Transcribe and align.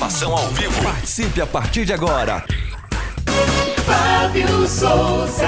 Participação 0.00 0.32
ao 0.34 0.48
vivo. 0.48 0.82
Participe 0.82 1.42
a 1.42 1.46
partir 1.46 1.84
de 1.84 1.92
agora. 1.92 2.42
Fábio 3.84 4.66
Souza. 4.66 5.46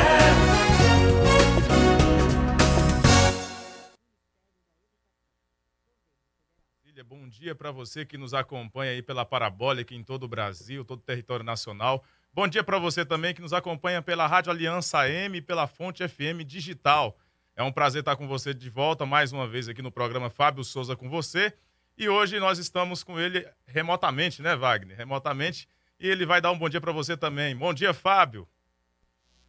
Bom 7.09 7.29
dia 7.29 7.55
para 7.55 7.71
você 7.71 8.05
que 8.05 8.19
nos 8.19 8.35
acompanha 8.35 8.93
aí 8.93 9.03
pela 9.03 9.25
Parabólica 9.25 9.95
em 9.95 10.05
todo 10.05 10.25
o 10.25 10.29
Brasil, 10.29 10.85
todo 10.85 10.99
o 10.99 11.03
território 11.03 11.45
nacional. 11.45 12.05
Bom 12.33 12.47
dia 12.47 12.63
para 12.63 12.79
você 12.79 13.07
também 13.07 13.35
que 13.35 13.41
nos 13.41 13.55
acompanha 13.55 14.03
pela 14.03 14.27
Rádio 14.27 14.53
Aliança 14.53 15.09
M 15.09 15.39
e 15.39 15.43
pela 15.43 15.67
Fonte 15.67 16.07
FM 16.07 16.45
Digital. 16.47 17.17
É 17.57 17.63
um 17.63 17.73
prazer 17.73 18.01
estar 18.01 18.17
com 18.17 18.29
você 18.29 18.53
de 18.53 18.69
volta 18.69 19.07
mais 19.07 19.33
uma 19.33 19.49
vez 19.49 19.69
aqui 19.69 19.81
no 19.81 19.91
programa 19.91 20.29
Fábio 20.29 20.63
Souza 20.63 20.95
com 20.95 21.09
você. 21.09 21.55
E 22.03 22.09
hoje 22.09 22.41
nós 22.41 22.59
estamos 22.59 23.05
com 23.05 23.17
ele 23.17 23.47
remotamente, 23.65 24.43
né, 24.43 24.57
Wagner? 24.57 24.97
Remotamente. 24.97 25.69
E 26.01 26.09
ele 26.09 26.27
vai 26.27 26.41
dar 26.41 26.51
um 26.51 26.59
bom 26.59 26.69
dia 26.69 26.81
para 26.81 26.91
você 26.91 27.17
também. 27.17 27.55
Bom 27.55 27.73
dia, 27.73 27.95
Fábio. 27.95 28.45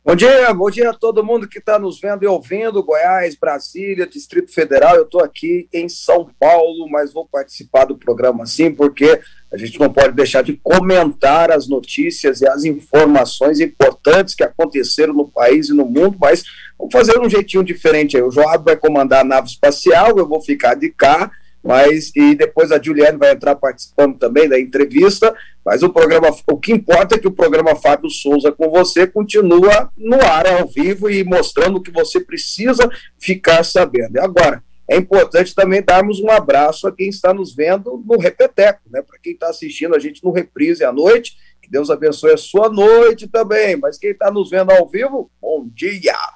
Bom 0.06 0.16
dia, 0.16 0.54
bom 0.54 0.70
dia 0.70 0.92
a 0.92 0.94
todo 0.94 1.26
mundo 1.26 1.48
que 1.48 1.58
está 1.58 1.80
nos 1.80 2.00
vendo 2.00 2.22
e 2.22 2.28
ouvindo, 2.28 2.84
Goiás, 2.84 3.36
Brasília, 3.36 4.06
Distrito 4.06 4.54
Federal. 4.54 4.96
Eu 4.96 5.02
estou 5.02 5.24
aqui 5.24 5.68
em 5.74 5.90
São 5.90 6.30
Paulo, 6.40 6.88
mas 6.92 7.12
vou 7.12 7.28
participar 7.28 7.86
do 7.86 7.98
programa 7.98 8.46
sim, 8.46 8.72
porque 8.72 9.20
a 9.52 9.58
gente 9.58 9.80
não 9.80 9.92
pode 9.92 10.14
deixar 10.14 10.44
de 10.44 10.56
comentar 10.58 11.52
as 11.52 11.68
notícias 11.68 12.42
e 12.42 12.48
as 12.48 12.66
informações 12.66 13.60
importantes 13.62 14.36
que 14.36 14.44
aconteceram 14.44 15.16
no 15.16 15.28
país 15.28 15.70
e 15.70 15.74
no 15.74 15.86
mundo, 15.86 16.18
mas 16.22 16.44
vamos 16.78 16.94
fazer 16.94 17.20
um 17.20 17.28
jeitinho 17.28 17.64
diferente 17.64 18.16
aí. 18.16 18.22
O 18.22 18.30
Joab 18.30 18.64
vai 18.64 18.78
comandar 18.78 19.22
a 19.22 19.28
nave 19.28 19.48
espacial, 19.48 20.20
eu 20.20 20.28
vou 20.28 20.40
ficar 20.40 20.76
de 20.76 20.92
cá 20.92 21.32
mas 21.64 22.12
e 22.16 22.36
depois 22.36 22.72
a 22.72 22.82
Juliane 22.82 23.18
vai 23.18 23.32
entrar 23.32 23.56
participando 23.56 24.18
também 24.18 24.50
da 24.50 24.60
entrevista, 24.60 25.34
mas 25.66 25.82
o 25.82 25.90
programa, 25.90 26.30
o 26.52 26.58
que 26.58 26.74
importa 26.74 27.16
é 27.16 27.20
que 27.20 27.28
o 27.28 27.32
programa 27.32 27.76
Fábio 27.76 28.10
Souza 28.10 28.52
com 28.52 28.70
você 28.70 29.08
continua 29.08 29.90
no 29.98 30.22
ar 30.22 30.46
ao 30.46 30.68
vivo 30.68 31.10
e 31.10 31.24
mostrando 31.24 31.78
o 31.78 31.82
que 31.82 31.92
você 31.92 32.20
precisa 32.20 32.90
ficar 33.18 33.64
sabendo. 33.64 34.18
E 34.18 34.20
agora, 34.20 34.62
é 34.90 34.98
importante 34.98 35.56
também 35.56 35.82
darmos 35.82 36.20
um 36.20 36.30
abraço 36.30 36.86
a 36.86 36.92
quem 36.92 37.08
está 37.08 37.34
nos 37.34 37.56
vendo 37.56 38.04
no 38.06 38.18
Repeteco, 38.18 38.82
né? 38.92 39.02
Para 39.02 39.18
quem 39.20 39.34
está 39.34 39.48
assistindo 39.48 39.96
a 39.96 40.00
gente 40.00 40.22
no 40.22 40.32
Reprise 40.32 40.84
à 40.84 40.92
noite, 40.92 41.38
que 41.62 41.72
Deus 41.72 41.90
abençoe 41.90 42.34
a 42.34 42.38
sua 42.38 42.70
noite 42.70 43.28
também, 43.28 43.78
mas 43.78 43.98
quem 43.98 44.12
está 44.12 44.30
nos 44.30 44.50
vendo 44.50 44.72
ao 44.72 44.88
vivo, 44.88 45.32
bom 45.42 45.66
dia! 45.74 46.33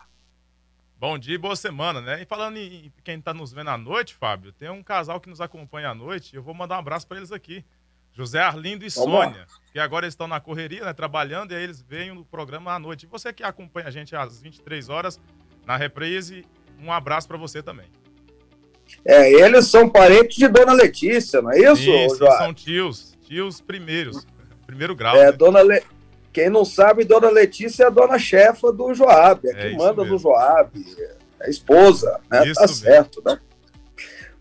Bom 0.99 1.19
dia 1.19 1.35
e 1.35 1.37
boa 1.37 1.55
semana, 1.55 2.01
né? 2.01 2.23
E 2.23 2.25
falando 2.25 2.57
em 2.57 2.91
quem 3.03 3.19
está 3.19 3.31
nos 3.31 3.53
vendo 3.53 3.69
à 3.69 3.77
noite, 3.77 4.15
Fábio, 4.15 4.51
tem 4.51 4.71
um 4.71 4.81
casal 4.81 5.21
que 5.21 5.29
nos 5.29 5.39
acompanha 5.39 5.89
à 5.89 5.95
noite. 5.95 6.35
Eu 6.35 6.41
vou 6.41 6.55
mandar 6.55 6.75
um 6.75 6.79
abraço 6.79 7.05
para 7.05 7.17
eles 7.17 7.31
aqui. 7.31 7.63
José 8.11 8.39
Arlindo 8.39 8.83
e 8.83 8.89
Vamos 8.89 9.11
Sônia, 9.11 9.41
lá. 9.41 9.45
que 9.71 9.77
agora 9.77 10.07
estão 10.07 10.27
na 10.27 10.39
correria, 10.39 10.83
né, 10.83 10.93
trabalhando, 10.93 11.51
e 11.51 11.55
aí 11.55 11.61
eles 11.61 11.83
veem 11.83 12.15
no 12.15 12.25
programa 12.25 12.73
à 12.73 12.79
noite. 12.79 13.03
E 13.03 13.07
você 13.07 13.31
que 13.31 13.43
acompanha 13.43 13.87
a 13.87 13.91
gente 13.91 14.15
às 14.15 14.41
23 14.41 14.89
horas 14.89 15.19
na 15.67 15.77
reprise, 15.77 16.43
um 16.81 16.91
abraço 16.91 17.27
para 17.27 17.37
você 17.37 17.61
também. 17.61 17.85
É, 19.05 19.31
eles 19.31 19.67
são 19.67 19.87
parentes 19.87 20.35
de 20.35 20.47
Dona 20.47 20.73
Letícia, 20.73 21.43
não 21.43 21.51
é 21.51 21.59
isso, 21.59 21.91
isso 21.91 22.25
São 22.37 22.51
tios, 22.51 23.15
tios 23.21 23.61
primeiros, 23.61 24.25
primeiro 24.65 24.95
grau. 24.95 25.15
É, 25.15 25.25
né? 25.25 25.31
Dona 25.31 25.61
Letícia. 25.61 25.96
Quem 26.31 26.49
não 26.49 26.63
sabe, 26.63 27.03
Dona 27.03 27.29
Letícia 27.29 27.83
é 27.83 27.87
a 27.87 27.89
dona 27.89 28.19
chefa 28.19 28.71
do 28.71 28.93
Joab, 28.93 29.47
é, 29.47 29.51
é 29.51 29.53
que 29.53 29.75
manda 29.75 30.01
mesmo. 30.01 30.13
no 30.13 30.19
Joab, 30.19 30.71
é 31.39 31.45
a 31.47 31.49
esposa, 31.49 32.19
né? 32.29 32.45
Isso 32.45 32.55
tá 32.55 32.61
mesmo. 32.61 32.75
certo, 32.77 33.21
né? 33.25 33.39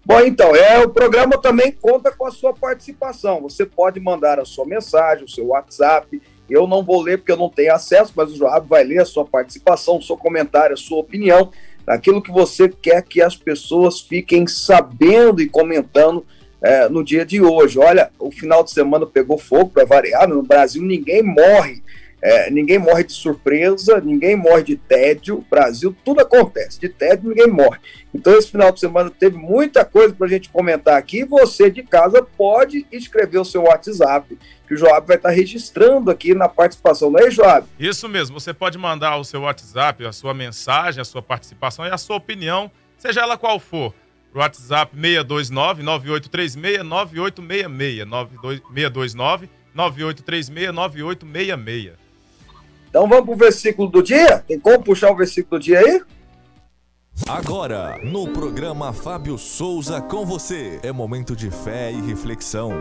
Bom, 0.06 0.20
então, 0.20 0.55
é, 0.55 0.78
o 0.84 0.89
programa 0.89 1.37
também 1.37 1.73
conta 1.73 2.12
com 2.12 2.27
a 2.27 2.31
sua 2.31 2.55
participação. 2.55 3.43
Você 3.43 3.67
pode 3.67 3.98
mandar 3.98 4.39
a 4.39 4.45
sua 4.45 4.65
mensagem, 4.65 5.25
o 5.25 5.28
seu 5.28 5.48
WhatsApp. 5.48 6.23
Eu 6.48 6.69
não 6.69 6.84
vou 6.84 7.03
ler 7.03 7.19
porque 7.19 7.33
eu 7.33 7.37
não 7.37 7.51
tenho 7.51 7.75
acesso, 7.75 8.12
mas 8.15 8.31
o 8.31 8.37
Joab 8.37 8.69
vai 8.69 8.84
ler 8.84 9.00
a 9.00 9.05
sua 9.05 9.25
participação, 9.25 9.97
o 9.97 10.03
seu 10.03 10.17
comentário, 10.17 10.75
a 10.75 10.77
sua 10.77 10.98
opinião, 10.98 11.50
aquilo 11.84 12.22
que 12.22 12.31
você 12.31 12.69
quer 12.69 13.03
que 13.03 13.21
as 13.21 13.34
pessoas 13.34 14.00
fiquem 14.00 14.47
sabendo 14.47 15.43
e 15.43 15.49
comentando 15.49 16.25
é, 16.62 16.89
no 16.89 17.05
dia 17.05 17.27
de 17.27 17.43
hoje. 17.43 17.77
Olha, 17.78 18.10
o 18.16 18.31
final 18.31 18.62
de 18.62 18.71
semana 18.71 19.06
pegou 19.06 19.39
fogo 19.39 19.71
para 19.71 19.84
variar. 19.84 20.28
No 20.28 20.41
Brasil 20.41 20.83
ninguém 20.83 21.21
morre 21.21 21.83
é, 22.26 22.50
ninguém 22.50 22.76
morre 22.76 23.04
de 23.04 23.12
surpresa, 23.12 24.00
ninguém 24.00 24.34
morre 24.34 24.64
de 24.64 24.76
tédio. 24.76 25.47
Brasil, 25.48 25.94
tudo 26.04 26.22
acontece. 26.22 26.81
De 26.81 26.88
tédio, 26.88 27.28
ninguém 27.28 27.47
morre. 27.47 27.78
Então, 28.12 28.37
esse 28.37 28.50
final 28.50 28.72
de 28.72 28.81
semana 28.81 29.09
teve 29.10 29.37
muita 29.37 29.84
coisa 29.84 30.12
para 30.12 30.26
a 30.26 30.31
gente 30.31 30.48
comentar 30.48 30.98
aqui. 30.98 31.25
Você 31.25 31.70
de 31.70 31.84
casa 31.84 32.20
pode 32.36 32.84
escrever 32.91 33.38
o 33.38 33.44
seu 33.44 33.62
WhatsApp, 33.62 34.36
que 34.66 34.75
o 34.75 34.76
Joab 34.76 35.06
vai 35.06 35.19
estar 35.19 35.31
registrando 35.31 36.10
aqui 36.10 36.34
na 36.34 36.48
participação, 36.48 37.12
não 37.12 37.20
é, 37.20 37.31
Joab? 37.31 37.65
Isso 37.78 38.09
mesmo. 38.09 38.41
Você 38.41 38.53
pode 38.53 38.76
mandar 38.76 39.16
o 39.19 39.25
seu 39.25 39.42
WhatsApp, 39.42 40.04
a 40.04 40.10
ssua 40.10 40.34
mensagem, 40.34 41.00
a 41.00 41.04
sua 41.04 41.22
participação 41.22 41.86
e 41.86 41.91
a 41.91 41.98
sua 41.98 42.16
opinião, 42.16 42.69
seja 42.98 43.20
ela 43.20 43.38
qual 43.38 43.60
for. 43.60 43.94
Pro 44.32 44.41
WhatsApp 44.41 44.92
629 44.97 45.84
9836 45.84 46.84
9866 46.84 48.09
629 48.09 49.48
9836 49.72 50.75
9866. 50.75 52.06
Então 52.97 53.07
vamos 53.07 53.27
para 53.27 53.34
o 53.34 53.37
versículo 53.37 53.91
do 53.91 54.03
dia? 54.03 54.39
Tem 54.39 54.59
como 54.59 54.83
puxar 54.83 55.11
o 55.11 55.17
versículo 55.17 55.61
do 55.61 55.62
dia 55.62 55.81
aí? 55.81 56.01
Agora, 57.29 57.99
no 58.03 58.27
programa 58.27 58.91
Fábio 58.91 59.37
Souza 59.37 60.01
com 60.01 60.25
você, 60.25 60.81
é 60.83 60.91
momento 60.91 61.37
de 61.37 61.51
fé 61.51 61.93
e 61.93 62.01
reflexão. 62.01 62.73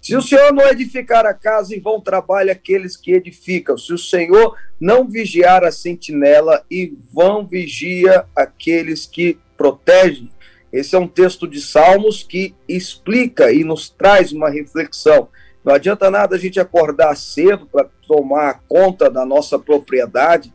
Se 0.00 0.14
o 0.14 0.22
Senhor 0.22 0.52
não 0.52 0.64
edificar 0.68 1.26
a 1.26 1.34
casa, 1.34 1.74
em 1.74 1.80
vão 1.80 2.00
trabalham 2.00 2.52
aqueles 2.52 2.96
que 2.96 3.10
edificam. 3.14 3.76
Se 3.76 3.92
o 3.92 3.98
Senhor 3.98 4.56
não 4.80 5.08
vigiar 5.08 5.64
a 5.64 5.72
sentinela, 5.72 6.64
e 6.70 6.96
vão 7.12 7.44
vigia 7.44 8.26
aqueles 8.36 9.06
que 9.06 9.40
protegem. 9.56 10.30
Esse 10.72 10.94
é 10.94 10.98
um 11.00 11.08
texto 11.08 11.48
de 11.48 11.60
Salmos 11.60 12.22
que 12.22 12.54
explica 12.68 13.52
e 13.52 13.64
nos 13.64 13.90
traz 13.90 14.30
uma 14.30 14.48
reflexão. 14.48 15.28
Não 15.64 15.74
adianta 15.74 16.10
nada 16.10 16.36
a 16.36 16.38
gente 16.38 16.58
acordar 16.58 17.16
cedo 17.16 17.66
para 17.66 17.88
tomar 18.06 18.62
conta 18.66 19.08
da 19.08 19.24
nossa 19.24 19.58
propriedade, 19.58 20.52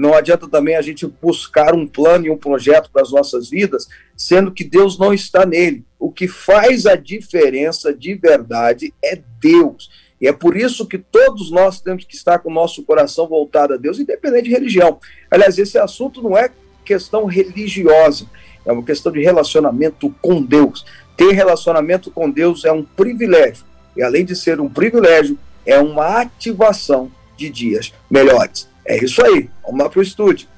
não 0.00 0.14
adianta 0.14 0.46
também 0.48 0.76
a 0.76 0.82
gente 0.82 1.06
buscar 1.06 1.74
um 1.74 1.86
plano 1.86 2.26
e 2.26 2.30
um 2.30 2.36
projeto 2.36 2.90
para 2.92 3.02
as 3.02 3.10
nossas 3.10 3.48
vidas, 3.48 3.88
sendo 4.14 4.52
que 4.52 4.62
Deus 4.62 4.98
não 4.98 5.12
está 5.12 5.46
nele. 5.46 5.84
O 5.98 6.12
que 6.12 6.28
faz 6.28 6.84
a 6.84 6.96
diferença 6.96 7.94
de 7.94 8.14
verdade 8.14 8.92
é 9.02 9.18
Deus. 9.40 9.90
E 10.20 10.28
é 10.28 10.32
por 10.32 10.56
isso 10.56 10.86
que 10.86 10.98
todos 10.98 11.50
nós 11.50 11.80
temos 11.80 12.04
que 12.04 12.14
estar 12.14 12.38
com 12.40 12.50
o 12.50 12.54
nosso 12.54 12.82
coração 12.82 13.26
voltado 13.26 13.74
a 13.74 13.76
Deus, 13.76 13.98
independente 13.98 14.44
de 14.44 14.50
religião. 14.50 14.98
Aliás, 15.30 15.58
esse 15.58 15.78
assunto 15.78 16.22
não 16.22 16.36
é 16.36 16.50
questão 16.84 17.24
religiosa, 17.24 18.26
é 18.64 18.72
uma 18.72 18.84
questão 18.84 19.10
de 19.10 19.20
relacionamento 19.20 20.14
com 20.20 20.42
Deus. 20.42 20.84
Ter 21.16 21.32
relacionamento 21.32 22.10
com 22.10 22.30
Deus 22.30 22.64
é 22.64 22.72
um 22.72 22.82
privilégio 22.82 23.64
e 23.96 24.02
além 24.02 24.24
de 24.24 24.36
ser 24.36 24.60
um 24.60 24.68
privilégio, 24.68 25.38
é 25.64 25.78
uma 25.78 26.20
ativação 26.20 27.10
de 27.36 27.50
dias 27.50 27.92
melhores. 28.10 28.68
É 28.84 28.96
isso 29.02 29.24
aí. 29.24 29.50
Vamos 29.62 29.80
lá 29.80 29.90
para 29.90 29.98
o 29.98 30.02
estúdio. 30.02 30.48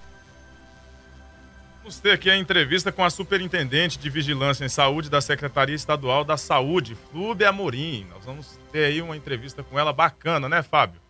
Vamos 1.88 2.00
ter 2.00 2.10
aqui 2.10 2.28
a 2.28 2.36
entrevista 2.36 2.92
com 2.92 3.02
a 3.02 3.08
Superintendente 3.08 3.98
de 3.98 4.10
Vigilância 4.10 4.62
em 4.62 4.68
Saúde 4.68 5.08
da 5.08 5.22
Secretaria 5.22 5.74
Estadual 5.74 6.22
da 6.22 6.36
Saúde, 6.36 6.94
Flúbia 7.10 7.48
Amorim. 7.48 8.06
Nós 8.10 8.26
vamos 8.26 8.58
ter 8.70 8.84
aí 8.84 9.00
uma 9.00 9.16
entrevista 9.16 9.62
com 9.62 9.78
ela 9.78 9.90
bacana, 9.90 10.50
né, 10.50 10.62
Fábio? 10.62 11.00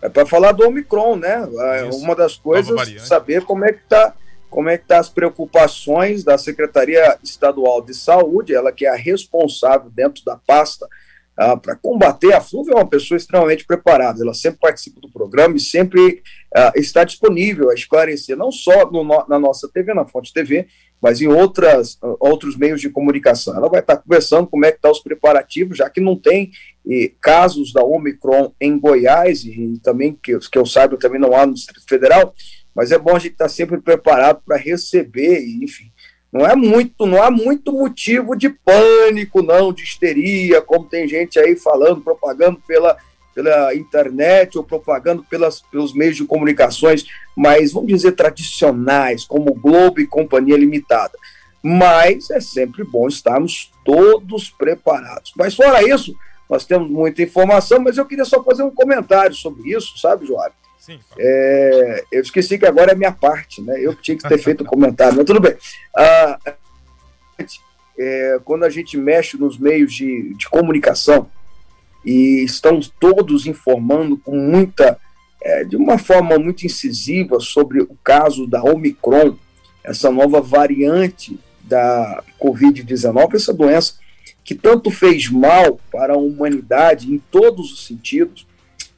É 0.00 0.08
para 0.08 0.24
falar 0.24 0.52
do 0.52 0.66
Omicron, 0.66 1.16
né? 1.16 1.46
É 1.76 1.88
isso. 1.88 1.98
Uma 1.98 2.16
das 2.16 2.36
coisas, 2.36 3.06
saber 3.06 3.44
como 3.44 3.64
é 3.66 3.72
que 3.72 3.82
está 3.82 4.14
como 4.48 4.68
é 4.68 4.76
que 4.76 4.86
tá 4.86 4.98
as 4.98 5.08
preocupações 5.08 6.22
da 6.22 6.36
Secretaria 6.36 7.18
Estadual 7.22 7.80
de 7.80 7.94
Saúde, 7.94 8.54
ela 8.54 8.70
que 8.70 8.84
é 8.84 8.90
a 8.90 8.96
responsável 8.96 9.88
dentro 9.88 10.22
da 10.24 10.36
pasta 10.36 10.86
ah, 11.36 11.56
para 11.56 11.76
combater 11.76 12.32
a 12.34 12.40
Flúvia 12.40 12.72
é 12.72 12.76
uma 12.76 12.88
pessoa 12.88 13.16
extremamente 13.16 13.64
preparada, 13.64 14.22
ela 14.22 14.34
sempre 14.34 14.60
participa 14.60 15.00
do 15.00 15.10
programa 15.10 15.56
e 15.56 15.60
sempre 15.60 16.22
ah, 16.54 16.72
está 16.76 17.04
disponível 17.04 17.70
a 17.70 17.74
esclarecer, 17.74 18.36
não 18.36 18.52
só 18.52 18.90
no, 18.90 19.04
na 19.28 19.38
nossa 19.38 19.68
TV, 19.68 19.94
na 19.94 20.06
Fonte 20.06 20.32
TV, 20.32 20.66
mas 21.02 21.20
em 21.20 21.26
outras, 21.26 21.94
uh, 21.94 22.16
outros 22.20 22.56
meios 22.56 22.80
de 22.80 22.88
comunicação. 22.88 23.56
Ela 23.56 23.68
vai 23.68 23.80
estar 23.80 23.96
conversando 23.96 24.46
como 24.46 24.64
é 24.64 24.70
que 24.70 24.76
estão 24.76 24.92
tá 24.92 24.96
os 24.96 25.02
preparativos, 25.02 25.78
já 25.78 25.90
que 25.90 26.00
não 26.00 26.16
tem 26.16 26.52
e, 26.86 27.12
casos 27.20 27.72
da 27.72 27.82
Omicron 27.82 28.54
em 28.60 28.78
Goiás, 28.78 29.42
e, 29.44 29.50
e 29.50 29.78
também, 29.80 30.16
que, 30.22 30.38
que 30.38 30.58
eu 30.58 30.64
saiba, 30.64 30.96
também 30.96 31.20
não 31.20 31.34
há 31.34 31.44
no 31.44 31.54
Distrito 31.54 31.84
Federal, 31.88 32.32
mas 32.72 32.92
é 32.92 32.98
bom 32.98 33.16
a 33.16 33.18
gente 33.18 33.32
estar 33.32 33.46
tá 33.46 33.48
sempre 33.48 33.80
preparado 33.80 34.42
para 34.46 34.56
receber, 34.56 35.40
e, 35.40 35.64
enfim, 35.64 35.91
não 36.32 36.46
é 36.46 36.56
muito, 36.56 37.04
não 37.04 37.22
há 37.22 37.30
muito 37.30 37.70
motivo 37.70 38.34
de 38.34 38.48
pânico, 38.48 39.42
não, 39.42 39.72
de 39.72 39.82
histeria, 39.82 40.62
como 40.62 40.86
tem 40.86 41.06
gente 41.06 41.38
aí 41.38 41.54
falando, 41.54 42.00
propagando 42.00 42.58
pela, 42.66 42.96
pela 43.34 43.74
internet 43.74 44.56
ou 44.56 44.64
propagando 44.64 45.22
pelas, 45.24 45.60
pelos 45.60 45.92
meios 45.92 46.16
de 46.16 46.24
comunicações, 46.24 47.04
mas 47.36 47.72
vamos 47.72 47.92
dizer 47.92 48.12
tradicionais, 48.12 49.26
como 49.26 49.52
Globo 49.52 50.00
e 50.00 50.06
Companhia 50.06 50.56
Limitada. 50.56 51.18
mas 51.62 52.30
é 52.30 52.40
sempre 52.40 52.82
bom 52.82 53.06
estarmos 53.06 53.70
todos 53.84 54.48
preparados. 54.50 55.32
Mas 55.36 55.54
fora 55.54 55.86
isso, 55.86 56.16
nós 56.48 56.64
temos 56.64 56.90
muita 56.90 57.22
informação, 57.22 57.78
mas 57.78 57.98
eu 57.98 58.06
queria 58.06 58.24
só 58.24 58.42
fazer 58.42 58.62
um 58.62 58.70
comentário 58.70 59.34
sobre 59.36 59.70
isso, 59.70 59.98
sabe, 59.98 60.26
Joab? 60.26 60.52
Sim. 60.82 60.98
É, 61.16 62.04
eu 62.10 62.20
esqueci 62.20 62.58
que 62.58 62.66
agora 62.66 62.90
é 62.90 62.94
minha 62.96 63.12
parte, 63.12 63.62
né? 63.62 63.78
Eu 63.80 63.94
tinha 63.94 64.16
que 64.16 64.28
ter 64.28 64.38
feito 64.42 64.62
o 64.62 64.64
um 64.64 64.66
comentário, 64.66 65.16
mas 65.16 65.24
tudo 65.24 65.38
bem. 65.38 65.56
Ah, 65.96 66.36
é, 67.96 68.40
quando 68.44 68.64
a 68.64 68.68
gente 68.68 68.96
mexe 68.96 69.36
nos 69.36 69.56
meios 69.56 69.94
de, 69.94 70.34
de 70.34 70.48
comunicação 70.48 71.30
e 72.04 72.42
estão 72.42 72.80
todos 72.98 73.46
informando 73.46 74.16
com 74.16 74.36
muita, 74.36 74.98
é, 75.40 75.62
de 75.62 75.76
uma 75.76 75.98
forma 75.98 76.36
muito 76.36 76.66
incisiva 76.66 77.38
sobre 77.38 77.80
o 77.80 77.96
caso 78.02 78.44
da 78.48 78.60
Omicron, 78.64 79.36
essa 79.84 80.10
nova 80.10 80.40
variante 80.40 81.38
da 81.62 82.24
Covid-19, 82.40 83.34
essa 83.36 83.54
doença 83.54 83.94
que 84.42 84.56
tanto 84.56 84.90
fez 84.90 85.30
mal 85.30 85.78
para 85.92 86.14
a 86.14 86.18
humanidade 86.18 87.08
em 87.08 87.18
todos 87.30 87.72
os 87.72 87.86
sentidos, 87.86 88.48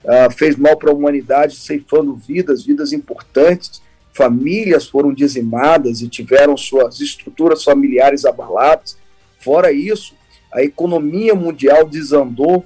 uh, 0.04 0.30
fez 0.32 0.56
mal 0.56 0.76
para 0.76 0.90
a 0.90 0.94
humanidade, 0.94 1.56
ceifando 1.56 2.14
vidas, 2.14 2.64
vidas 2.64 2.92
importantes, 2.92 3.82
famílias 4.12 4.86
foram 4.86 5.12
dizimadas 5.12 6.00
e 6.00 6.08
tiveram 6.08 6.56
suas 6.56 7.00
estruturas 7.00 7.64
familiares 7.64 8.24
abaladas. 8.24 8.96
Fora 9.40 9.72
isso, 9.72 10.14
a 10.52 10.62
economia 10.62 11.34
mundial 11.34 11.84
desandou, 11.84 12.64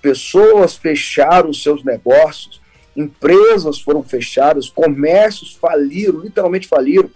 pessoas 0.00 0.76
fecharam 0.76 1.52
seus 1.52 1.84
negócios, 1.84 2.60
empresas 2.96 3.80
foram 3.80 4.02
fechadas, 4.02 4.70
comércios 4.70 5.54
faliram, 5.54 6.20
literalmente 6.20 6.66
faliram, 6.66 7.10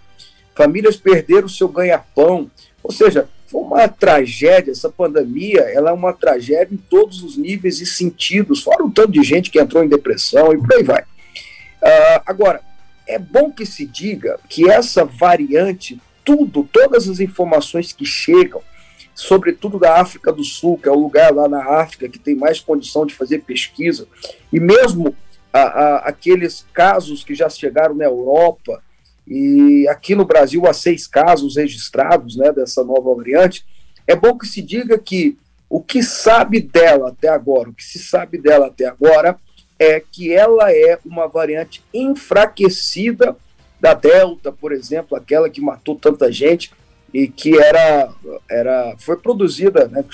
famílias 0.55 0.97
perderam 0.97 1.49
seu 1.49 1.69
ganha-pão. 1.69 2.51
Ou 2.85 2.93
seja, 2.93 3.29
foi 3.53 3.61
uma 3.61 3.87
tragédia, 3.87 4.73
essa 4.73 4.89
pandemia, 4.89 5.61
ela 5.61 5.91
é 5.91 5.93
uma 5.93 6.15
tragédia 6.15 6.73
em 6.73 6.79
todos 6.79 7.23
os 7.23 7.37
níveis 7.37 7.83
e 7.83 7.87
sentidos, 7.87 8.63
fora 8.63 8.83
um 8.83 8.91
tanto 8.91 9.13
de 9.13 9.23
gente 9.23 9.51
que 9.51 9.61
entrou 9.61 9.85
em 9.85 9.89
depressão 9.89 10.55
e 10.55 10.59
por 10.59 10.73
aí 10.73 10.83
vai. 10.83 11.03
Uh, 11.03 12.23
agora, 12.25 12.63
é 13.07 13.19
bom 13.19 13.53
que 13.53 13.67
se 13.67 13.85
diga 13.85 14.41
que 14.49 14.71
essa 14.71 15.05
variante, 15.05 16.01
tudo, 16.25 16.67
todas 16.73 17.07
as 17.11 17.21
informações 17.21 17.93
que 17.93 18.07
chegam, 18.07 18.63
sobretudo 19.15 19.79
da 19.79 20.01
África 20.01 20.33
do 20.33 20.43
Sul, 20.43 20.79
que 20.79 20.89
é 20.89 20.93
o 20.93 20.99
lugar 20.99 21.35
lá 21.35 21.47
na 21.47 21.79
África 21.79 22.09
que 22.09 22.19
tem 22.19 22.35
mais 22.35 22.59
condição 22.59 23.05
de 23.05 23.15
fazer 23.15 23.41
pesquisa, 23.41 24.09
e 24.51 24.59
mesmo 24.59 25.15
a, 25.53 25.61
a, 25.61 25.97
aqueles 26.09 26.65
casos 26.73 27.23
que 27.23 27.35
já 27.35 27.51
chegaram 27.51 27.95
na 27.95 28.05
Europa, 28.05 28.83
e 29.27 29.87
aqui 29.89 30.15
no 30.15 30.25
Brasil 30.25 30.67
há 30.67 30.73
seis 30.73 31.07
casos 31.07 31.57
registrados 31.57 32.37
né, 32.37 32.53
dessa 32.53 32.83
nova 32.83 33.15
variante. 33.15 33.65
É 34.07 34.17
bom 34.17 34.37
que 34.37 34.47
se 34.47 34.61
diga 34.61 34.99
que 34.99 35.39
o 35.71 35.81
que 35.81 36.03
sabe 36.03 36.61
dela 36.61 37.11
até 37.11 37.29
agora, 37.29 37.71
o 37.71 37.73
que 37.73 37.85
se 37.85 37.99
sabe 37.99 38.37
dela 38.37 38.67
até 38.67 38.87
agora, 38.87 39.39
é 39.79 40.01
que 40.01 40.33
ela 40.33 40.71
é 40.73 40.99
uma 41.05 41.27
variante 41.27 41.83
enfraquecida 41.95 43.37
da 43.81 43.95
Delta, 43.95 44.53
por 44.53 44.71
exemplo, 44.71 45.17
aquela 45.17 45.49
que 45.49 45.61
matou 45.61 45.97
tanta 45.97 46.31
gente 46.31 46.73
e 47.13 47.27
que 47.27 47.59
era, 47.59 48.13
era 48.49 48.95
foi 48.99 49.17
produzida, 49.17 49.89
né, 49.89 50.05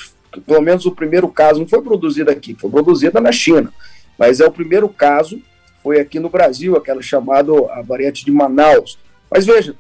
pelo 0.47 0.63
menos 0.63 0.87
o 0.87 0.93
primeiro 0.93 1.29
caso 1.29 1.61
não 1.61 1.69
foi 1.69 1.83
produzido 1.83 2.31
aqui, 2.31 2.55
foi 2.55 2.71
produzida 2.71 3.21
na 3.21 3.33
China, 3.33 3.73
mas 4.19 4.41
é 4.41 4.47
o 4.47 4.53
primeiro 4.53 4.89
caso 4.89 5.41
foi 5.89 6.01
aqui 6.01 6.21
no 6.21 6.29
Brasil, 6.29 6.77
aquela 6.77 7.01
chamada 7.01 7.51
a 7.71 7.81
variante 7.81 8.23
de 8.23 8.31
Manaus. 8.31 8.99
Mas 9.31 9.47
veja, 9.47 9.75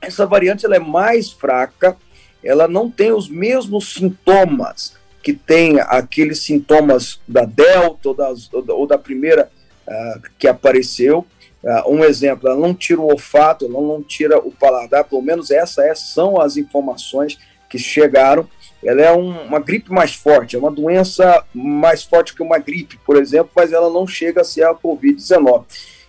essa 0.00 0.24
variante 0.24 0.64
ela 0.64 0.76
é 0.76 0.78
mais 0.78 1.32
fraca, 1.32 1.96
ela 2.40 2.68
não 2.68 2.88
tem 2.88 3.10
os 3.10 3.28
mesmos 3.28 3.94
sintomas 3.94 4.94
que 5.24 5.32
tem 5.32 5.80
aqueles 5.80 6.38
sintomas 6.38 7.18
da 7.26 7.44
Delta 7.44 8.10
ou, 8.10 8.14
das, 8.14 8.48
ou 8.52 8.86
da 8.86 8.96
primeira 8.96 9.50
uh, 9.88 10.22
que 10.38 10.46
apareceu. 10.46 11.26
Uh, 11.64 11.92
um 11.92 12.04
exemplo, 12.04 12.48
ela 12.48 12.60
não 12.60 12.72
tira 12.72 13.00
o 13.00 13.10
olfato, 13.10 13.64
ela 13.64 13.82
não 13.82 14.04
tira 14.04 14.38
o 14.38 14.52
paladar, 14.52 15.02
pelo 15.02 15.20
menos 15.20 15.50
essas 15.50 15.84
é, 15.84 15.94
são 15.96 16.40
as 16.40 16.56
informações 16.56 17.40
que 17.68 17.76
chegaram 17.76 18.48
ela 18.84 19.00
é 19.00 19.12
um, 19.12 19.46
uma 19.46 19.58
gripe 19.58 19.90
mais 19.90 20.14
forte, 20.14 20.56
é 20.56 20.58
uma 20.58 20.70
doença 20.70 21.42
mais 21.54 22.02
forte 22.02 22.34
que 22.34 22.42
uma 22.42 22.58
gripe, 22.58 22.98
por 23.04 23.16
exemplo, 23.16 23.50
mas 23.56 23.72
ela 23.72 23.90
não 23.90 24.06
chega 24.06 24.42
a 24.42 24.44
ser 24.44 24.64
a 24.64 24.74
Covid-19. 24.74 25.64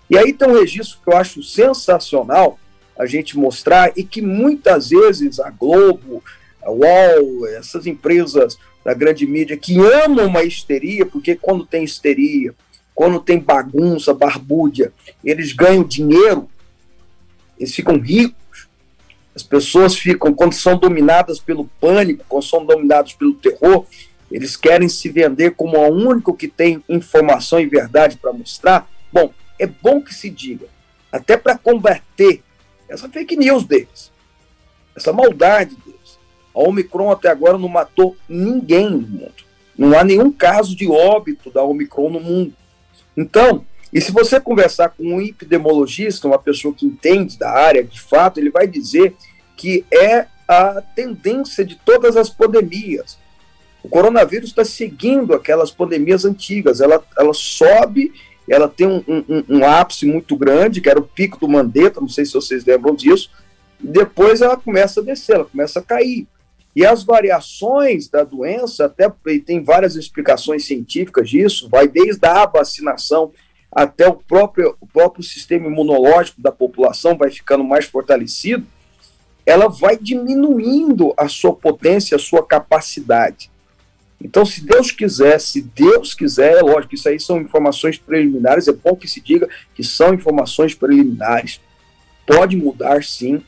E 0.10 0.18
aí 0.18 0.34
tem 0.34 0.48
um 0.48 0.60
registro 0.60 1.00
que 1.04 1.10
eu 1.10 1.18
acho 1.18 1.42
sensacional 1.42 2.60
a 2.98 3.06
gente 3.06 3.38
mostrar 3.38 3.92
e 3.96 4.04
que 4.04 4.22
muitas 4.22 4.90
vezes 4.90 5.40
a 5.40 5.50
Globo, 5.50 6.24
a 6.62 6.72
UOL, 6.72 7.48
essas 7.48 7.88
empresas 7.88 8.58
da 8.84 8.94
grande 8.94 9.26
mídia 9.26 9.58
que 9.58 9.80
amam 9.80 10.28
uma 10.28 10.44
histeria, 10.44 11.06
porque 11.06 11.36
quando 11.36 11.66
tem 11.66 11.84
histeria, 11.84 12.54
quando 12.94 13.20
tem 13.20 13.40
bagunça, 13.40 14.14
barbúdia, 14.14 14.94
eles 15.24 15.52
ganham 15.54 15.84
dinheiro, 15.84 16.50
eles 17.58 17.74
ficam 17.74 17.98
ricos 17.98 18.45
as 19.36 19.44
pessoas 19.44 19.98
ficam, 19.98 20.34
quando 20.34 20.54
são 20.54 20.78
dominadas 20.78 21.40
pelo 21.40 21.66
pânico, 21.80 22.24
quando 22.28 22.44
são 22.44 22.66
dominadas 22.66 23.14
pelo 23.14 23.34
terror, 23.34 23.86
eles 24.32 24.56
querem 24.56 24.88
se 24.88 25.10
vender 25.10 25.52
como 25.52 25.78
o 25.78 25.90
único 25.90 26.34
que 26.34 26.48
tem 26.48 26.82
informação 26.88 27.60
e 27.60 27.66
verdade 27.66 28.18
para 28.18 28.32
mostrar. 28.32 28.90
Bom, 29.12 29.32
é 29.60 29.68
bom 29.68 30.02
que 30.02 30.14
se 30.14 30.30
diga, 30.30 30.68
até 31.12 31.36
para 31.36 31.58
combater 31.58 32.42
essa 32.88 33.10
fake 33.10 33.36
news 33.36 33.66
deles, 33.66 34.12
essa 34.96 35.12
maldade 35.12 35.76
deles. 35.86 36.18
A 36.56 36.60
Omicron 36.62 37.12
até 37.12 37.28
agora 37.28 37.58
não 37.58 37.68
matou 37.68 38.16
ninguém 38.30 38.90
no 38.90 39.02
mundo. 39.02 39.46
Não 39.78 39.98
há 40.00 40.06
nenhum 40.06 40.32
caso 40.32 40.74
de 40.74 40.90
óbito 40.90 41.52
da 41.52 41.62
Omicron 41.62 42.10
no 42.10 42.22
mundo. 42.22 42.54
Então, 43.18 43.66
e 43.96 44.02
se 44.02 44.12
você 44.12 44.42
conversar 44.42 44.90
com 44.90 45.06
um 45.06 45.22
epidemiologista, 45.22 46.28
uma 46.28 46.38
pessoa 46.38 46.74
que 46.74 46.86
entende 46.86 47.40
da 47.40 47.50
área, 47.50 47.82
de 47.82 48.02
fato, 48.02 48.42
ele 48.42 48.50
vai 48.50 48.68
dizer 48.68 49.16
que 49.56 49.86
é 49.90 50.26
a 50.46 50.82
tendência 50.94 51.64
de 51.64 51.76
todas 51.76 52.18
as 52.18 52.30
pandemias. 52.30 53.18
O 53.82 53.88
coronavírus 53.88 54.50
está 54.50 54.66
seguindo 54.66 55.34
aquelas 55.34 55.72
pandemias 55.72 56.26
antigas, 56.26 56.82
ela, 56.82 57.02
ela 57.18 57.34
sobe, 57.34 58.12
ela 58.50 58.68
tem 58.68 58.86
um, 58.86 59.02
um, 59.08 59.44
um, 59.48 59.66
ápice 59.66 60.06
muito 60.06 60.36
grande, 60.36 60.82
que 60.82 60.90
era 60.90 61.00
o 61.00 61.08
pico 61.08 61.40
do 61.40 61.48
Mandetta, 61.48 62.02
não 62.02 62.10
sei 62.10 62.26
se 62.26 62.34
vocês 62.34 62.66
lembram 62.66 62.94
disso, 62.94 63.32
e 63.82 63.88
depois 63.88 64.42
ela 64.42 64.58
começa 64.58 65.00
a 65.00 65.04
descer, 65.04 65.36
ela 65.36 65.46
começa 65.46 65.80
a 65.80 65.84
cair. 65.84 66.28
E 66.76 66.86
as 66.86 67.02
variações 67.02 68.10
da 68.10 68.26
doença, 68.26 68.88
até 68.88 69.10
tem 69.46 69.64
várias 69.64 69.96
explicações 69.96 70.66
científicas 70.66 71.30
disso, 71.30 71.70
vai 71.70 71.88
desde 71.88 72.28
a 72.28 72.46
vacinação 72.46 73.32
até 73.76 74.08
o 74.08 74.14
próprio, 74.14 74.78
o 74.80 74.88
próprio 74.88 75.22
sistema 75.22 75.68
imunológico 75.68 76.42
da 76.42 76.52
população 76.52 77.18
vai 77.18 77.30
ficando 77.30 77.62
mais 77.62 77.84
fortalecido, 77.84 78.66
ela 79.46 79.68
vai 79.68 79.98
diminuindo 79.98 81.14
a 81.18 81.28
sua 81.28 81.54
potência, 81.54 82.16
a 82.16 82.20
sua 82.20 82.44
capacidade. 82.46 83.52
Então, 84.20 84.46
se 84.46 84.66
Deus 84.66 84.92
quiser, 84.92 85.40
se 85.40 85.62
Deus 85.62 86.14
quiser, 86.14 86.58
é 86.58 86.62
lógico, 86.62 86.96
isso 86.96 87.10
aí 87.10 87.20
são 87.20 87.42
informações 87.42 87.98
preliminares, 87.98 88.70
é 88.70 88.72
bom 88.72 88.96
que 88.96 89.10
se 89.10 89.20
diga 89.20 89.50
que 89.76 89.84
são 89.84 90.14
informações 90.14 90.74
preliminares. 90.74 91.60
Pode 92.26 92.56
mudar 92.56 93.04
sim, 93.04 93.44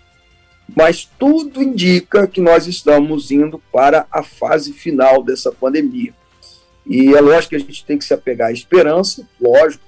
mas 0.76 1.10
tudo 1.18 1.64
indica 1.64 2.28
que 2.28 2.42
nós 2.42 2.68
estamos 2.68 3.32
indo 3.32 3.64
para 3.72 4.06
a 4.12 4.22
fase 4.22 4.74
final 4.74 5.24
dessa 5.24 5.54
pandemia. 5.54 6.14
E 6.86 7.16
é 7.16 7.22
lógico 7.22 7.52
que 7.52 7.56
a 7.56 7.60
gente 7.60 7.86
tem 7.86 7.98
que 7.98 8.06
se 8.06 8.14
apegar 8.14 8.50
à 8.50 8.52
esperança, 8.52 9.28
lógico, 9.40 9.88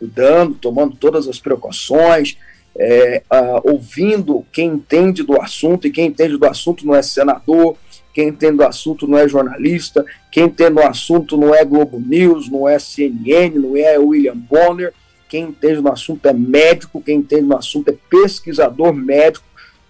cuidando, 0.00 0.54
tomando 0.54 0.96
todas 0.96 1.28
as 1.28 1.38
precauções, 1.38 2.38
é, 2.76 3.22
ouvindo 3.62 4.44
quem 4.50 4.70
entende 4.70 5.22
do 5.22 5.40
assunto, 5.40 5.86
e 5.86 5.90
quem 5.90 6.06
entende 6.06 6.38
do 6.38 6.46
assunto 6.46 6.86
não 6.86 6.94
é 6.94 7.02
senador, 7.02 7.76
quem 8.14 8.28
entende 8.28 8.56
do 8.56 8.64
assunto 8.64 9.06
não 9.06 9.18
é 9.18 9.28
jornalista, 9.28 10.04
quem 10.32 10.44
entende 10.44 10.74
do 10.74 10.80
assunto 10.80 11.36
não 11.36 11.54
é 11.54 11.64
Globo 11.64 12.00
News, 12.00 12.48
não 12.48 12.66
é 12.66 12.78
CNN, 12.78 13.50
não 13.58 13.76
é 13.76 13.98
William 13.98 14.36
Bonner, 14.36 14.94
quem 15.28 15.44
entende 15.44 15.80
do 15.80 15.88
assunto 15.88 16.26
é 16.26 16.32
médico, 16.32 17.02
quem 17.02 17.18
entende 17.18 17.42
do 17.42 17.56
assunto 17.56 17.90
é 17.90 17.94
pesquisador 18.08 18.92
médico, 18.92 19.44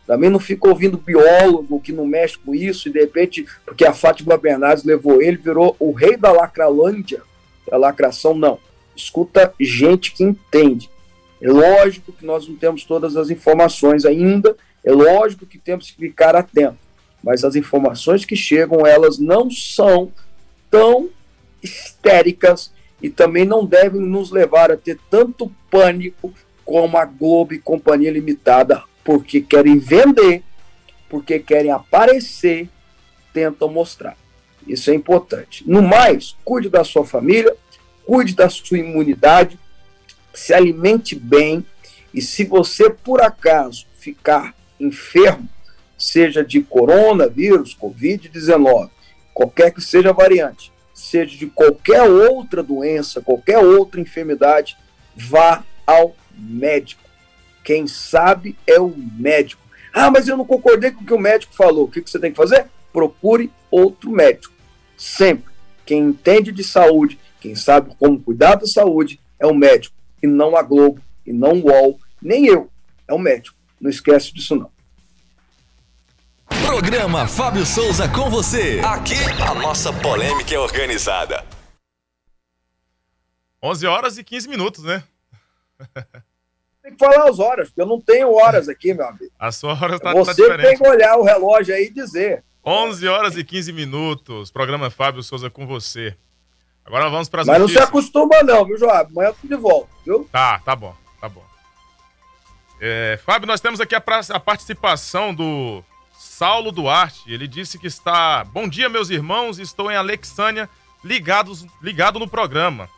também 0.06 0.28
não 0.28 0.40
fica 0.40 0.68
ouvindo 0.68 0.98
biólogo 0.98 1.80
que 1.80 1.92
não 1.92 2.04
mexe 2.04 2.36
com 2.36 2.52
isso 2.52 2.88
e 2.88 2.92
de 2.92 2.98
repente, 2.98 3.46
porque 3.64 3.84
a 3.84 3.94
Fátima 3.94 4.36
Bernardes 4.36 4.84
levou 4.84 5.22
ele, 5.22 5.36
virou 5.36 5.76
o 5.78 5.92
rei 5.92 6.16
da 6.16 6.32
lacralândia, 6.32 7.22
da 7.70 7.76
lacração, 7.76 8.34
não 8.34 8.58
escuta 9.02 9.52
gente 9.60 10.12
que 10.12 10.24
entende. 10.24 10.90
É 11.40 11.48
lógico 11.48 12.12
que 12.12 12.24
nós 12.24 12.46
não 12.48 12.56
temos 12.56 12.84
todas 12.84 13.16
as 13.16 13.30
informações 13.30 14.04
ainda, 14.04 14.56
é 14.84 14.92
lógico 14.92 15.46
que 15.46 15.58
temos 15.58 15.90
que 15.90 15.96
ficar 15.96 16.36
atento, 16.36 16.78
mas 17.22 17.44
as 17.44 17.56
informações 17.56 18.24
que 18.24 18.36
chegam, 18.36 18.86
elas 18.86 19.18
não 19.18 19.50
são 19.50 20.12
tão 20.70 21.08
histéricas 21.62 22.72
e 23.02 23.08
também 23.08 23.44
não 23.44 23.64
devem 23.64 24.00
nos 24.00 24.30
levar 24.30 24.70
a 24.70 24.76
ter 24.76 24.98
tanto 25.10 25.50
pânico 25.70 26.32
como 26.64 26.96
a 26.96 27.04
Globo 27.04 27.54
e 27.54 27.58
Companhia 27.58 28.10
Limitada, 28.10 28.82
porque 29.04 29.40
querem 29.40 29.78
vender 29.78 30.42
porque 31.10 31.40
querem 31.40 31.72
aparecer, 31.72 32.68
tentam 33.34 33.68
mostrar. 33.68 34.16
Isso 34.66 34.90
é 34.90 34.94
importante. 34.94 35.64
No 35.66 35.82
mais, 35.82 36.36
cuide 36.44 36.70
da 36.70 36.84
sua 36.84 37.04
família, 37.04 37.54
cuide 38.10 38.34
da 38.34 38.50
sua 38.50 38.76
imunidade, 38.76 39.56
se 40.34 40.52
alimente 40.52 41.14
bem 41.14 41.64
e 42.12 42.20
se 42.20 42.42
você 42.42 42.90
por 42.90 43.22
acaso 43.22 43.86
ficar 44.00 44.52
enfermo, 44.80 45.48
seja 45.96 46.44
de 46.44 46.60
coronavírus, 46.60 47.72
Covid-19, 47.80 48.90
qualquer 49.32 49.72
que 49.72 49.80
seja 49.80 50.10
a 50.10 50.12
variante, 50.12 50.72
seja 50.92 51.38
de 51.38 51.46
qualquer 51.46 52.02
outra 52.02 52.64
doença, 52.64 53.20
qualquer 53.20 53.58
outra 53.58 54.00
enfermidade, 54.00 54.76
vá 55.14 55.62
ao 55.86 56.16
médico. 56.36 57.08
Quem 57.62 57.86
sabe 57.86 58.56
é 58.66 58.80
o 58.80 58.92
médico. 58.92 59.62
Ah, 59.92 60.10
mas 60.10 60.26
eu 60.26 60.36
não 60.36 60.44
concordei 60.44 60.90
com 60.90 61.04
o 61.04 61.06
que 61.06 61.14
o 61.14 61.18
médico 61.18 61.54
falou. 61.54 61.84
O 61.84 61.88
que 61.88 62.00
você 62.00 62.18
tem 62.18 62.32
que 62.32 62.36
fazer? 62.36 62.66
Procure 62.92 63.52
outro 63.70 64.10
médico. 64.10 64.52
Sempre. 64.96 65.52
Quem 65.86 66.08
entende 66.08 66.50
de 66.50 66.64
saúde, 66.64 67.16
quem 67.40 67.54
sabe 67.54 67.94
como 67.98 68.20
cuidar 68.20 68.56
da 68.56 68.66
saúde, 68.66 69.18
é 69.38 69.46
o 69.46 69.54
médico. 69.54 69.96
E 70.22 70.26
não 70.26 70.54
a 70.56 70.62
Globo, 70.62 71.00
e 71.26 71.32
não 71.32 71.52
o 71.52 71.66
UOL, 71.70 71.98
nem 72.20 72.46
eu. 72.46 72.70
É 73.08 73.14
o 73.14 73.18
médico. 73.18 73.56
Não 73.80 73.88
esquece 73.90 74.32
disso, 74.34 74.54
não. 74.54 74.70
Programa 76.62 77.26
Fábio 77.26 77.64
Souza 77.64 78.08
com 78.08 78.28
você. 78.28 78.80
Aqui 78.84 79.14
a 79.42 79.54
nossa 79.54 79.92
polêmica 79.92 80.54
é 80.54 80.58
organizada. 80.58 81.44
11 83.62 83.86
horas 83.86 84.18
e 84.18 84.24
15 84.24 84.48
minutos, 84.48 84.84
né? 84.84 85.02
Tem 86.82 86.92
que 86.92 86.98
falar 86.98 87.28
as 87.28 87.38
horas, 87.38 87.68
porque 87.68 87.82
eu 87.82 87.86
não 87.86 88.00
tenho 88.00 88.32
horas 88.32 88.68
aqui, 88.68 88.94
meu 88.94 89.06
amigo. 89.06 89.30
A 89.38 89.52
sua 89.52 89.74
hora 89.74 89.96
está 89.96 90.12
Você 90.12 90.34
tá 90.34 90.42
diferente. 90.42 90.66
tem 90.68 90.78
que 90.78 90.88
olhar 90.88 91.16
o 91.18 91.22
relógio 91.22 91.74
aí 91.74 91.84
e 91.84 91.90
dizer. 91.90 92.42
11 92.64 93.06
horas 93.06 93.36
e 93.36 93.44
15 93.44 93.72
minutos. 93.72 94.50
Programa 94.50 94.90
Fábio 94.90 95.22
Souza 95.22 95.50
com 95.50 95.66
você. 95.66 96.16
Agora 96.84 97.08
vamos 97.08 97.28
para 97.28 97.42
as 97.42 97.46
Mas 97.46 97.58
não 97.58 97.68
se 97.68 97.74
notícias. 97.74 97.88
acostuma 97.88 98.42
não, 98.42 98.64
viu, 98.64 98.78
Joab? 98.78 99.10
Amanhã 99.12 99.28
eu 99.28 99.34
tô 99.34 99.46
de 99.46 99.56
volta, 99.56 99.88
viu? 100.04 100.28
Tá, 100.32 100.58
tá 100.60 100.74
bom, 100.74 100.94
tá 101.20 101.28
bom. 101.28 101.44
É, 102.80 103.20
Fábio, 103.24 103.46
nós 103.46 103.60
temos 103.60 103.80
aqui 103.80 103.94
a, 103.94 104.02
a 104.30 104.40
participação 104.40 105.34
do 105.34 105.84
Saulo 106.12 106.72
Duarte. 106.72 107.30
Ele 107.32 107.46
disse 107.46 107.78
que 107.78 107.86
está. 107.86 108.42
Bom 108.44 108.68
dia, 108.68 108.88
meus 108.88 109.10
irmãos. 109.10 109.58
Estou 109.58 109.90
em 109.90 109.96
Alexânia, 109.96 110.68
ligados, 111.04 111.66
ligado 111.82 112.18
no 112.18 112.26
programa. 112.26 112.88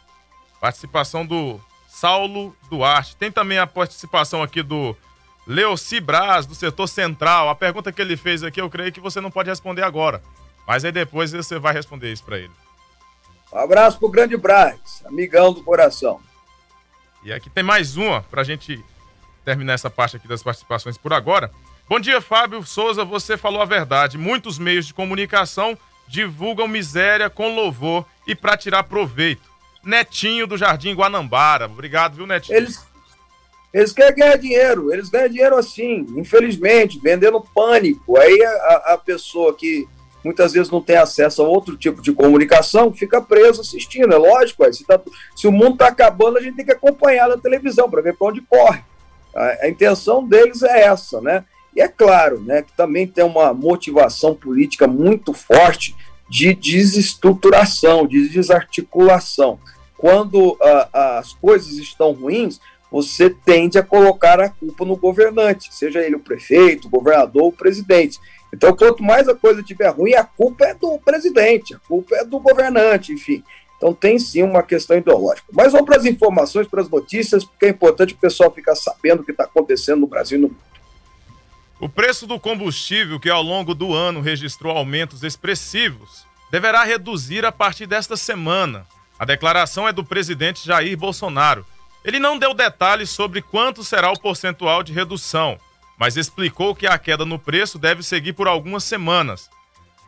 Participação 0.61 1.27
do 1.27 1.61
Saulo 1.89 2.57
Duarte. 2.71 3.17
Tem 3.17 3.31
também 3.33 3.59
a 3.59 3.67
participação 3.67 4.43
aqui 4.43 4.62
do 4.62 4.97
Leoci 5.47 5.99
Braz, 6.01 6.47
do 6.47 6.55
setor 6.55 6.87
central. 6.87 7.49
A 7.49 7.55
pergunta 7.55 7.91
que 7.93 8.01
ele 8.01 8.17
fez 8.17 8.45
aqui, 8.45 8.61
eu 8.61 8.71
creio 8.71 8.93
que 8.93 9.01
você 9.01 9.21
não 9.21 9.31
pode 9.31 9.51
responder 9.51 9.83
agora. 9.83 10.23
Mas 10.67 10.85
aí 10.85 10.93
depois 10.93 11.33
você 11.33 11.59
vai 11.59 11.73
responder 11.73 12.12
isso 12.12 12.25
para 12.25 12.39
ele. 12.39 12.62
Um 13.52 13.59
abraço 13.59 13.99
pro 13.99 14.09
grande 14.09 14.37
Braz, 14.37 15.02
amigão 15.04 15.52
do 15.52 15.62
coração. 15.62 16.21
E 17.23 17.32
aqui 17.32 17.50
tem 17.50 17.62
mais 17.62 17.97
uma 17.97 18.23
pra 18.23 18.42
gente 18.42 18.82
terminar 19.44 19.75
essa 19.75 19.90
parte 19.90 20.16
aqui 20.16 20.26
das 20.26 20.42
participações 20.42 20.97
por 20.97 21.12
agora. 21.12 21.50
Bom 21.88 22.00
dia, 22.00 22.21
Fábio 22.21 22.64
Souza. 22.64 23.04
Você 23.04 23.37
falou 23.37 23.61
a 23.61 23.66
verdade. 23.66 24.16
Muitos 24.16 24.59
meios 24.59 24.87
de 24.87 24.94
comunicação 24.94 25.76
divulgam 26.09 26.66
miséria 26.66 27.28
com 27.28 27.54
louvor 27.54 28.06
e 28.26 28.35
pra 28.35 28.56
tirar 28.56 28.85
proveito. 28.85 29.50
Netinho 29.85 30.47
do 30.47 30.56
Jardim 30.56 30.94
Guanambara. 30.94 31.66
Obrigado, 31.66 32.16
viu, 32.16 32.26
Netinho? 32.26 32.56
Eles, 32.56 32.87
eles 33.75 33.92
querem 33.92 34.16
ganhar 34.16 34.37
dinheiro, 34.37 34.92
eles 34.92 35.11
ganham 35.11 35.28
dinheiro 35.28 35.56
assim, 35.56 36.06
infelizmente, 36.16 36.99
vendendo 36.99 37.40
pânico. 37.54 38.16
Aí 38.18 38.42
a, 38.42 38.94
a 38.94 38.99
pessoa 38.99 39.54
que 39.54 39.87
muitas 40.25 40.52
vezes 40.52 40.71
não 40.71 40.81
tem 40.81 40.97
acesso 40.97 41.43
a 41.43 41.49
outro 41.49 41.76
tipo 41.76 42.00
de 42.00 42.12
comunicação 42.12 42.93
fica 42.93 43.21
preso 43.21 43.61
assistindo, 43.61 44.12
é 44.12 44.17
lógico. 44.17 44.64
Aí, 44.64 44.73
se, 44.73 44.85
tá- 44.85 45.00
se 45.35 45.47
o 45.47 45.52
mundo 45.52 45.75
está 45.75 45.88
acabando, 45.88 46.38
a 46.38 46.41
gente 46.41 46.57
tem 46.57 46.64
que 46.64 46.73
acompanhar 46.73 47.29
na 47.29 47.37
televisão 47.37 47.91
para 47.91 48.02
ver 48.02 48.17
para 48.17 48.29
onde 48.29 48.41
corre. 48.43 48.81
A, 49.35 49.64
a 49.67 49.69
intenção 49.69 50.26
deles 50.26 50.62
é 50.62 50.85
essa, 50.85 51.21
né? 51.21 51.45
E 51.75 51.81
é 51.81 51.88
claro, 51.88 52.41
né, 52.41 52.62
que 52.62 52.73
também 52.76 53.07
tem 53.07 53.25
uma 53.25 53.55
motivação 53.55 54.35
política 54.35 54.87
muito 54.87 55.33
forte 55.33 55.97
de 56.29 56.55
desestruturação, 56.55 58.07
de 58.07 58.29
desarticulação. 58.29 59.59
Quando 59.97 60.59
ah, 60.61 61.19
as 61.19 61.33
coisas 61.33 61.73
estão 61.79 62.12
ruins, 62.12 62.61
você 62.91 63.31
tende 63.31 63.79
a 63.79 63.83
colocar 63.83 64.38
a 64.38 64.50
culpa 64.50 64.85
no 64.85 64.97
governante, 64.97 65.75
seja 65.75 66.00
ele 66.00 66.17
o 66.17 66.21
prefeito, 66.21 66.88
o 66.88 66.91
governador, 66.91 67.45
o 67.45 67.52
presidente. 67.52 68.19
Então, 68.52 68.76
quanto 68.76 69.02
mais 69.02 69.28
a 69.28 69.35
coisa 69.35 69.61
estiver 69.61 69.88
ruim, 69.88 70.14
a 70.14 70.25
culpa 70.25 70.66
é 70.66 70.75
do 70.75 70.99
presidente, 70.99 71.75
a 71.75 71.78
culpa 71.78 72.16
é 72.16 72.25
do 72.25 72.38
governante, 72.38 73.12
enfim. 73.12 73.42
Então, 73.76 73.94
tem 73.94 74.18
sim 74.18 74.42
uma 74.42 74.62
questão 74.62 74.97
ideológica. 74.97 75.49
Mas 75.50 75.73
vamos 75.73 75.87
para 75.87 75.97
as 75.97 76.04
informações, 76.04 76.68
para 76.68 76.82
as 76.82 76.88
notícias, 76.88 77.44
porque 77.44 77.66
é 77.66 77.71
importante 77.71 78.14
o 78.14 78.18
pessoal 78.18 78.52
ficar 78.52 78.76
sabendo 78.76 79.23
o 79.23 79.25
que 79.25 79.32
está 79.32 79.44
acontecendo 79.44 80.00
no 80.00 80.06
Brasil 80.06 80.38
e 80.38 80.42
no 80.42 80.49
mundo. 80.49 80.61
O 81.80 81.88
preço 81.88 82.28
do 82.28 82.38
combustível, 82.38 83.18
que 83.18 83.28
ao 83.28 83.42
longo 83.42 83.75
do 83.75 83.92
ano 83.92 84.21
registrou 84.21 84.76
aumentos 84.76 85.25
expressivos, 85.25 86.25
deverá 86.49 86.85
reduzir 86.85 87.44
a 87.44 87.50
partir 87.50 87.87
desta 87.87 88.16
semana. 88.16 88.87
A 89.18 89.25
declaração 89.25 89.88
é 89.88 89.92
do 89.92 90.04
presidente 90.04 90.64
Jair 90.64 90.97
Bolsonaro. 90.97 91.66
Ele 92.04 92.21
não 92.21 92.38
deu 92.38 92.54
detalhes 92.54 93.11
sobre 93.11 93.42
quanto 93.42 93.82
será 93.82 94.12
o 94.12 94.18
percentual 94.18 94.82
de 94.82 94.92
redução, 94.92 95.59
mas 96.02 96.16
explicou 96.16 96.75
que 96.75 96.85
a 96.85 96.99
queda 96.99 97.25
no 97.25 97.38
preço 97.38 97.78
deve 97.78 98.02
seguir 98.02 98.32
por 98.32 98.49
algumas 98.49 98.82
semanas. 98.82 99.49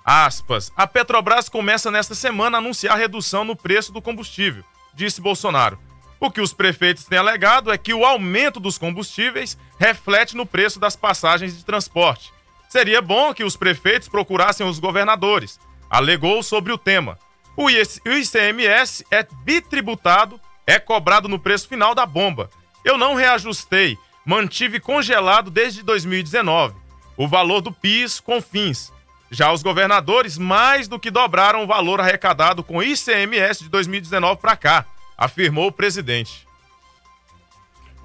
Aspas. 0.04 0.72
A 0.74 0.88
Petrobras 0.88 1.48
começa 1.48 1.88
nesta 1.88 2.16
semana 2.16 2.56
a 2.56 2.58
anunciar 2.58 2.98
redução 2.98 3.44
no 3.44 3.54
preço 3.54 3.92
do 3.92 4.02
combustível, 4.02 4.64
disse 4.92 5.20
Bolsonaro. 5.20 5.78
O 6.18 6.32
que 6.32 6.40
os 6.40 6.52
prefeitos 6.52 7.04
têm 7.04 7.20
alegado 7.20 7.70
é 7.72 7.78
que 7.78 7.94
o 7.94 8.04
aumento 8.04 8.58
dos 8.58 8.76
combustíveis 8.76 9.56
reflete 9.78 10.36
no 10.36 10.44
preço 10.44 10.80
das 10.80 10.96
passagens 10.96 11.56
de 11.56 11.64
transporte. 11.64 12.32
Seria 12.68 13.00
bom 13.00 13.32
que 13.32 13.44
os 13.44 13.56
prefeitos 13.56 14.08
procurassem 14.08 14.66
os 14.66 14.80
governadores, 14.80 15.60
alegou 15.88 16.42
sobre 16.42 16.72
o 16.72 16.78
tema. 16.78 17.16
O 17.56 17.70
IC 17.70 18.00
o 18.04 18.10
ICMS 18.10 19.06
é 19.12 19.24
bitributado, 19.44 20.40
é 20.66 20.80
cobrado 20.80 21.28
no 21.28 21.38
preço 21.38 21.68
final 21.68 21.94
da 21.94 22.04
bomba. 22.04 22.50
Eu 22.84 22.98
não 22.98 23.14
reajustei, 23.14 23.96
mantive 24.24 24.80
congelado 24.80 25.50
desde 25.50 25.82
2019 25.82 26.84
o 27.16 27.28
valor 27.28 27.60
do 27.60 27.72
PIS 27.72 28.20
com 28.20 28.40
fins. 28.40 28.92
Já 29.30 29.52
os 29.52 29.62
governadores 29.62 30.36
mais 30.38 30.86
do 30.88 30.98
que 30.98 31.10
dobraram 31.10 31.64
o 31.64 31.66
valor 31.66 32.00
arrecadado 32.00 32.62
com 32.62 32.82
ICMS 32.82 33.64
de 33.64 33.68
2019 33.68 34.40
para 34.40 34.56
cá, 34.56 34.86
afirmou 35.16 35.68
o 35.68 35.72
presidente. 35.72 36.46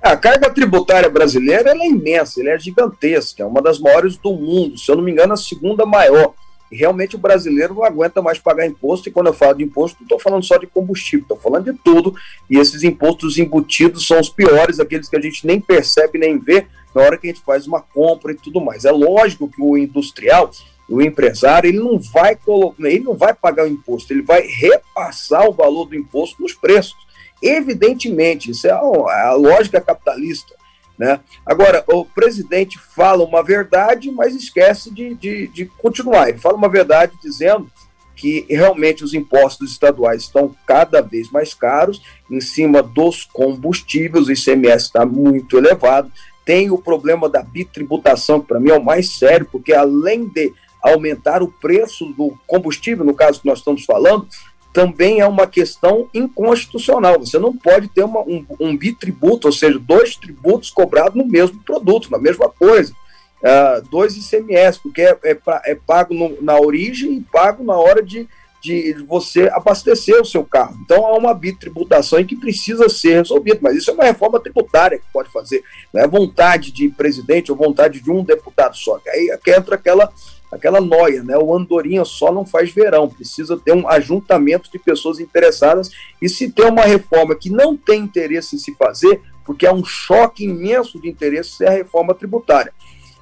A 0.02 0.16
carga 0.16 0.50
tributária 0.50 1.10
brasileira 1.10 1.72
é 1.72 1.88
imensa, 1.88 2.40
ela 2.40 2.52
é 2.52 2.60
gigantesca, 2.60 3.44
é 3.44 3.46
uma 3.46 3.62
das 3.62 3.80
maiores 3.80 4.16
do 4.18 4.32
mundo, 4.32 4.78
se 4.78 4.90
eu 4.90 4.96
não 4.96 5.04
me 5.04 5.12
engano, 5.12 5.34
a 5.34 5.38
segunda 5.38 5.86
maior. 5.86 6.34
Realmente 6.72 7.16
o 7.16 7.20
brasileiro 7.20 7.74
não 7.74 7.84
aguenta 7.84 8.22
mais 8.22 8.38
pagar 8.38 8.66
imposto, 8.66 9.10
e 9.10 9.12
quando 9.12 9.28
eu 9.28 9.34
falo 9.34 9.56
de 9.56 9.64
imposto, 9.64 9.98
não 10.00 10.06
estou 10.06 10.20
falando 10.20 10.44
só 10.44 10.58
de 10.58 10.68
combustível, 10.68 11.24
estou 11.24 11.38
falando 11.38 11.72
de 11.72 11.80
tudo, 11.84 12.14
e 12.50 12.58
esses 12.58 12.84
impostos 12.84 13.38
embutidos 13.38 14.06
são 14.06 14.20
os 14.20 14.30
piores, 14.30 14.80
aqueles 14.80 15.10
que 15.10 15.18
a 15.18 15.22
gente 15.22 15.46
nem 15.46 15.60
percebe 15.60 16.20
nem 16.20 16.38
vê 16.38 16.68
na 16.94 17.02
hora 17.02 17.18
que 17.18 17.28
a 17.28 17.32
gente 17.32 17.44
faz 17.44 17.68
uma 17.68 17.82
compra 17.82 18.32
e 18.32 18.36
tudo 18.36 18.62
mais. 18.62 18.86
É 18.86 18.92
lógico 18.92 19.50
que 19.50 19.62
o 19.62 19.78
industrial, 19.78 20.52
o 20.88 21.02
empresário, 21.02 21.68
ele 21.68 21.80
não 21.80 22.00
vai 22.00 22.36
colocar, 22.36 22.88
ele 22.88 23.04
não 23.04 23.16
vai 23.16 23.34
pagar 23.34 23.66
o 23.66 23.70
imposto, 23.70 24.12
ele 24.12 24.22
vai 24.22 24.42
repassar 24.42 25.48
o 25.48 25.54
valor 25.54 25.86
do 25.86 25.96
imposto 25.96 26.42
nos 26.42 26.54
preços. 26.54 26.98
Evidentemente, 27.42 28.52
isso 28.52 28.68
é 28.68 28.72
a, 28.72 28.80
a 28.80 29.34
lógica 29.34 29.80
capitalista. 29.80 30.59
Né? 31.00 31.18
Agora, 31.46 31.82
o 31.88 32.04
presidente 32.04 32.78
fala 32.78 33.24
uma 33.24 33.42
verdade, 33.42 34.12
mas 34.12 34.36
esquece 34.36 34.94
de, 34.94 35.16
de, 35.16 35.48
de, 35.48 35.66
continuar. 35.66 36.28
Ele 36.28 36.38
fala 36.38 36.58
uma 36.58 36.68
verdade 36.68 37.14
dizendo 37.24 37.72
que 38.18 38.46
realmente 38.50 39.02
os 39.02 39.14
impostos 39.14 39.72
estaduais 39.72 40.24
estão 40.24 40.54
cada 40.68 41.02
vez 41.02 41.32
mais 41.32 41.54
caros 41.54 42.02
em 42.30 42.42
cima 42.42 42.84
dos 42.84 43.24
combustíveis, 43.24 44.28
o 44.28 44.32
ICMS 44.34 44.88
está 44.88 45.06
muito 45.06 45.58
elevado. 45.58 46.12
Tem 46.44 46.70
o 46.70 46.78
problema 46.78 47.30
da 47.30 47.42
bitributação, 47.42 48.42
que 48.42 48.48
para 48.48 48.60
mim 48.60 48.72
é 48.72 48.78
o 48.78 48.84
mais 48.84 49.18
sério, 49.18 49.48
porque 49.50 49.72
além 49.72 50.28
de 50.28 50.52
aumentar 50.84 51.42
o 51.42 51.48
preço 51.48 52.06
do 52.14 52.38
combustível, 52.46 53.06
no 53.06 53.14
caso 53.14 53.40
que 53.40 53.48
nós 53.48 53.60
estamos 53.60 53.86
falando, 53.86 54.28
também 54.74 55.20
é 55.20 55.28
uma 55.28 55.48
questão 55.48 56.10
inconstitucional. 56.14 57.20
Você 57.20 57.40
não 57.40 57.56
pode 57.56 57.88
ter 57.88 58.04
uma, 58.04 58.22
um, 58.22 58.46
um, 58.60 58.78
bitributo, 58.78 59.48
ou 59.48 59.52
seja, 59.52 59.80
dois 59.80 60.16
tributos 60.16 60.70
cobrados 60.70 61.16
no 61.16 61.26
mesmo 61.26 61.60
produto, 61.64 62.12
na 62.12 62.20
mesma 62.20 62.50
coisa. 62.50 62.94
Uh, 63.42 63.88
dois 63.90 64.18
ICMS, 64.18 64.80
porque 64.80 65.02
é, 65.02 65.18
é, 65.24 65.38
é 65.66 65.76
pago 65.76 66.14
no, 66.14 66.42
na 66.42 66.60
origem 66.60 67.14
e 67.14 67.22
pago 67.22 67.64
na 67.64 67.76
hora 67.76 68.04
de 68.04 68.28
de 68.62 68.94
você 69.08 69.50
abastecer 69.54 70.20
o 70.22 70.26
seu 70.26 70.44
carro. 70.44 70.78
Então 70.84 71.06
há 71.06 71.18
uma 71.18 71.34
bitributação 71.34 72.24
que 72.26 72.36
precisa 72.36 72.90
ser 72.90 73.16
resolvida, 73.16 73.60
mas 73.62 73.78
isso 73.78 73.90
é 73.90 73.94
uma 73.94 74.04
reforma 74.04 74.40
tributária 74.40 75.00
que 75.00 75.06
pode 75.14 75.30
fazer, 75.30 75.64
não 75.94 76.02
é 76.02 76.08
vontade 76.08 76.72
de 76.72 76.90
presidente 76.90 77.52
ou 77.52 77.58
vontade 77.58 78.02
de 78.02 78.12
um 78.12 78.24
deputado 78.24 78.76
só. 78.76 79.00
Aí 79.08 79.30
entra 79.48 79.76
aquela 79.76 80.12
aquela 80.52 80.82
noia, 80.82 81.24
né? 81.24 81.38
O 81.38 81.56
andorinha 81.56 82.04
só 82.06 82.32
não 82.32 82.46
faz 82.46 82.72
verão, 82.72 83.10
precisa 83.10 83.58
ter 83.58 83.74
um 83.74 83.88
ajuntamento 83.88 84.72
de 84.72 84.80
pessoas 84.80 85.20
interessadas 85.20 85.90
e 86.22 86.28
se 86.28 86.52
tem 86.52 86.66
uma 86.66 86.84
reforma 86.84 87.36
que 87.36 87.50
não 87.50 87.78
tem 87.78 88.02
interesse 88.02 88.56
em 88.56 88.60
se 88.60 88.74
fazer, 88.76 89.22
porque 89.46 89.66
é 89.66 89.74
um 89.74 89.84
choque 89.84 90.44
imenso 90.44 91.00
de 91.02 91.10
interesse, 91.10 91.64
é 91.64 91.68
a 91.68 91.72
reforma 91.72 92.14
tributária. 92.14 92.74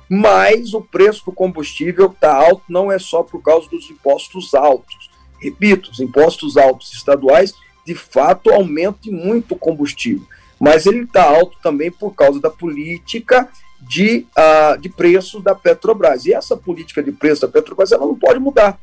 Mas 0.10 0.74
o 0.74 0.82
preço 0.82 1.26
do 1.26 1.32
combustível 1.32 2.08
está 2.08 2.34
alto 2.34 2.64
não 2.70 2.92
é 2.92 2.98
só 2.98 3.24
por 3.24 3.42
causa 3.42 3.70
dos 3.70 3.90
impostos 3.90 4.54
altos 4.54 5.10
repito, 5.40 5.92
os 5.92 6.00
impostos 6.00 6.58
altos 6.58 6.94
estaduais 6.94 7.54
de 7.86 7.96
fato 7.96 8.52
aumentam 8.52 9.14
muito 9.14 9.54
o 9.54 9.58
combustível, 9.58 10.26
mas 10.60 10.86
ele 10.86 11.04
está 11.04 11.24
alto 11.24 11.58
também 11.62 11.92
por 11.92 12.14
causa 12.14 12.40
da 12.40 12.50
política 12.50 13.50
de, 13.82 14.26
uh, 14.38 14.80
de 14.80 14.90
preço 14.90 15.40
da 15.40 15.54
Petrobras. 15.54 16.26
E 16.26 16.34
essa 16.34 16.56
política 16.58 17.02
de 17.04 17.12
preço 17.12 17.42
da 17.42 17.48
Petrobras 17.48 17.92
ela 17.92 18.06
não 18.06 18.16
pode 18.16 18.40
mudar. 18.40 18.80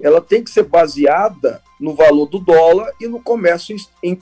Ela 0.00 0.20
tem 0.20 0.42
que 0.42 0.50
ser 0.50 0.64
baseada 0.64 1.62
no 1.80 1.94
valor 1.94 2.26
do 2.26 2.38
dólar 2.38 2.92
e 3.00 3.06
no 3.06 3.20
comércio 3.20 3.76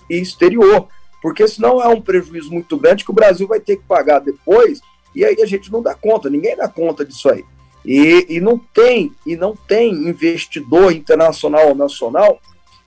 exterior, 0.08 0.88
porque 1.20 1.46
senão 1.48 1.82
é 1.82 1.88
um 1.88 2.00
prejuízo 2.00 2.50
muito 2.50 2.76
grande 2.76 3.04
que 3.04 3.10
o 3.10 3.14
Brasil 3.14 3.46
vai 3.46 3.60
ter 3.60 3.76
que 3.76 3.84
pagar 3.84 4.20
depois 4.20 4.80
e 5.16 5.24
aí 5.24 5.40
a 5.40 5.46
gente 5.46 5.72
não 5.72 5.80
dá 5.80 5.94
conta, 5.94 6.28
ninguém 6.28 6.54
dá 6.54 6.68
conta 6.68 7.02
disso 7.02 7.30
aí. 7.30 7.42
E, 7.82 8.26
e 8.28 8.40
não 8.40 8.58
tem 8.58 9.12
e 9.24 9.34
não 9.34 9.56
tem 9.56 9.92
investidor 9.92 10.92
internacional 10.92 11.68
ou 11.68 11.74
nacional 11.74 12.40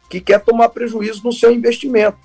que 0.10 0.22
quer 0.22 0.40
tomar 0.40 0.70
prejuízo 0.70 1.24
no 1.24 1.34
seu 1.34 1.52
investimento. 1.52 2.18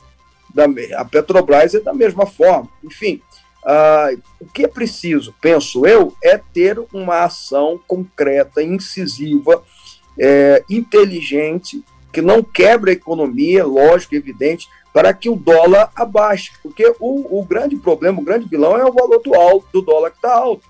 Da, 0.52 0.64
a 0.98 1.04
Petrobras 1.04 1.74
é 1.74 1.80
da 1.80 1.94
mesma 1.94 2.26
forma. 2.26 2.68
Enfim, 2.82 3.22
uh, 3.64 4.20
o 4.40 4.46
que 4.46 4.64
é 4.64 4.68
preciso, 4.68 5.34
penso 5.40 5.86
eu, 5.86 6.14
é 6.22 6.38
ter 6.38 6.78
uma 6.92 7.24
ação 7.24 7.80
concreta, 7.86 8.62
incisiva, 8.62 9.62
é, 10.18 10.62
inteligente, 10.70 11.84
que 12.12 12.22
não 12.22 12.42
quebre 12.42 12.92
a 12.92 12.94
economia, 12.94 13.64
lógico, 13.64 14.14
evidente, 14.14 14.68
para 14.92 15.12
que 15.12 15.28
o 15.28 15.34
dólar 15.34 15.90
abaixe. 15.96 16.52
Porque 16.62 16.94
o, 17.00 17.40
o 17.40 17.44
grande 17.44 17.74
problema, 17.74 18.20
o 18.20 18.24
grande 18.24 18.48
vilão 18.48 18.76
é 18.76 18.84
o 18.84 18.92
valor 18.92 19.20
do, 19.20 19.34
alto, 19.34 19.66
do 19.72 19.82
dólar 19.82 20.10
que 20.10 20.16
está 20.16 20.32
alto. 20.32 20.64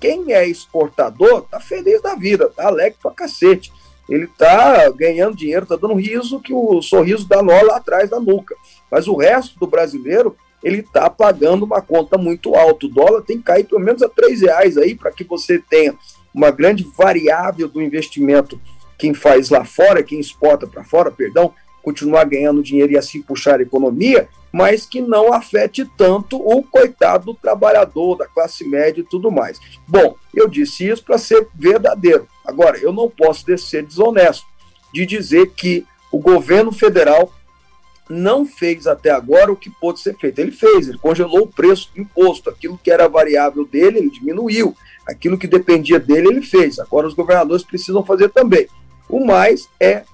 Quem 0.00 0.32
é 0.32 0.44
exportador 0.44 1.42
tá 1.42 1.60
feliz 1.60 2.02
da 2.02 2.16
vida, 2.16 2.48
tá 2.48 2.66
alegre 2.66 2.98
pra 3.00 3.12
cacete. 3.12 3.72
Ele 4.08 4.26
tá 4.26 4.90
ganhando 4.90 5.36
dinheiro, 5.36 5.64
tá 5.64 5.76
dando 5.76 5.94
riso 5.94 6.40
que 6.40 6.52
o 6.52 6.82
sorriso 6.82 7.28
dá 7.28 7.40
nó 7.40 7.62
lá 7.62 7.76
atrás 7.76 8.10
da 8.10 8.18
nuca. 8.18 8.56
Mas 8.90 9.06
o 9.06 9.16
resto 9.16 9.56
do 9.60 9.66
brasileiro, 9.68 10.36
ele 10.62 10.82
tá 10.82 11.10
pagando 11.10 11.64
uma 11.64 11.80
conta 11.80 12.16
muito 12.16 12.54
alta. 12.54 12.86
O 12.86 12.88
dólar 12.88 13.22
tem 13.22 13.38
que 13.38 13.44
cair 13.44 13.64
pelo 13.64 13.80
menos 13.80 14.02
a 14.02 14.08
três 14.08 14.40
reais 14.40 14.76
aí 14.76 14.94
para 14.94 15.10
que 15.10 15.24
você 15.24 15.58
tenha 15.58 15.94
uma 16.34 16.50
grande 16.50 16.84
variável 16.96 17.68
do 17.68 17.82
investimento 17.82 18.60
quem 18.98 19.12
faz 19.12 19.50
lá 19.50 19.64
fora, 19.64 20.02
quem 20.02 20.20
exporta 20.20 20.64
para 20.64 20.84
fora, 20.84 21.10
perdão, 21.10 21.52
continuar 21.82 22.22
ganhando 22.24 22.62
dinheiro 22.62 22.92
e 22.92 22.96
assim 22.96 23.20
puxar 23.20 23.58
a 23.58 23.62
economia, 23.62 24.28
mas 24.52 24.86
que 24.86 25.00
não 25.00 25.32
afete 25.32 25.84
tanto 25.96 26.36
o 26.36 26.62
coitado 26.62 27.26
do 27.26 27.34
trabalhador, 27.34 28.16
da 28.16 28.26
classe 28.26 28.64
média 28.64 29.00
e 29.00 29.04
tudo 29.04 29.30
mais. 29.30 29.58
Bom, 29.88 30.14
eu 30.32 30.46
disse 30.46 30.86
isso 30.86 31.02
para 31.02 31.18
ser 31.18 31.48
verdadeiro. 31.54 32.28
Agora, 32.46 32.78
eu 32.78 32.92
não 32.92 33.10
posso 33.10 33.44
ser 33.58 33.84
desonesto 33.84 34.46
de 34.94 35.04
dizer 35.04 35.50
que 35.50 35.84
o 36.12 36.18
governo 36.18 36.70
federal 36.70 37.32
não 38.12 38.44
fez 38.44 38.86
até 38.86 39.10
agora 39.10 39.50
o 39.50 39.56
que 39.56 39.70
pôde 39.70 40.00
ser 40.00 40.16
feito. 40.18 40.38
Ele 40.38 40.52
fez, 40.52 40.88
ele 40.88 40.98
congelou 40.98 41.42
o 41.42 41.46
preço 41.46 41.90
do 41.94 42.02
imposto, 42.02 42.50
aquilo 42.50 42.78
que 42.78 42.90
era 42.90 43.08
variável 43.08 43.64
dele, 43.64 43.98
ele 43.98 44.10
diminuiu, 44.10 44.76
aquilo 45.06 45.38
que 45.38 45.46
dependia 45.46 45.98
dele, 45.98 46.28
ele 46.28 46.42
fez. 46.42 46.78
Agora 46.78 47.06
os 47.06 47.14
governadores 47.14 47.64
precisam 47.64 48.04
fazer 48.04 48.28
também. 48.28 48.68
O 49.08 49.24
mais 49.24 49.66
é 49.80 50.04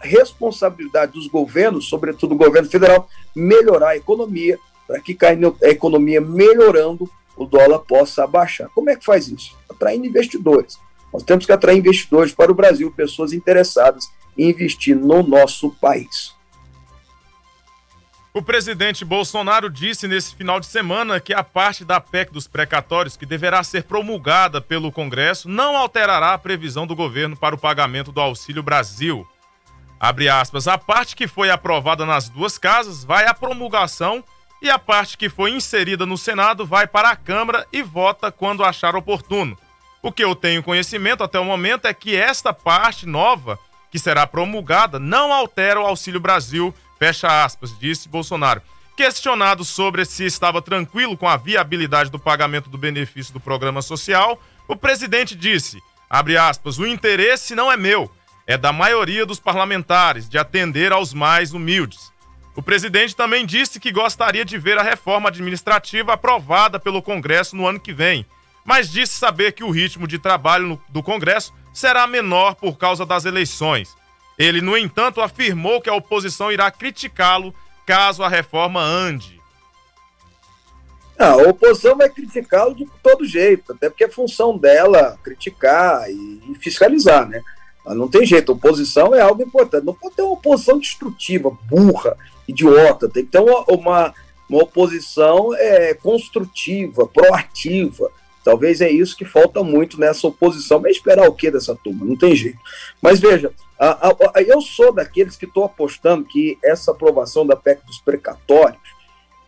responsabilidade 0.00 1.12
dos 1.12 1.26
governos, 1.26 1.88
sobretudo 1.88 2.34
o 2.34 2.38
governo 2.38 2.70
federal, 2.70 3.08
melhorar 3.34 3.90
a 3.90 3.96
economia, 3.96 4.58
para 4.86 5.00
que 5.00 5.16
a 5.24 5.68
economia 5.68 6.20
melhorando, 6.20 7.10
o 7.36 7.44
dólar 7.44 7.80
possa 7.80 8.24
abaixar. 8.24 8.68
Como 8.74 8.90
é 8.90 8.96
que 8.96 9.04
faz 9.04 9.28
isso? 9.28 9.56
Atraindo 9.68 10.06
investidores. 10.06 10.78
Nós 11.12 11.22
temos 11.22 11.46
que 11.46 11.52
atrair 11.52 11.78
investidores 11.78 12.32
para 12.32 12.52
o 12.52 12.54
Brasil, 12.54 12.92
pessoas 12.92 13.32
interessadas 13.32 14.04
em 14.38 14.50
investir 14.50 14.96
no 14.96 15.22
nosso 15.22 15.70
país. 15.80 16.38
O 18.32 18.40
presidente 18.40 19.04
Bolsonaro 19.04 19.68
disse 19.68 20.06
nesse 20.06 20.36
final 20.36 20.60
de 20.60 20.66
semana 20.66 21.18
que 21.18 21.34
a 21.34 21.42
parte 21.42 21.84
da 21.84 22.00
PEC 22.00 22.32
dos 22.32 22.46
precatórios, 22.46 23.16
que 23.16 23.26
deverá 23.26 23.60
ser 23.64 23.82
promulgada 23.82 24.60
pelo 24.60 24.92
Congresso, 24.92 25.48
não 25.48 25.76
alterará 25.76 26.32
a 26.32 26.38
previsão 26.38 26.86
do 26.86 26.94
governo 26.94 27.36
para 27.36 27.56
o 27.56 27.58
pagamento 27.58 28.12
do 28.12 28.20
Auxílio 28.20 28.62
Brasil. 28.62 29.26
Abre 29.98 30.28
aspas, 30.28 30.68
a 30.68 30.78
parte 30.78 31.16
que 31.16 31.26
foi 31.26 31.50
aprovada 31.50 32.06
nas 32.06 32.28
duas 32.28 32.56
casas 32.56 33.02
vai 33.02 33.26
à 33.26 33.34
promulgação 33.34 34.22
e 34.62 34.70
a 34.70 34.78
parte 34.78 35.18
que 35.18 35.28
foi 35.28 35.50
inserida 35.50 36.06
no 36.06 36.16
Senado 36.16 36.64
vai 36.64 36.86
para 36.86 37.10
a 37.10 37.16
Câmara 37.16 37.66
e 37.72 37.82
vota 37.82 38.30
quando 38.30 38.62
achar 38.62 38.94
oportuno. 38.94 39.58
O 40.00 40.12
que 40.12 40.22
eu 40.22 40.36
tenho 40.36 40.62
conhecimento 40.62 41.24
até 41.24 41.40
o 41.40 41.44
momento 41.44 41.86
é 41.86 41.92
que 41.92 42.14
esta 42.14 42.52
parte 42.52 43.06
nova, 43.06 43.58
que 43.90 43.98
será 43.98 44.24
promulgada, 44.24 45.00
não 45.00 45.32
altera 45.32 45.80
o 45.80 45.86
Auxílio 45.86 46.20
Brasil, 46.20 46.72
fecha 47.00 47.44
aspas, 47.44 47.76
disse 47.78 48.10
Bolsonaro. 48.10 48.60
Questionado 48.94 49.64
sobre 49.64 50.04
se 50.04 50.26
estava 50.26 50.60
tranquilo 50.60 51.16
com 51.16 51.26
a 51.26 51.38
viabilidade 51.38 52.10
do 52.10 52.18
pagamento 52.18 52.68
do 52.68 52.76
benefício 52.76 53.32
do 53.32 53.40
programa 53.40 53.80
social, 53.80 54.38
o 54.68 54.76
presidente 54.76 55.34
disse, 55.34 55.78
abre 56.10 56.36
aspas, 56.36 56.78
o 56.78 56.86
interesse 56.86 57.54
não 57.54 57.72
é 57.72 57.76
meu, 57.76 58.12
é 58.46 58.58
da 58.58 58.70
maioria 58.70 59.24
dos 59.24 59.40
parlamentares 59.40 60.28
de 60.28 60.36
atender 60.36 60.92
aos 60.92 61.14
mais 61.14 61.54
humildes. 61.54 62.12
O 62.54 62.60
presidente 62.60 63.16
também 63.16 63.46
disse 63.46 63.80
que 63.80 63.90
gostaria 63.90 64.44
de 64.44 64.58
ver 64.58 64.76
a 64.76 64.82
reforma 64.82 65.30
administrativa 65.30 66.12
aprovada 66.12 66.78
pelo 66.78 67.00
Congresso 67.00 67.56
no 67.56 67.66
ano 67.66 67.80
que 67.80 67.94
vem, 67.94 68.26
mas 68.62 68.90
disse 68.90 69.14
saber 69.14 69.52
que 69.52 69.64
o 69.64 69.70
ritmo 69.70 70.06
de 70.06 70.18
trabalho 70.18 70.78
do 70.90 71.02
Congresso 71.02 71.54
será 71.72 72.06
menor 72.06 72.56
por 72.56 72.76
causa 72.76 73.06
das 73.06 73.24
eleições. 73.24 73.96
Ele, 74.40 74.62
no 74.62 74.74
entanto, 74.74 75.20
afirmou 75.20 75.82
que 75.82 75.90
a 75.90 75.94
oposição 75.94 76.50
irá 76.50 76.70
criticá-lo 76.70 77.54
caso 77.84 78.22
a 78.22 78.28
reforma 78.28 78.80
ande. 78.80 79.38
a 81.18 81.36
oposição 81.36 81.94
vai 81.94 82.08
criticá-lo 82.08 82.74
de 82.74 82.86
todo 83.02 83.26
jeito, 83.26 83.72
até 83.74 83.90
porque 83.90 84.04
é 84.04 84.08
função 84.08 84.56
dela 84.56 85.18
criticar 85.22 86.10
e 86.10 86.54
fiscalizar, 86.58 87.28
né? 87.28 87.42
Não 87.88 88.08
tem 88.08 88.24
jeito, 88.24 88.52
oposição 88.52 89.14
é 89.14 89.20
algo 89.20 89.42
importante. 89.42 89.84
Não 89.84 89.92
pode 89.92 90.14
ter 90.14 90.22
uma 90.22 90.32
oposição 90.32 90.78
destrutiva, 90.78 91.50
burra, 91.68 92.16
idiota. 92.48 93.10
Tem 93.10 93.26
que 93.26 93.32
ter 93.32 93.40
uma, 93.40 93.64
uma, 93.68 94.14
uma 94.48 94.62
oposição 94.62 95.54
é, 95.54 95.92
construtiva, 95.92 97.06
proativa. 97.06 98.10
Talvez 98.44 98.80
é 98.80 98.90
isso 98.90 99.16
que 99.16 99.24
falta 99.24 99.62
muito 99.62 99.98
nessa 100.00 100.26
oposição. 100.26 100.80
Mas 100.80 100.96
esperar 100.96 101.28
o 101.28 101.34
que 101.34 101.50
dessa 101.50 101.74
turma? 101.74 102.04
Não 102.04 102.16
tem 102.16 102.34
jeito. 102.34 102.58
Mas 103.00 103.20
veja, 103.20 103.52
a, 103.78 104.08
a, 104.08 104.16
a, 104.36 104.42
eu 104.42 104.60
sou 104.60 104.92
daqueles 104.92 105.36
que 105.36 105.44
estou 105.44 105.64
apostando 105.64 106.24
que 106.24 106.58
essa 106.64 106.90
aprovação 106.90 107.46
da 107.46 107.56
PEC 107.56 107.84
dos 107.86 107.98
precatórios 107.98 108.80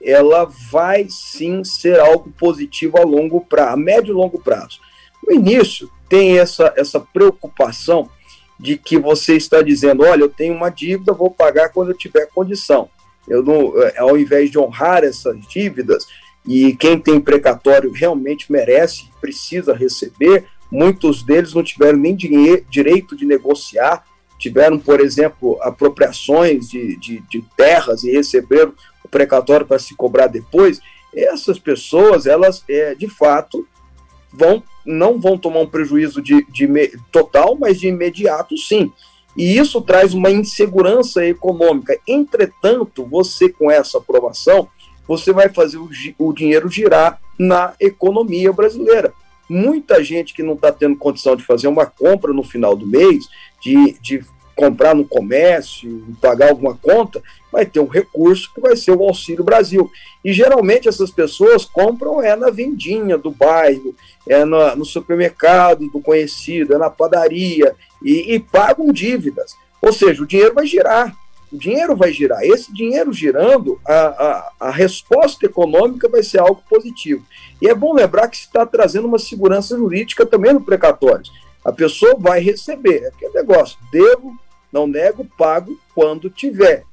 ela 0.04 0.50
vai 0.70 1.06
sim 1.08 1.62
ser 1.62 2.00
algo 2.00 2.30
positivo 2.36 2.98
a 2.98 3.04
longo 3.04 3.40
prazo, 3.40 3.74
a 3.74 3.76
médio 3.76 4.12
e 4.12 4.16
longo 4.16 4.38
prazo. 4.38 4.80
No 5.24 5.32
início, 5.32 5.88
tem 6.08 6.38
essa, 6.38 6.74
essa 6.76 6.98
preocupação 6.98 8.10
de 8.58 8.76
que 8.76 8.98
você 8.98 9.36
está 9.36 9.62
dizendo, 9.62 10.04
olha, 10.04 10.22
eu 10.22 10.28
tenho 10.28 10.54
uma 10.54 10.70
dívida, 10.70 11.12
vou 11.12 11.30
pagar 11.30 11.68
quando 11.70 11.90
eu 11.90 11.96
tiver 11.96 12.26
condição. 12.26 12.88
Eu 13.28 13.42
não, 13.42 13.80
é, 13.80 13.98
ao 13.98 14.18
invés 14.18 14.50
de 14.50 14.58
honrar 14.58 15.04
essas 15.04 15.36
dívidas, 15.46 16.06
e 16.46 16.74
quem 16.74 16.98
tem 16.98 17.20
precatório 17.20 17.92
realmente 17.92 18.50
merece, 18.50 19.04
precisa 19.20 19.74
receber, 19.74 20.46
muitos 20.70 21.22
deles 21.22 21.54
não 21.54 21.62
tiveram 21.62 21.98
nem 21.98 22.16
direito 22.16 23.16
de 23.16 23.24
negociar, 23.24 24.04
tiveram, 24.38 24.78
por 24.78 25.00
exemplo, 25.00 25.56
apropriações 25.62 26.68
de, 26.68 26.96
de, 26.96 27.22
de 27.30 27.44
terras 27.56 28.02
e 28.02 28.10
receberam 28.10 28.72
o 29.04 29.08
precatório 29.08 29.64
para 29.64 29.78
se 29.78 29.94
cobrar 29.94 30.26
depois. 30.26 30.80
Essas 31.14 31.58
pessoas, 31.58 32.26
elas, 32.26 32.64
é, 32.68 32.94
de 32.94 33.06
fato, 33.06 33.66
vão 34.32 34.62
não 34.84 35.20
vão 35.20 35.38
tomar 35.38 35.60
um 35.60 35.66
prejuízo 35.66 36.20
de, 36.20 36.44
de 36.50 36.66
total, 37.12 37.56
mas 37.56 37.78
de 37.78 37.86
imediato 37.86 38.56
sim. 38.56 38.92
E 39.36 39.56
isso 39.56 39.80
traz 39.80 40.12
uma 40.12 40.30
insegurança 40.30 41.24
econômica. 41.24 41.96
Entretanto, 42.06 43.06
você 43.06 43.48
com 43.48 43.70
essa 43.70 43.98
aprovação, 43.98 44.68
você 45.06 45.32
vai 45.32 45.48
fazer 45.48 45.78
o, 45.78 45.88
o 46.18 46.32
dinheiro 46.32 46.68
girar 46.68 47.20
na 47.38 47.74
economia 47.80 48.52
brasileira. 48.52 49.12
Muita 49.48 50.02
gente 50.02 50.32
que 50.32 50.42
não 50.42 50.54
está 50.54 50.72
tendo 50.72 50.96
condição 50.96 51.36
de 51.36 51.44
fazer 51.44 51.68
uma 51.68 51.86
compra 51.86 52.32
no 52.32 52.42
final 52.42 52.76
do 52.76 52.86
mês, 52.86 53.24
de, 53.60 53.96
de 54.00 54.24
comprar 54.54 54.94
no 54.94 55.04
comércio, 55.04 56.16
pagar 56.20 56.50
alguma 56.50 56.76
conta, 56.76 57.22
vai 57.50 57.66
ter 57.66 57.80
um 57.80 57.86
recurso 57.86 58.52
que 58.54 58.60
vai 58.60 58.76
ser 58.76 58.92
o 58.92 59.02
Auxílio 59.02 59.44
Brasil. 59.44 59.90
E 60.24 60.32
geralmente 60.32 60.88
essas 60.88 61.10
pessoas 61.10 61.64
compram 61.64 62.22
é 62.22 62.36
na 62.36 62.50
vendinha 62.50 63.18
do 63.18 63.30
bairro, 63.30 63.94
é 64.28 64.44
no, 64.44 64.76
no 64.76 64.84
supermercado 64.84 65.88
do 65.88 66.00
conhecido, 66.00 66.74
é 66.74 66.78
na 66.78 66.90
padaria 66.90 67.74
e, 68.02 68.34
e 68.34 68.38
pagam 68.38 68.92
dívidas. 68.92 69.56
Ou 69.80 69.92
seja, 69.92 70.22
o 70.22 70.26
dinheiro 70.26 70.54
vai 70.54 70.66
girar. 70.66 71.14
O 71.52 71.58
dinheiro 71.58 71.94
vai 71.94 72.12
girar. 72.12 72.42
Esse 72.42 72.72
dinheiro 72.72 73.12
girando, 73.12 73.78
a, 73.86 73.92
a, 73.92 74.52
a 74.68 74.70
resposta 74.70 75.44
econômica 75.44 76.08
vai 76.08 76.22
ser 76.22 76.38
algo 76.38 76.62
positivo. 76.68 77.24
E 77.60 77.68
é 77.68 77.74
bom 77.74 77.92
lembrar 77.92 78.28
que 78.28 78.36
está 78.36 78.64
trazendo 78.64 79.06
uma 79.06 79.18
segurança 79.18 79.76
jurídica 79.76 80.24
também 80.24 80.54
no 80.54 80.62
precatório. 80.62 81.24
A 81.62 81.70
pessoa 81.70 82.16
vai 82.18 82.40
receber. 82.40 83.02
É 83.02 83.08
aquele 83.08 83.34
negócio, 83.34 83.78
devo, 83.92 84.34
não 84.72 84.86
nego, 84.86 85.26
pago 85.36 85.78
quando 85.94 86.30
tiver. 86.30 86.84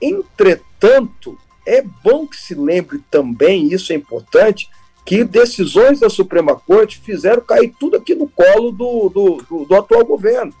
Entretanto, 0.00 1.36
é 1.66 1.82
bom 1.82 2.26
que 2.26 2.36
se 2.36 2.54
lembre 2.54 3.02
também, 3.10 3.72
isso 3.72 3.92
é 3.92 3.96
importante, 3.96 4.68
que 5.04 5.24
decisões 5.24 6.00
da 6.00 6.08
Suprema 6.08 6.54
Corte 6.56 6.98
fizeram 6.98 7.42
cair 7.42 7.74
tudo 7.78 7.96
aqui 7.96 8.14
no 8.14 8.28
colo 8.28 8.70
do, 8.70 9.08
do, 9.08 9.36
do, 9.48 9.64
do 9.64 9.74
atual 9.74 10.04
governo. 10.04 10.54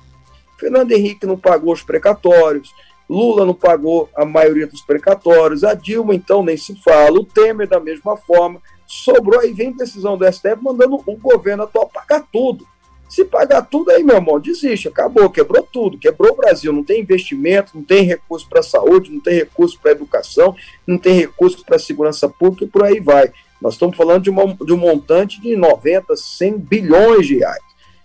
Fernando 0.58 0.92
Henrique 0.92 1.26
não 1.26 1.38
pagou 1.38 1.72
os 1.72 1.82
precatórios, 1.82 2.74
Lula 3.08 3.44
não 3.44 3.54
pagou 3.54 4.08
a 4.14 4.24
maioria 4.24 4.66
dos 4.66 4.80
precatórios, 4.80 5.62
a 5.62 5.74
Dilma, 5.74 6.14
então, 6.14 6.42
nem 6.42 6.56
se 6.56 6.74
fala, 6.82 7.18
o 7.18 7.24
Temer, 7.24 7.68
da 7.68 7.78
mesma 7.78 8.16
forma. 8.16 8.60
Sobrou 8.86 9.40
aí, 9.40 9.52
vem 9.52 9.72
decisão 9.72 10.16
do 10.16 10.30
STF 10.30 10.56
mandando 10.60 11.02
o 11.06 11.16
governo 11.16 11.64
atual 11.64 11.88
pagar 11.88 12.26
tudo. 12.32 12.66
Se 13.08 13.24
pagar 13.24 13.62
tudo 13.62 13.90
aí, 13.90 14.02
meu 14.02 14.16
irmão, 14.16 14.40
desiste, 14.40 14.88
acabou, 14.88 15.30
quebrou 15.30 15.62
tudo, 15.62 15.98
quebrou 15.98 16.32
o 16.32 16.36
Brasil, 16.36 16.72
não 16.72 16.82
tem 16.82 17.00
investimento, 17.00 17.72
não 17.74 17.84
tem 17.84 18.02
recurso 18.02 18.48
para 18.48 18.62
saúde, 18.62 19.10
não 19.10 19.20
tem 19.20 19.34
recurso 19.34 19.78
para 19.80 19.92
educação, 19.92 20.56
não 20.86 20.98
tem 20.98 21.14
recurso 21.14 21.64
para 21.64 21.78
segurança 21.78 22.28
pública 22.28 22.64
e 22.64 22.68
por 22.68 22.82
aí 22.82 23.00
vai. 23.00 23.30
Nós 23.60 23.74
estamos 23.74 23.96
falando 23.96 24.24
de, 24.24 24.30
uma, 24.30 24.52
de 24.54 24.72
um 24.72 24.76
montante 24.76 25.40
de 25.40 25.54
90, 25.54 26.16
100 26.16 26.58
bilhões 26.58 27.26
de 27.26 27.36
reais. 27.38 27.62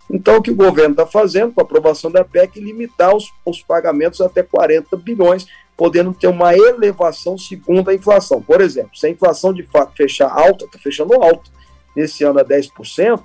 Então, 0.10 0.38
o 0.38 0.41
que 0.41 0.50
o 0.50 0.56
governo 0.56 0.91
está 0.91 1.06
fazendo, 1.06 1.54
com 1.54 1.62
a 1.62 1.63
aprovação 1.63 2.10
da 2.12 2.26
PEC, 2.26 2.60
é 2.60 2.63
limitar 2.63 3.15
os, 3.15 3.26
os 3.45 3.62
pagamentos 3.62 4.19
até 4.22 4.41
40 4.41 4.98
bilhões, 4.98 5.45
podendo 5.78 6.13
ter 6.13 6.28
uma 6.28 6.56
elevação 6.56 7.38
segundo 7.38 7.89
a 7.89 7.93
inflação. 7.93 8.41
Por 8.41 8.60
exemplo, 8.60 8.98
se 8.98 9.06
a 9.06 9.10
inflação 9.10 9.54
de 9.54 9.63
fato 9.63 9.95
fechar 9.95 10.30
alta, 10.30 10.65
está 10.65 10.80
fechando 10.80 11.13
alta, 11.13 11.50
nesse 11.95 12.24
ano 12.24 12.39
a 12.39 12.45
10%, 12.45 13.22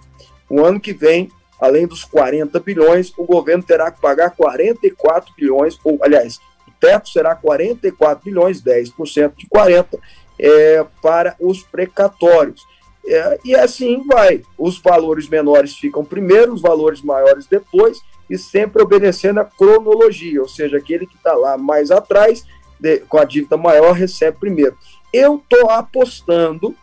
o 0.51 0.62
ano 0.62 0.79
que 0.79 0.92
vem, 0.92 1.31
além 1.59 1.87
dos 1.87 2.05
40 2.05 2.61
bilhões, 2.61 3.12
o 3.16 3.25
governo 3.25 3.62
terá 3.62 3.90
que 3.90 4.01
pagar 4.01 4.31
44 4.31 5.33
bilhões, 5.35 5.79
ou, 5.83 5.99
aliás, 6.03 6.38
o 6.68 6.70
teto 6.79 7.09
será 7.09 7.35
44 7.35 8.25
bilhões, 8.25 8.62
10% 8.62 9.33
de 9.37 9.47
40, 9.47 9.99
é, 10.38 10.85
para 11.01 11.35
os 11.40 11.62
precatórios. 11.62 12.62
É, 13.07 13.38
e 13.45 13.55
assim 13.55 14.03
vai. 14.07 14.43
Os 14.59 14.79
valores 14.79 15.29
menores 15.29 15.75
ficam 15.77 16.05
primeiro, 16.05 16.55
os 16.55 16.62
valores 16.62 17.03
maiores 17.03 17.47
depois, 17.47 18.01
e 18.29 18.38
sempre 18.38 18.83
obedecendo 18.83 19.40
a 19.40 19.45
cronologia, 19.45 20.40
ou 20.40 20.49
seja, 20.49 20.79
aquele 20.79 21.07
que 21.07 21.17
está 21.17 21.35
lá 21.35 21.59
mais 21.59 21.90
atrás, 21.90 22.45
de, 22.81 22.99
com 23.01 23.19
a 23.19 23.25
dívida 23.25 23.57
maior, 23.57 23.93
recebe 23.93 24.38
primeiro. 24.38 24.77
Eu 25.12 25.37
estou 25.37 25.71
apostando 25.71 26.75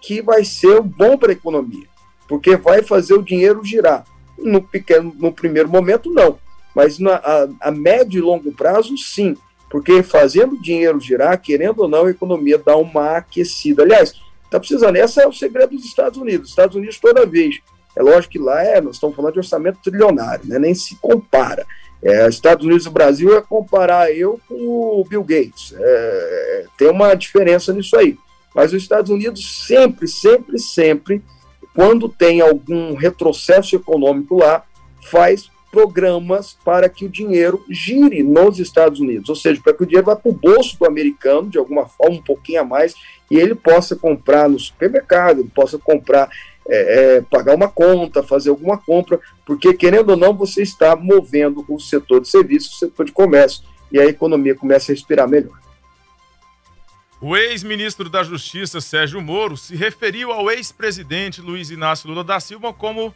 que 0.00 0.22
vai 0.22 0.44
ser 0.44 0.80
bom 0.80 1.16
para 1.16 1.30
a 1.30 1.32
economia, 1.32 1.86
porque 2.28 2.56
vai 2.56 2.82
fazer 2.82 3.14
o 3.14 3.22
dinheiro 3.22 3.64
girar. 3.64 4.04
No, 4.38 4.62
pequeno, 4.62 5.12
no 5.18 5.32
primeiro 5.32 5.68
momento, 5.68 6.12
não, 6.12 6.38
mas 6.72 7.00
na, 7.00 7.16
a, 7.16 7.48
a 7.60 7.70
médio 7.72 8.18
e 8.18 8.22
longo 8.22 8.52
prazo, 8.52 8.96
sim, 8.96 9.36
porque 9.68 10.00
fazendo 10.02 10.54
o 10.54 10.62
dinheiro 10.62 11.00
girar, 11.00 11.40
querendo 11.40 11.80
ou 11.80 11.88
não, 11.88 12.06
a 12.06 12.10
economia 12.10 12.56
dá 12.56 12.76
uma 12.76 13.16
aquecida. 13.16 13.82
Aliás, 13.82 14.14
Está 14.48 14.58
precisando. 14.58 14.96
Esse 14.96 15.20
é 15.20 15.28
o 15.28 15.32
segredo 15.32 15.76
dos 15.76 15.84
Estados 15.84 16.18
Unidos. 16.18 16.46
Os 16.46 16.50
Estados 16.50 16.74
Unidos, 16.74 16.98
toda 16.98 17.26
vez. 17.26 17.56
É 17.94 18.02
lógico 18.02 18.32
que 18.32 18.38
lá 18.38 18.62
é, 18.62 18.80
nós 18.80 18.94
estamos 18.96 19.14
falando 19.14 19.34
de 19.34 19.40
orçamento 19.40 19.78
trilionário, 19.82 20.46
né? 20.46 20.58
nem 20.58 20.74
se 20.74 20.96
compara. 20.96 21.66
É, 22.02 22.28
Estados 22.28 22.64
Unidos 22.64 22.86
e 22.86 22.90
Brasil 22.90 23.36
é 23.36 23.42
comparar 23.42 24.12
eu 24.12 24.40
com 24.48 24.54
o 24.54 25.04
Bill 25.04 25.22
Gates. 25.22 25.74
É, 25.76 26.64
tem 26.78 26.88
uma 26.88 27.14
diferença 27.14 27.72
nisso 27.72 27.96
aí. 27.96 28.16
Mas 28.54 28.72
os 28.72 28.82
Estados 28.82 29.10
Unidos 29.10 29.66
sempre, 29.66 30.08
sempre, 30.08 30.58
sempre, 30.58 31.22
quando 31.74 32.08
tem 32.08 32.40
algum 32.40 32.94
retrocesso 32.94 33.76
econômico 33.76 34.38
lá, 34.38 34.64
faz 35.10 35.50
programas 35.70 36.56
para 36.64 36.88
que 36.88 37.04
o 37.04 37.08
dinheiro 37.08 37.64
gire 37.68 38.22
nos 38.22 38.58
Estados 38.58 39.00
Unidos, 39.00 39.28
ou 39.28 39.36
seja, 39.36 39.60
para 39.62 39.74
que 39.74 39.82
o 39.82 39.86
dinheiro 39.86 40.06
vá 40.06 40.16
para 40.16 40.30
o 40.30 40.34
bolso 40.34 40.78
do 40.78 40.86
americano, 40.86 41.48
de 41.48 41.58
alguma 41.58 41.86
forma, 41.86 42.16
um 42.16 42.22
pouquinho 42.22 42.62
a 42.62 42.64
mais, 42.64 42.94
e 43.30 43.36
ele 43.36 43.54
possa 43.54 43.94
comprar 43.94 44.48
no 44.48 44.58
supermercado, 44.58 45.40
ele 45.40 45.50
possa 45.54 45.78
comprar, 45.78 46.30
é, 46.66 47.16
é, 47.16 47.20
pagar 47.22 47.54
uma 47.54 47.68
conta, 47.68 48.22
fazer 48.22 48.50
alguma 48.50 48.78
compra, 48.78 49.20
porque, 49.44 49.74
querendo 49.74 50.10
ou 50.10 50.16
não, 50.16 50.34
você 50.34 50.62
está 50.62 50.96
movendo 50.96 51.64
o 51.68 51.78
setor 51.78 52.20
de 52.20 52.28
serviços, 52.28 52.74
o 52.74 52.78
setor 52.78 53.06
de 53.06 53.12
comércio, 53.12 53.62
e 53.92 54.00
a 54.00 54.06
economia 54.06 54.54
começa 54.54 54.90
a 54.90 54.94
respirar 54.94 55.28
melhor. 55.28 55.58
O 57.20 57.36
ex-ministro 57.36 58.08
da 58.08 58.22
Justiça, 58.22 58.80
Sérgio 58.80 59.20
Moro, 59.20 59.56
se 59.56 59.74
referiu 59.74 60.30
ao 60.30 60.48
ex-presidente 60.50 61.40
Luiz 61.40 61.68
Inácio 61.68 62.08
Lula 62.08 62.22
da 62.22 62.38
Silva 62.38 62.72
como 62.72 63.12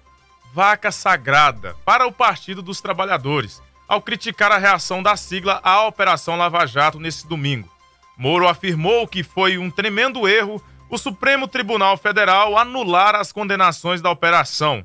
vaca 0.53 0.93
sagrada 0.93 1.75
para 1.83 2.07
o 2.07 2.13
Partido 2.13 2.61
dos 2.61 2.79
Trabalhadores, 2.79 3.63
ao 3.89 4.03
criticar 4.03 4.53
a 4.53 4.59
reação 4.59 5.03
da 5.03 5.17
sigla 5.17 5.59
à 5.65 5.87
Operação 5.87 6.37
Lava 6.37 6.67
Jato 6.67 7.01
nesse 7.01 7.27
domingo. 7.27 7.73
Moro 8.19 8.47
afirmou 8.47 9.09
que 9.09 9.23
foi 9.23 9.57
um 9.57 9.71
tremendo 9.71 10.29
erro 10.29 10.63
o 10.91 10.99
Supremo 10.99 11.49
Tribunal 11.49 11.97
Federal 11.97 12.59
anular 12.59 13.15
as 13.15 13.33
condenações 13.33 14.03
da 14.03 14.11
operação. 14.11 14.85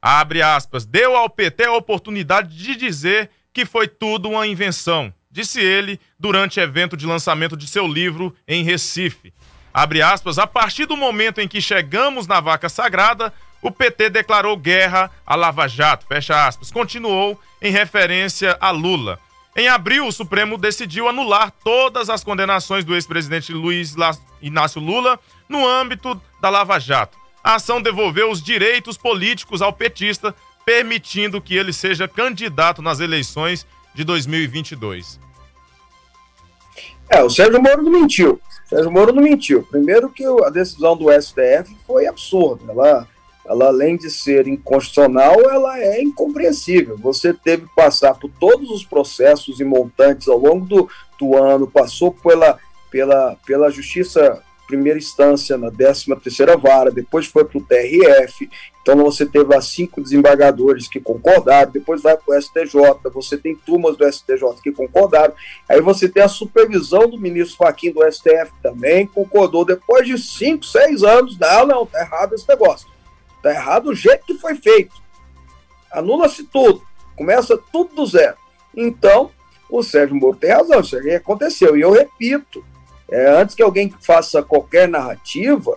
Abre 0.00 0.40
aspas, 0.40 0.84
deu 0.84 1.16
ao 1.16 1.28
PT 1.28 1.64
a 1.64 1.72
oportunidade 1.72 2.56
de 2.56 2.76
dizer 2.76 3.28
que 3.52 3.66
foi 3.66 3.88
tudo 3.88 4.30
uma 4.30 4.46
invenção, 4.46 5.12
disse 5.28 5.60
ele 5.60 5.98
durante 6.16 6.60
evento 6.60 6.96
de 6.96 7.06
lançamento 7.06 7.56
de 7.56 7.66
seu 7.66 7.88
livro 7.88 8.34
em 8.46 8.62
Recife. 8.62 9.34
Abre 9.74 10.00
aspas, 10.00 10.38
a 10.38 10.46
partir 10.46 10.86
do 10.86 10.96
momento 10.96 11.40
em 11.40 11.48
que 11.48 11.60
chegamos 11.60 12.28
na 12.28 12.40
vaca 12.40 12.68
sagrada, 12.68 13.32
o 13.62 13.70
PT 13.70 14.10
declarou 14.10 14.56
guerra 14.56 15.10
à 15.24 15.36
Lava 15.36 15.68
Jato, 15.68 16.04
fecha 16.06 16.46
aspas. 16.46 16.72
Continuou 16.72 17.40
em 17.62 17.70
referência 17.70 18.56
a 18.60 18.70
Lula. 18.72 19.20
Em 19.54 19.68
abril, 19.68 20.06
o 20.06 20.12
Supremo 20.12 20.58
decidiu 20.58 21.08
anular 21.08 21.52
todas 21.62 22.10
as 22.10 22.24
condenações 22.24 22.84
do 22.84 22.94
ex-presidente 22.94 23.52
Luiz 23.52 23.94
Inácio 24.40 24.80
Lula 24.80 25.20
no 25.48 25.66
âmbito 25.66 26.20
da 26.40 26.50
Lava 26.50 26.80
Jato. 26.80 27.16
A 27.44 27.56
ação 27.56 27.80
devolveu 27.80 28.30
os 28.30 28.42
direitos 28.42 28.96
políticos 28.96 29.62
ao 29.62 29.72
petista, 29.72 30.34
permitindo 30.64 31.40
que 31.40 31.54
ele 31.54 31.72
seja 31.72 32.08
candidato 32.08 32.82
nas 32.82 32.98
eleições 32.98 33.66
de 33.94 34.04
2022. 34.04 35.20
É, 37.10 37.22
o 37.22 37.28
Sérgio 37.28 37.60
Moro 37.60 37.82
não 37.82 37.92
mentiu. 37.92 38.40
O 38.64 38.68
Sérgio 38.68 38.90
Moro 38.90 39.12
não 39.12 39.22
mentiu. 39.22 39.62
Primeiro 39.64 40.08
que 40.08 40.24
a 40.24 40.48
decisão 40.48 40.96
do 40.96 41.12
STF 41.12 41.76
foi 41.86 42.06
absurda. 42.06 42.72
Ela 42.72 43.06
ela 43.44 43.66
além 43.66 43.96
de 43.96 44.10
ser 44.10 44.46
inconstitucional, 44.46 45.40
ela 45.40 45.78
é 45.78 46.02
incompreensível. 46.02 46.96
Você 46.98 47.34
teve 47.34 47.66
que 47.66 47.74
passar 47.74 48.14
por 48.14 48.30
todos 48.38 48.70
os 48.70 48.84
processos 48.84 49.60
e 49.60 49.64
montantes 49.64 50.28
ao 50.28 50.38
longo 50.38 50.64
do, 50.64 50.88
do 51.18 51.36
ano, 51.36 51.66
passou 51.66 52.12
pela, 52.12 52.58
pela, 52.90 53.36
pela 53.44 53.70
Justiça 53.70 54.42
primeira 54.72 54.98
instância 54.98 55.58
na 55.58 55.70
13 55.70 56.16
terceira 56.22 56.56
vara, 56.56 56.90
depois 56.90 57.26
foi 57.26 57.44
para 57.44 57.58
o 57.58 57.62
TRF, 57.62 58.48
então 58.80 58.96
você 58.96 59.26
teve 59.26 59.52
lá 59.52 59.60
cinco 59.60 60.00
desembargadores 60.00 60.88
que 60.88 60.98
concordaram, 60.98 61.70
depois 61.70 62.00
vai 62.00 62.16
para 62.16 62.38
o 62.38 62.40
STJ, 62.40 62.80
você 63.12 63.36
tem 63.36 63.54
turmas 63.54 63.98
do 63.98 64.10
STJ 64.10 64.62
que 64.62 64.72
concordaram, 64.72 65.34
aí 65.68 65.80
você 65.82 66.08
tem 66.08 66.22
a 66.22 66.28
supervisão 66.28 67.06
do 67.06 67.20
ministro 67.20 67.58
Faquim 67.58 67.92
do 67.92 68.00
STF 68.10 68.50
também, 68.62 69.06
concordou, 69.06 69.62
depois 69.62 70.06
de 70.06 70.16
cinco, 70.16 70.64
seis 70.64 71.02
anos, 71.02 71.38
não, 71.38 71.66
não, 71.66 71.86
tá 71.86 72.00
errado 72.00 72.34
esse 72.34 72.48
negócio. 72.48 72.91
Está 73.42 73.50
errado 73.50 73.88
o 73.88 73.94
jeito 73.94 74.24
que 74.24 74.38
foi 74.38 74.54
feito. 74.54 74.94
Anula-se 75.90 76.44
tudo. 76.44 76.80
Começa 77.16 77.58
tudo 77.72 77.92
do 77.92 78.06
zero. 78.06 78.36
Então, 78.74 79.32
o 79.68 79.82
Sérgio 79.82 80.14
Moro 80.14 80.36
tem 80.36 80.52
razão, 80.52 80.80
isso 80.80 80.96
aí 80.96 81.16
aconteceu. 81.16 81.76
E 81.76 81.80
eu 81.80 81.90
repito, 81.90 82.64
é, 83.10 83.28
antes 83.30 83.56
que 83.56 83.62
alguém 83.62 83.92
faça 84.00 84.44
qualquer 84.44 84.88
narrativa, 84.88 85.76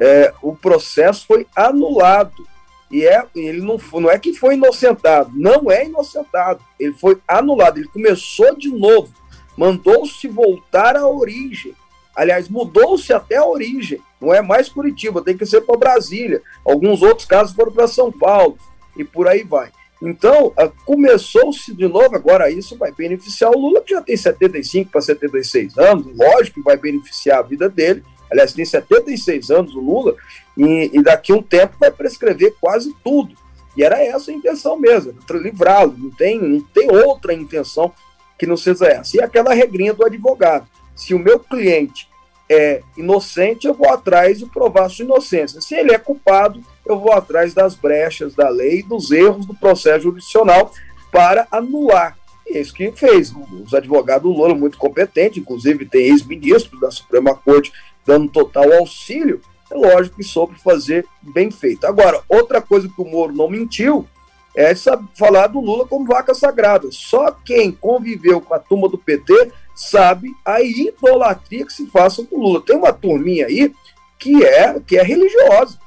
é, 0.00 0.32
o 0.40 0.56
processo 0.56 1.26
foi 1.26 1.46
anulado. 1.54 2.46
E 2.90 3.06
é, 3.06 3.22
ele 3.34 3.60
não, 3.60 3.78
não 4.00 4.10
é 4.10 4.18
que 4.18 4.32
foi 4.32 4.54
inocentado, 4.54 5.30
não 5.34 5.70
é 5.70 5.84
inocentado. 5.84 6.64
Ele 6.80 6.94
foi 6.94 7.20
anulado, 7.28 7.78
ele 7.78 7.88
começou 7.88 8.56
de 8.56 8.70
novo, 8.70 9.12
mandou-se 9.56 10.26
voltar 10.28 10.96
à 10.96 11.06
origem. 11.06 11.74
Aliás, 12.14 12.48
mudou-se 12.48 13.12
até 13.12 13.36
a 13.36 13.46
origem. 13.46 14.00
Não 14.20 14.32
é 14.32 14.40
mais 14.40 14.68
Curitiba, 14.68 15.22
tem 15.22 15.36
que 15.36 15.46
ser 15.46 15.62
para 15.62 15.76
Brasília. 15.76 16.42
Alguns 16.64 17.02
outros 17.02 17.26
casos 17.26 17.54
foram 17.54 17.72
para 17.72 17.88
São 17.88 18.12
Paulo 18.12 18.56
e 18.96 19.04
por 19.04 19.26
aí 19.26 19.42
vai. 19.42 19.70
Então, 20.02 20.52
começou-se 20.84 21.72
de 21.72 21.86
novo, 21.86 22.16
agora 22.16 22.50
isso 22.50 22.76
vai 22.76 22.90
beneficiar 22.90 23.52
o 23.52 23.58
Lula, 23.58 23.80
que 23.80 23.94
já 23.94 24.02
tem 24.02 24.16
75 24.16 24.90
para 24.90 25.00
76 25.00 25.78
anos, 25.78 26.06
lógico 26.16 26.56
que 26.56 26.64
vai 26.64 26.76
beneficiar 26.76 27.38
a 27.38 27.42
vida 27.42 27.68
dele. 27.68 28.02
Aliás, 28.30 28.52
tem 28.52 28.64
76 28.64 29.50
anos 29.50 29.76
o 29.76 29.80
Lula, 29.80 30.16
e, 30.56 30.90
e 30.92 31.02
daqui 31.02 31.30
a 31.32 31.36
um 31.36 31.42
tempo 31.42 31.76
vai 31.78 31.90
prescrever 31.90 32.52
quase 32.60 32.92
tudo. 33.04 33.36
E 33.76 33.84
era 33.84 34.02
essa 34.02 34.32
a 34.32 34.34
intenção 34.34 34.76
mesmo, 34.76 35.14
livrá-lo, 35.30 35.94
não 35.96 36.10
tem, 36.10 36.40
não 36.40 36.60
tem 36.60 36.90
outra 36.90 37.32
intenção 37.32 37.92
que 38.36 38.46
não 38.46 38.56
seja 38.56 38.86
essa. 38.86 39.16
E 39.16 39.20
aquela 39.20 39.54
regrinha 39.54 39.94
do 39.94 40.04
advogado. 40.04 40.66
Se 40.94 41.14
o 41.14 41.18
meu 41.18 41.38
cliente 41.38 42.08
é 42.48 42.82
inocente, 42.96 43.66
eu 43.66 43.74
vou 43.74 43.88
atrás 43.88 44.38
de 44.38 44.46
provar 44.46 44.88
sua 44.88 45.04
inocência. 45.04 45.60
Se 45.60 45.74
ele 45.74 45.92
é 45.92 45.98
culpado, 45.98 46.62
eu 46.84 46.98
vou 46.98 47.12
atrás 47.12 47.54
das 47.54 47.74
brechas 47.74 48.34
da 48.34 48.48
lei, 48.48 48.82
dos 48.82 49.10
erros 49.10 49.46
do 49.46 49.54
processo 49.54 50.04
jurisdicional 50.04 50.72
para 51.10 51.46
anular. 51.50 52.16
E 52.46 52.58
é 52.58 52.60
isso 52.60 52.74
que 52.74 52.92
fez. 52.92 53.32
Os 53.64 53.72
advogados 53.72 54.22
do 54.22 54.36
Lula, 54.36 54.54
muito 54.54 54.76
competentes, 54.76 55.38
inclusive 55.38 55.86
tem 55.86 56.08
ex-ministros 56.08 56.80
da 56.80 56.90
Suprema 56.90 57.34
Corte 57.34 57.72
dando 58.04 58.28
total 58.28 58.72
auxílio, 58.72 59.40
é 59.70 59.74
lógico 59.74 60.16
que 60.16 60.22
soube 60.22 60.60
fazer 60.60 61.06
bem 61.22 61.50
feito. 61.50 61.86
Agora, 61.86 62.22
outra 62.28 62.60
coisa 62.60 62.88
que 62.88 63.00
o 63.00 63.04
Moro 63.04 63.32
não 63.32 63.48
mentiu 63.48 64.06
é 64.54 64.74
falar 65.16 65.46
do 65.46 65.60
Lula 65.60 65.86
como 65.86 66.04
vaca 66.04 66.34
sagrada. 66.34 66.88
Só 66.90 67.30
quem 67.30 67.72
conviveu 67.72 68.40
com 68.40 68.52
a 68.52 68.58
turma 68.58 68.86
do 68.88 68.98
PT 68.98 69.50
sabe 69.74 70.34
a 70.44 70.60
idolatria 70.60 71.66
que 71.66 71.72
se 71.72 71.86
faça 71.86 72.24
com 72.24 72.38
Lula. 72.38 72.60
Tem 72.60 72.76
uma 72.76 72.92
turminha 72.92 73.46
aí 73.46 73.72
que 74.18 74.44
é, 74.44 74.78
que 74.80 74.96
é 74.96 75.02
religiosa 75.02 75.78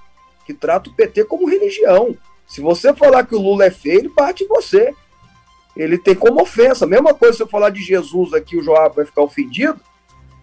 que 0.46 0.54
trata 0.54 0.90
o 0.90 0.94
PT 0.94 1.26
como 1.26 1.50
religião. 1.50 2.16
Se 2.48 2.62
você 2.62 2.94
falar 2.94 3.26
que 3.26 3.36
o 3.36 3.42
Lula 3.42 3.66
é 3.66 3.72
feio, 3.72 4.00
ele 4.00 4.10
bate 4.10 4.44
em 4.44 4.48
você. 4.48 4.94
Ele 5.76 5.98
tem 5.98 6.16
como 6.16 6.42
ofensa. 6.42 6.86
Mesma 6.86 7.14
coisa 7.14 7.38
se 7.38 7.44
eu 7.44 7.48
falar 7.48 7.72
de 7.72 7.82
Jesus 7.82 8.34
aqui, 8.34 8.56
o 8.56 8.64
Joab 8.64 8.96
vai 8.96 9.06
ficar 9.06 9.24
ofendido. 9.24 9.80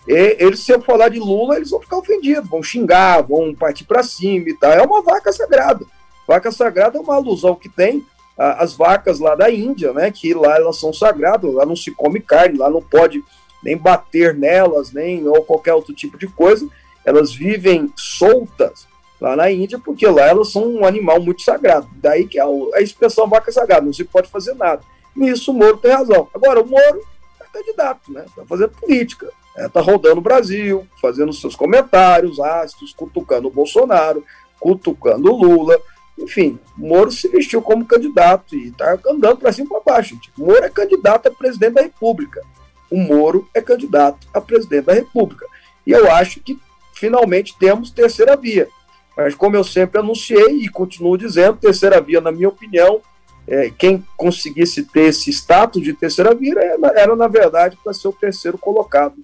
E, 0.06 0.36
eles, 0.40 0.60
se 0.60 0.72
eu 0.72 0.82
falar 0.82 1.08
de 1.08 1.20
Lula, 1.20 1.56
eles 1.56 1.70
vão 1.70 1.80
ficar 1.80 1.96
ofendidos, 1.98 2.50
vão 2.50 2.62
xingar, 2.62 3.22
vão 3.22 3.54
partir 3.54 3.84
para 3.84 4.02
cima 4.02 4.48
e 4.48 4.54
tal. 4.54 4.72
É 4.72 4.82
uma 4.82 5.00
vaca 5.00 5.32
sagrada. 5.32 5.86
Vaca 6.26 6.50
sagrada 6.50 6.98
é 6.98 7.00
uma 7.00 7.14
alusão 7.14 7.54
que 7.54 7.68
tem 7.68 8.04
as 8.36 8.74
vacas 8.74 9.20
lá 9.20 9.34
da 9.34 9.50
Índia, 9.50 9.92
né? 9.92 10.10
Que 10.10 10.34
lá 10.34 10.56
elas 10.56 10.78
são 10.78 10.92
sagradas, 10.92 11.52
lá 11.52 11.66
não 11.66 11.76
se 11.76 11.90
come 11.90 12.20
carne, 12.20 12.58
lá 12.58 12.70
não 12.70 12.82
pode 12.82 13.22
nem 13.62 13.76
bater 13.76 14.34
nelas, 14.34 14.92
nem 14.92 15.26
ou 15.28 15.44
qualquer 15.44 15.74
outro 15.74 15.94
tipo 15.94 16.18
de 16.18 16.26
coisa. 16.26 16.66
Elas 17.04 17.32
vivem 17.32 17.92
soltas 17.96 18.86
lá 19.20 19.36
na 19.36 19.50
Índia, 19.50 19.78
porque 19.78 20.06
lá 20.06 20.22
elas 20.22 20.50
são 20.50 20.66
um 20.66 20.84
animal 20.84 21.20
muito 21.20 21.42
sagrado. 21.42 21.88
Daí 21.96 22.26
que 22.26 22.38
é 22.38 22.42
a 22.74 22.80
expressão 22.80 23.28
vaca 23.28 23.52
sagrada, 23.52 23.86
não 23.86 23.92
se 23.92 24.04
pode 24.04 24.28
fazer 24.28 24.54
nada. 24.54 24.82
Nisso 25.14 25.52
o 25.52 25.54
Moro 25.54 25.76
tem 25.76 25.92
razão. 25.92 26.28
Agora, 26.34 26.60
o 26.60 26.66
Moro 26.66 27.02
é 27.40 27.44
candidato, 27.52 28.10
né? 28.10 28.24
Está 28.26 28.44
fazendo 28.44 28.70
política. 28.70 29.28
Está 29.50 29.62
é, 29.64 29.68
tá 29.68 29.80
rodando 29.80 30.18
o 30.18 30.22
Brasil, 30.22 30.86
fazendo 31.00 31.32
seus 31.32 31.54
comentários 31.54 32.40
ácidos, 32.40 32.94
cutucando 32.94 33.48
o 33.48 33.50
Bolsonaro, 33.50 34.24
cutucando 34.58 35.30
o 35.30 35.36
Lula. 35.36 35.78
Enfim, 36.22 36.58
Moro 36.76 37.10
se 37.10 37.26
vestiu 37.28 37.60
como 37.60 37.84
candidato 37.84 38.54
e 38.54 38.68
está 38.68 38.96
andando 39.08 39.38
para 39.38 39.52
cima 39.52 39.66
e 39.66 39.68
para 39.70 39.94
baixo. 39.94 40.14
Gente. 40.14 40.30
Moro 40.38 40.64
é 40.64 40.68
candidato 40.68 41.26
a 41.26 41.30
presidente 41.30 41.74
da 41.74 41.82
República. 41.82 42.40
O 42.88 42.96
Moro 42.96 43.48
é 43.52 43.60
candidato 43.60 44.26
a 44.32 44.40
presidente 44.40 44.84
da 44.84 44.92
República. 44.92 45.44
E 45.86 45.90
eu 45.90 46.10
acho 46.10 46.40
que 46.40 46.58
finalmente 46.94 47.56
temos 47.58 47.90
terceira 47.90 48.36
via. 48.36 48.68
Mas, 49.16 49.34
como 49.34 49.56
eu 49.56 49.64
sempre 49.64 50.00
anunciei 50.00 50.62
e 50.62 50.68
continuo 50.68 51.18
dizendo, 51.18 51.58
terceira 51.58 52.00
via, 52.00 52.20
na 52.20 52.30
minha 52.30 52.48
opinião, 52.48 53.00
é, 53.46 53.70
quem 53.76 54.04
conseguisse 54.16 54.84
ter 54.84 55.08
esse 55.08 55.30
status 55.30 55.82
de 55.82 55.92
terceira 55.92 56.34
via 56.34 56.54
era, 56.56 57.00
era 57.00 57.16
na 57.16 57.26
verdade, 57.26 57.76
para 57.82 57.92
ser 57.92 58.08
o 58.08 58.12
terceiro 58.12 58.56
colocado 58.56 59.16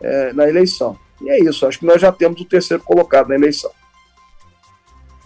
é, 0.00 0.32
na 0.32 0.48
eleição. 0.48 0.96
E 1.20 1.30
é 1.30 1.40
isso, 1.40 1.66
acho 1.66 1.78
que 1.78 1.86
nós 1.86 2.00
já 2.00 2.12
temos 2.12 2.40
o 2.40 2.44
terceiro 2.44 2.82
colocado 2.82 3.28
na 3.28 3.34
eleição. 3.34 3.70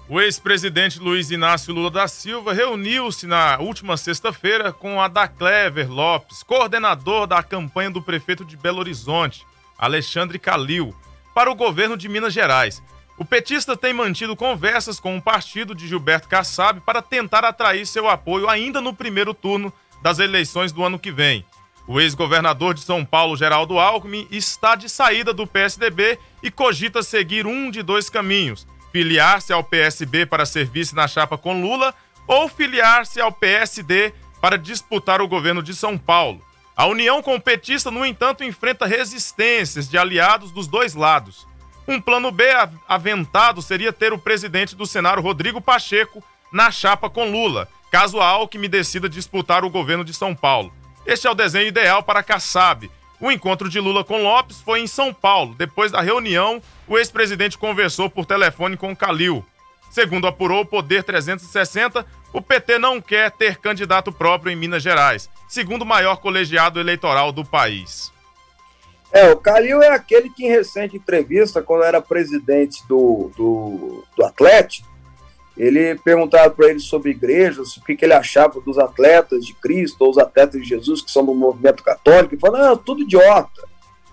O 0.08 0.20
ex-presidente 0.20 1.00
Luiz 1.00 1.32
Inácio 1.32 1.74
Lula 1.74 1.90
da 1.90 2.06
Silva 2.06 2.52
reuniu-se 2.52 3.26
na 3.26 3.58
última 3.58 3.96
sexta-feira 3.96 4.72
com 4.72 5.00
a 5.00 5.08
da 5.08 5.26
Clever 5.26 5.90
Lopes, 5.90 6.44
coordenador 6.44 7.26
da 7.26 7.42
campanha 7.42 7.90
do 7.90 8.00
prefeito 8.00 8.44
de 8.44 8.56
Belo 8.56 8.78
Horizonte, 8.78 9.44
Alexandre 9.76 10.38
Calil, 10.38 10.94
para 11.34 11.50
o 11.50 11.56
governo 11.56 11.96
de 11.96 12.08
Minas 12.08 12.32
Gerais. 12.32 12.80
O 13.18 13.24
petista 13.24 13.76
tem 13.76 13.92
mantido 13.92 14.36
conversas 14.36 15.00
com 15.00 15.16
o 15.16 15.22
partido 15.22 15.74
de 15.74 15.88
Gilberto 15.88 16.28
Kassab 16.28 16.80
para 16.82 17.02
tentar 17.02 17.44
atrair 17.44 17.84
seu 17.84 18.08
apoio 18.08 18.48
ainda 18.48 18.80
no 18.80 18.94
primeiro 18.94 19.34
turno 19.34 19.72
das 20.02 20.20
eleições 20.20 20.70
do 20.70 20.84
ano 20.84 21.00
que 21.00 21.10
vem. 21.10 21.44
O 21.84 22.00
ex-governador 22.00 22.74
de 22.74 22.80
São 22.80 23.04
Paulo, 23.04 23.36
Geraldo 23.36 23.76
Alckmin, 23.76 24.28
está 24.30 24.76
de 24.76 24.88
saída 24.88 25.32
do 25.32 25.48
PSDB 25.48 26.16
e 26.44 26.50
cogita 26.50 27.02
seguir 27.02 27.44
um 27.44 27.72
de 27.72 27.82
dois 27.82 28.08
caminhos: 28.08 28.66
filiar-se 28.96 29.52
ao 29.52 29.62
PSB 29.62 30.24
para 30.24 30.46
ser 30.46 30.64
vice 30.64 30.94
na 30.94 31.06
chapa 31.06 31.37
com 31.37 31.61
Lula 31.61 31.94
ou 32.26 32.48
filiar-se 32.48 33.20
ao 33.20 33.30
PSD 33.30 34.11
para 34.40 34.56
disputar 34.56 35.20
o 35.20 35.28
governo 35.28 35.62
de 35.62 35.74
São 35.74 35.98
Paulo. 35.98 36.40
A 36.74 36.87
união 36.87 37.20
com 37.20 37.35
o 37.35 37.40
petista, 37.40 37.90
no 37.90 38.06
entanto, 38.06 38.42
enfrenta 38.42 38.87
resistências 38.87 39.87
de 39.87 39.98
aliados 39.98 40.50
dos 40.50 40.66
dois 40.66 40.94
lados. 40.94 41.46
Um 41.87 42.00
plano 42.00 42.30
B 42.30 42.44
aventado 42.88 43.61
seria 43.61 43.92
ter 43.92 44.14
o 44.14 44.18
presidente 44.18 44.74
do 44.74 44.87
Senado, 44.87 45.20
Rodrigo 45.20 45.61
Pacheco, 45.61 46.24
na 46.50 46.70
chapa 46.70 47.11
com 47.11 47.30
Lula, 47.30 47.68
caso 47.92 48.18
a 48.18 48.26
Alckmin 48.26 48.70
decida 48.70 49.11
disputar 49.11 49.62
o 49.62 49.68
governo 49.68 50.06
de 50.06 50.14
São 50.14 50.35
Paulo. 50.35 50.72
Este 51.04 51.26
é 51.26 51.30
o 51.30 51.35
desenho 51.35 51.68
ideal 51.68 52.02
para 52.02 52.22
Kassab. 52.22 52.90
O 53.20 53.30
encontro 53.30 53.68
de 53.68 53.78
Lula 53.78 54.02
com 54.02 54.22
Lopes 54.22 54.62
foi 54.62 54.80
em 54.80 54.87
São 54.87 55.12
Paulo. 55.12 55.54
Depois 55.54 55.92
da 55.92 56.00
reunião, 56.00 56.62
o 56.87 56.99
ex-presidente 56.99 57.59
conversou 57.59 58.09
por 58.09 58.27
telefone 58.27 58.77
com 58.77 58.94
Calil. 58.94 59.44
Segundo 59.90 60.27
apurou 60.27 60.62
o 60.62 60.66
Poder 60.66 61.03
360, 61.03 62.05
o 62.33 62.42
PT 62.42 62.79
não 62.79 63.01
quer 63.01 63.31
ter 63.31 63.57
candidato 63.57 64.12
próprio 64.12 64.53
em 64.53 64.57
Minas 64.57 64.83
Gerais, 64.83 65.31
segundo 65.49 65.87
maior 65.87 66.16
colegiado 66.16 66.79
eleitoral 66.79 67.33
do 67.33 67.44
país. 67.44 68.12
É, 69.12 69.31
o 69.31 69.37
Calil 69.37 69.83
é 69.83 69.88
aquele 69.88 70.29
que 70.29 70.44
em 70.44 70.51
recente 70.51 70.96
entrevista, 70.96 71.62
quando 71.62 71.85
era 71.85 72.03
presidente 72.03 72.87
do, 72.87 73.31
do, 73.37 74.05
do 74.16 74.25
Atlético, 74.25 74.87
ele 75.57 75.94
perguntava 76.01 76.51
para 76.51 76.68
ele 76.68 76.81
sobre 76.81 77.12
igrejas, 77.12 77.77
o 77.77 77.83
que, 77.83 77.96
que, 77.96 78.05
ele 78.05 78.12
achava 78.12 78.61
dos 78.61 78.79
atletas 78.79 79.46
de 79.46 79.55
Cristo, 79.55 80.03
ou 80.03 80.11
os 80.11 80.18
atletas 80.18 80.61
de 80.61 80.68
Jesus 80.68 81.01
que 81.01 81.11
são 81.11 81.25
do 81.25 81.35
movimento 81.35 81.83
católico, 81.83 82.35
e 82.35 82.38
falou, 82.38 82.59
não, 82.59 82.77
tudo 82.77 83.03
idiota, 83.03 83.66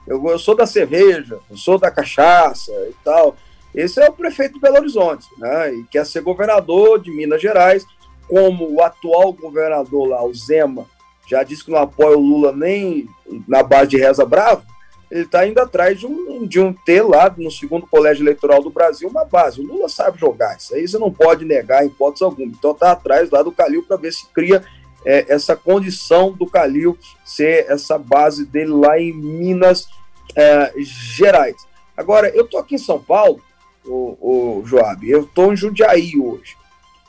eu, 0.08 0.24
eu 0.28 0.40
sou 0.40 0.56
da 0.56 0.66
cerveja, 0.66 1.40
eu 1.50 1.58
sou 1.58 1.78
da 1.78 1.92
cachaça 1.92 2.72
e 2.90 2.96
tal. 3.04 3.36
Esse 3.74 4.02
é 4.02 4.08
o 4.08 4.14
prefeito 4.14 4.56
de 4.56 4.60
Belo 4.60 4.78
Horizonte, 4.78 5.28
né, 5.38 5.74
e 5.74 5.84
quer 5.86 6.06
ser 6.06 6.22
governador 6.22 7.00
de 7.00 7.10
Minas 7.10 7.42
Gerais, 7.42 7.86
como 8.28 8.72
o 8.72 8.82
atual 8.82 9.34
governador 9.34 10.10
lá, 10.10 10.24
o 10.24 10.34
Zema, 10.34 10.86
já 11.28 11.44
disse 11.44 11.66
que 11.66 11.72
não 11.72 11.80
apoia 11.80 12.18
o 12.18 12.22
Lula 12.22 12.52
nem 12.52 13.08
na 13.48 13.64
base 13.64 13.92
de 13.92 13.98
reza 13.98 14.26
brava, 14.26 14.64
ele 15.10 15.26
está 15.26 15.48
indo 15.48 15.60
atrás 15.60 16.00
de 16.00 16.08
um, 16.08 16.46
de 16.48 16.60
um 16.60 16.74
ter 16.74 17.04
lá 17.04 17.32
no 17.38 17.52
segundo 17.52 17.86
colégio 17.86 18.24
eleitoral 18.24 18.64
do 18.64 18.72
Brasil 18.72 19.08
uma 19.08 19.24
base. 19.24 19.62
O 19.62 19.64
Lula 19.64 19.88
sabe 19.88 20.20
jogar, 20.20 20.58
isso 20.58 20.74
aí 20.74 20.88
você 20.88 20.98
não 20.98 21.12
pode 21.12 21.46
negar 21.46 21.84
em 21.84 21.88
hipótese 21.88 22.24
alguma. 22.24 22.48
Então 22.48 22.72
está 22.72 22.92
atrás 22.94 23.30
lá 23.30 23.44
do 23.44 23.52
Calil 23.52 23.84
para 23.84 23.96
ver 23.96 24.12
se 24.12 24.26
cria 24.34 24.66
é, 25.06 25.26
essa 25.34 25.56
condição 25.56 26.32
do 26.32 26.46
Calil 26.48 26.98
ser 27.26 27.66
essa 27.70 27.98
base 27.98 28.46
dele 28.46 28.72
lá 28.72 29.00
em 29.00 29.14
Minas 29.14 29.88
é, 30.36 30.74
Gerais. 30.78 31.56
Agora, 31.96 32.30
eu 32.30 32.46
estou 32.46 32.60
aqui 32.60 32.76
em 32.76 32.80
São 32.80 33.00
Paulo, 33.00 33.42
o, 33.86 34.60
o 34.60 34.66
Joab, 34.66 35.08
eu 35.08 35.24
estou 35.24 35.54
em 35.54 35.58
Jundiaí 35.58 36.14
hoje. 36.20 36.56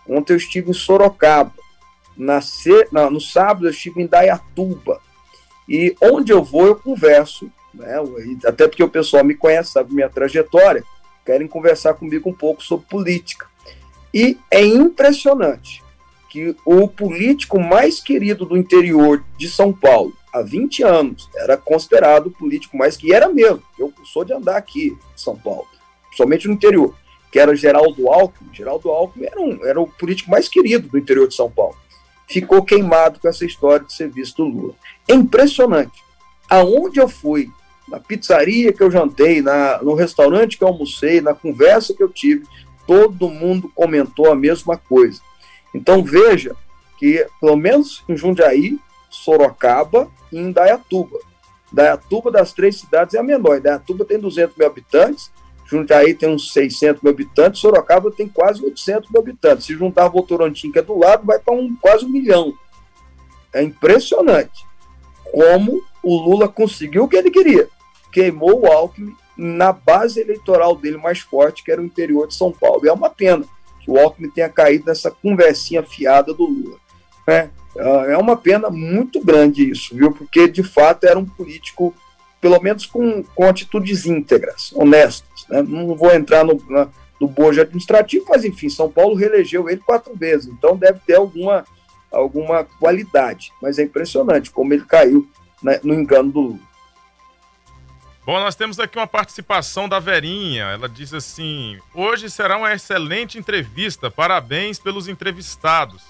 Ontem 0.08 0.32
eu 0.32 0.36
estive 0.36 0.70
em 0.70 0.74
Sorocaba. 0.74 1.52
Na, 2.16 2.40
na, 2.92 3.10
no 3.10 3.20
sábado 3.20 3.66
eu 3.66 3.70
estive 3.70 4.02
em 4.02 4.06
Dayatuba. 4.06 5.00
E 5.68 5.96
onde 6.00 6.32
eu 6.32 6.44
vou, 6.44 6.66
eu 6.66 6.76
converso 6.76 7.50
né? 7.72 7.96
até 8.46 8.68
porque 8.68 8.84
o 8.84 8.88
pessoal 8.88 9.24
me 9.24 9.34
conhece, 9.34 9.72
sabe 9.72 9.92
minha 9.92 10.08
trajetória, 10.08 10.84
querem 11.24 11.48
conversar 11.48 11.94
comigo 11.94 12.28
um 12.28 12.34
pouco 12.34 12.62
sobre 12.62 12.86
política. 12.86 13.46
E 14.12 14.38
é 14.50 14.64
impressionante 14.64 15.83
que 16.34 16.56
o 16.66 16.88
político 16.88 17.60
mais 17.60 18.00
querido 18.00 18.44
do 18.44 18.56
interior 18.56 19.22
de 19.38 19.48
São 19.48 19.72
Paulo, 19.72 20.12
há 20.32 20.42
20 20.42 20.82
anos, 20.82 21.30
era 21.36 21.56
considerado 21.56 22.26
o 22.26 22.30
político 22.32 22.76
mais 22.76 22.96
que 22.96 23.14
era 23.14 23.28
mesmo. 23.28 23.62
Eu 23.78 23.92
sou 24.12 24.24
de 24.24 24.32
andar 24.32 24.56
aqui 24.56 24.88
em 24.88 24.98
São 25.16 25.36
Paulo, 25.36 25.68
somente 26.16 26.48
no 26.48 26.54
interior, 26.54 26.92
que 27.30 27.38
era 27.38 27.54
Geraldo 27.54 28.10
Alckmin. 28.10 28.52
Geraldo 28.52 28.90
Alckmin 28.90 29.26
era, 29.26 29.40
um, 29.40 29.64
era 29.64 29.80
o 29.80 29.86
político 29.86 30.28
mais 30.28 30.48
querido 30.48 30.88
do 30.88 30.98
interior 30.98 31.28
de 31.28 31.36
São 31.36 31.48
Paulo. 31.48 31.76
Ficou 32.28 32.64
queimado 32.64 33.20
com 33.20 33.28
essa 33.28 33.44
história 33.44 33.86
de 33.86 33.92
serviço 33.92 34.38
do 34.38 34.44
Lula. 34.44 34.74
É 35.06 35.14
impressionante. 35.14 36.02
Aonde 36.50 36.98
eu 36.98 37.06
fui 37.06 37.48
na 37.86 38.00
pizzaria 38.00 38.72
que 38.72 38.82
eu 38.82 38.90
jantei, 38.90 39.40
na, 39.40 39.80
no 39.84 39.94
restaurante 39.94 40.58
que 40.58 40.64
eu 40.64 40.68
almocei, 40.68 41.20
na 41.20 41.32
conversa 41.32 41.94
que 41.94 42.02
eu 42.02 42.08
tive, 42.08 42.44
todo 42.88 43.30
mundo 43.30 43.70
comentou 43.72 44.32
a 44.32 44.34
mesma 44.34 44.76
coisa. 44.76 45.20
Então 45.74 46.02
veja 46.02 46.54
que, 46.98 47.26
pelo 47.40 47.56
menos 47.56 48.04
em 48.08 48.16
Jundiaí, 48.16 48.78
Sorocaba 49.10 50.08
e 50.32 50.38
Indaiatuba. 50.38 51.18
Indaiatuba 51.72 52.30
das 52.30 52.52
três 52.52 52.78
cidades 52.78 53.14
é 53.14 53.18
a 53.18 53.22
menor. 53.22 53.58
Indaiatuba 53.58 54.04
tem 54.04 54.18
200 54.18 54.56
mil 54.56 54.66
habitantes, 54.66 55.30
Jundiaí 55.66 56.14
tem 56.14 56.28
uns 56.28 56.52
600 56.52 57.02
mil 57.02 57.12
habitantes, 57.12 57.60
Sorocaba 57.60 58.10
tem 58.10 58.28
quase 58.28 58.64
800 58.64 59.10
mil 59.10 59.20
habitantes. 59.20 59.66
Se 59.66 59.74
juntar 59.74 60.08
Votorantim, 60.08 60.70
que 60.70 60.78
é 60.78 60.82
do 60.82 60.98
lado, 60.98 61.26
vai 61.26 61.38
para 61.38 61.54
um, 61.54 61.74
quase 61.76 62.04
um 62.04 62.08
milhão. 62.08 62.54
É 63.52 63.62
impressionante 63.62 64.64
como 65.32 65.82
o 66.02 66.16
Lula 66.16 66.48
conseguiu 66.48 67.04
o 67.04 67.08
que 67.08 67.16
ele 67.16 67.30
queria. 67.30 67.68
Queimou 68.12 68.60
o 68.60 68.66
Alckmin 68.66 69.16
na 69.36 69.72
base 69.72 70.20
eleitoral 70.20 70.76
dele 70.76 70.96
mais 70.96 71.20
forte, 71.20 71.64
que 71.64 71.72
era 71.72 71.80
o 71.80 71.84
interior 71.84 72.28
de 72.28 72.34
São 72.34 72.52
Paulo. 72.52 72.84
E 72.84 72.88
é 72.88 72.92
uma 72.92 73.10
pena 73.10 73.44
que 73.84 73.90
o 73.90 73.98
Alckmin 73.98 74.30
tenha 74.30 74.48
caído 74.48 74.86
nessa 74.86 75.10
conversinha 75.10 75.82
fiada 75.82 76.32
do 76.32 76.46
Lula. 76.46 76.78
Né? 77.28 77.50
É 78.08 78.16
uma 78.16 78.36
pena 78.36 78.70
muito 78.70 79.22
grande 79.22 79.70
isso, 79.70 79.94
viu? 79.94 80.10
Porque 80.10 80.48
de 80.48 80.62
fato 80.62 81.04
era 81.04 81.18
um 81.18 81.24
político, 81.24 81.94
pelo 82.40 82.60
menos 82.60 82.86
com, 82.86 83.22
com 83.22 83.48
atitudes 83.48 84.06
íntegras, 84.06 84.72
honestas. 84.74 85.44
Né? 85.48 85.62
Não 85.62 85.94
vou 85.94 86.12
entrar 86.12 86.44
no, 86.44 86.58
na, 86.68 86.88
no 87.20 87.28
bojo 87.28 87.60
administrativo, 87.60 88.24
mas 88.28 88.44
enfim, 88.44 88.68
São 88.70 88.90
Paulo 88.90 89.14
reelegeu 89.14 89.68
ele 89.68 89.82
quatro 89.84 90.14
vezes, 90.16 90.46
então 90.46 90.76
deve 90.76 91.00
ter 91.06 91.14
alguma, 91.14 91.64
alguma 92.10 92.64
qualidade. 92.64 93.52
Mas 93.60 93.78
é 93.78 93.82
impressionante 93.82 94.50
como 94.50 94.72
ele 94.72 94.84
caiu 94.84 95.28
né, 95.62 95.78
no 95.82 95.94
engano 95.94 96.30
do 96.30 96.40
Lula. 96.40 96.73
Bom, 98.26 98.40
nós 98.40 98.54
temos 98.54 98.80
aqui 98.80 98.96
uma 98.96 99.06
participação 99.06 99.86
da 99.86 99.98
Verinha. 99.98 100.64
Ela 100.64 100.88
diz 100.88 101.12
assim: 101.12 101.78
Hoje 101.92 102.30
será 102.30 102.56
uma 102.56 102.72
excelente 102.72 103.38
entrevista. 103.38 104.10
Parabéns 104.10 104.78
pelos 104.78 105.08
entrevistados. 105.08 106.02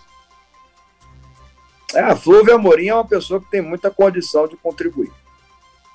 É, 1.92 2.00
a 2.00 2.16
Flúvia 2.16 2.54
Amorim 2.54 2.88
é 2.88 2.94
uma 2.94 3.04
pessoa 3.04 3.40
que 3.40 3.50
tem 3.50 3.60
muita 3.60 3.90
condição 3.90 4.46
de 4.46 4.56
contribuir. 4.56 5.12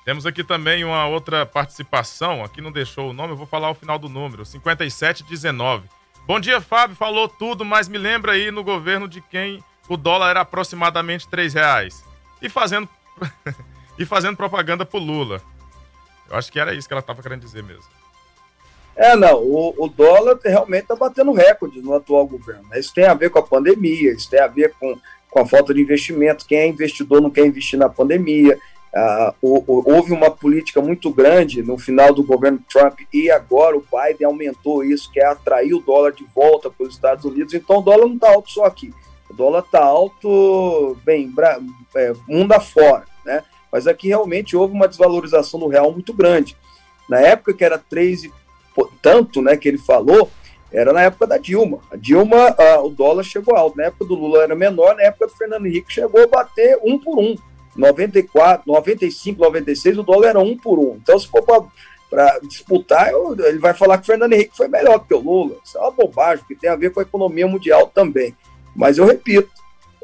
Temos 0.04 0.26
aqui 0.26 0.44
também 0.44 0.84
uma 0.84 1.06
outra 1.06 1.46
participação. 1.46 2.44
Aqui 2.44 2.60
não 2.60 2.72
deixou 2.72 3.10
o 3.10 3.12
nome, 3.14 3.32
eu 3.32 3.36
vou 3.36 3.46
falar 3.46 3.70
o 3.70 3.74
final 3.74 3.98
do 3.98 4.08
número: 4.08 4.44
5719. 4.44 5.88
Bom 6.26 6.38
dia, 6.38 6.60
Fábio. 6.60 6.96
Falou 6.96 7.28
tudo, 7.28 7.64
mas 7.64 7.88
me 7.88 7.96
lembra 7.96 8.32
aí 8.32 8.50
no 8.50 8.62
governo 8.62 9.08
de 9.08 9.22
quem 9.22 9.64
o 9.88 9.96
dólar 9.96 10.30
era 10.30 10.42
aproximadamente 10.42 11.26
R$ 11.32 11.48
reais. 11.48 12.04
E 12.42 12.48
fazendo, 12.50 12.88
e 13.98 14.04
fazendo 14.04 14.36
propaganda 14.36 14.84
pro 14.84 14.98
Lula. 14.98 15.42
Eu 16.30 16.36
acho 16.36 16.50
que 16.50 16.60
era 16.60 16.72
isso 16.72 16.86
que 16.86 16.94
ela 16.94 17.00
estava 17.00 17.20
querendo 17.20 17.40
dizer 17.40 17.62
mesmo. 17.62 17.84
É, 18.96 19.16
não, 19.16 19.42
o, 19.42 19.74
o 19.78 19.88
dólar 19.88 20.38
realmente 20.44 20.82
está 20.82 20.94
batendo 20.94 21.32
recorde 21.32 21.80
no 21.80 21.94
atual 21.94 22.26
governo. 22.26 22.64
Isso 22.74 22.92
tem 22.94 23.04
a 23.04 23.14
ver 23.14 23.30
com 23.30 23.38
a 23.38 23.42
pandemia, 23.42 24.12
isso 24.12 24.28
tem 24.30 24.40
a 24.40 24.46
ver 24.46 24.74
com, 24.78 24.96
com 25.30 25.40
a 25.40 25.46
falta 25.46 25.72
de 25.74 25.80
investimento. 25.80 26.46
Quem 26.46 26.58
é 26.58 26.66
investidor 26.66 27.20
não 27.20 27.30
quer 27.30 27.46
investir 27.46 27.78
na 27.78 27.88
pandemia. 27.88 28.58
Ah, 28.94 29.34
o, 29.40 29.64
o, 29.66 29.94
houve 29.94 30.12
uma 30.12 30.30
política 30.30 30.80
muito 30.80 31.10
grande 31.10 31.62
no 31.62 31.78
final 31.78 32.12
do 32.12 32.24
governo 32.24 32.60
Trump 32.68 33.00
e 33.12 33.30
agora 33.30 33.76
o 33.76 33.84
Biden 33.84 34.26
aumentou 34.26 34.82
isso, 34.82 35.10
que 35.12 35.20
é 35.20 35.26
atrair 35.26 35.72
o 35.72 35.80
dólar 35.80 36.12
de 36.12 36.24
volta 36.34 36.68
para 36.68 36.86
os 36.86 36.94
Estados 36.94 37.24
Unidos. 37.24 37.54
Então 37.54 37.78
o 37.78 37.82
dólar 37.82 38.06
não 38.06 38.14
está 38.14 38.30
alto 38.30 38.50
só 38.50 38.64
aqui. 38.64 38.92
O 39.30 39.34
dólar 39.34 39.60
está 39.60 39.82
alto, 39.82 40.96
bem, 41.04 41.32
é, 41.94 42.12
mundo 42.28 42.52
afora, 42.52 43.04
né? 43.24 43.44
Mas 43.72 43.86
aqui 43.86 44.08
realmente 44.08 44.56
houve 44.56 44.74
uma 44.74 44.88
desvalorização 44.88 45.60
do 45.60 45.68
real 45.68 45.92
muito 45.92 46.12
grande. 46.12 46.56
Na 47.08 47.20
época 47.20 47.54
que 47.54 47.64
era 47.64 47.78
3 47.78 48.24
e 48.24 48.32
tanto, 49.02 49.42
né, 49.42 49.56
que 49.56 49.68
ele 49.68 49.78
falou, 49.78 50.30
era 50.72 50.92
na 50.92 51.02
época 51.02 51.26
da 51.26 51.36
Dilma. 51.36 51.80
A 51.90 51.96
Dilma, 51.96 52.54
a, 52.56 52.80
o 52.80 52.90
dólar 52.90 53.24
chegou 53.24 53.56
alto. 53.56 53.76
Na 53.76 53.84
época 53.84 54.04
do 54.04 54.14
Lula 54.14 54.44
era 54.44 54.54
menor, 54.54 54.94
na 54.96 55.02
época 55.02 55.26
do 55.26 55.36
Fernando 55.36 55.66
Henrique 55.66 55.92
chegou 55.92 56.22
a 56.22 56.26
bater 56.26 56.78
um 56.82 56.98
por 56.98 57.18
um. 57.18 57.34
94, 57.76 58.64
95, 58.66 59.40
96, 59.40 59.98
o 59.98 60.02
dólar 60.02 60.28
era 60.28 60.40
um 60.40 60.56
por 60.56 60.78
um. 60.78 60.96
Então, 60.96 61.18
se 61.18 61.26
for 61.26 61.42
para 61.42 62.38
disputar, 62.40 63.10
eu, 63.10 63.36
ele 63.46 63.58
vai 63.58 63.74
falar 63.74 63.96
que 63.98 64.04
o 64.04 64.06
Fernando 64.06 64.32
Henrique 64.32 64.56
foi 64.56 64.68
melhor 64.68 64.98
que 65.00 65.14
o 65.14 65.20
Lula. 65.20 65.56
Isso 65.64 65.78
é 65.78 65.80
uma 65.80 65.90
bobagem, 65.90 66.40
porque 66.40 66.56
tem 66.56 66.70
a 66.70 66.76
ver 66.76 66.92
com 66.92 67.00
a 67.00 67.04
economia 67.04 67.46
mundial 67.46 67.90
também. 67.92 68.34
Mas 68.74 68.98
eu 68.98 69.06
repito, 69.06 69.50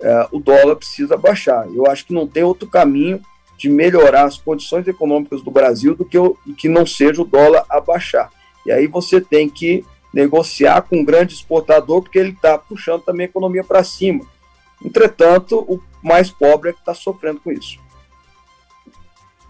é, 0.00 0.29
o 0.33 0.38
dólar 0.38 0.76
precisa 0.76 1.16
baixar. 1.16 1.68
Eu 1.72 1.87
acho 1.87 2.07
que 2.07 2.14
não 2.14 2.26
tem 2.26 2.42
outro 2.42 2.68
caminho 2.68 3.20
de 3.57 3.69
melhorar 3.69 4.25
as 4.25 4.38
condições 4.38 4.87
econômicas 4.87 5.42
do 5.42 5.51
Brasil 5.51 5.95
do 5.95 6.05
que, 6.05 6.19
o, 6.19 6.37
que 6.57 6.69
não 6.69 6.85
seja 6.85 7.23
o 7.23 7.27
dólar 7.27 7.64
abaixar. 7.69 8.31
E 8.64 8.73
aí 8.73 8.87
você 8.87 9.21
tem 9.21 9.49
que 9.49 9.85
negociar 10.12 10.83
com 10.83 10.99
um 10.99 11.05
grande 11.05 11.35
exportador, 11.35 12.03
porque 12.03 12.19
ele 12.19 12.31
está 12.31 12.59
puxando 12.59 13.03
também 13.03 13.27
a 13.27 13.29
economia 13.29 13.64
para 13.64 13.85
cima. 13.85 14.25
Entretanto, 14.85 15.59
o 15.59 15.81
mais 16.03 16.31
pobre 16.31 16.71
é 16.71 16.73
que 16.73 16.81
está 16.81 16.95
sofrendo 16.95 17.40
com 17.40 17.53
isso. 17.53 17.79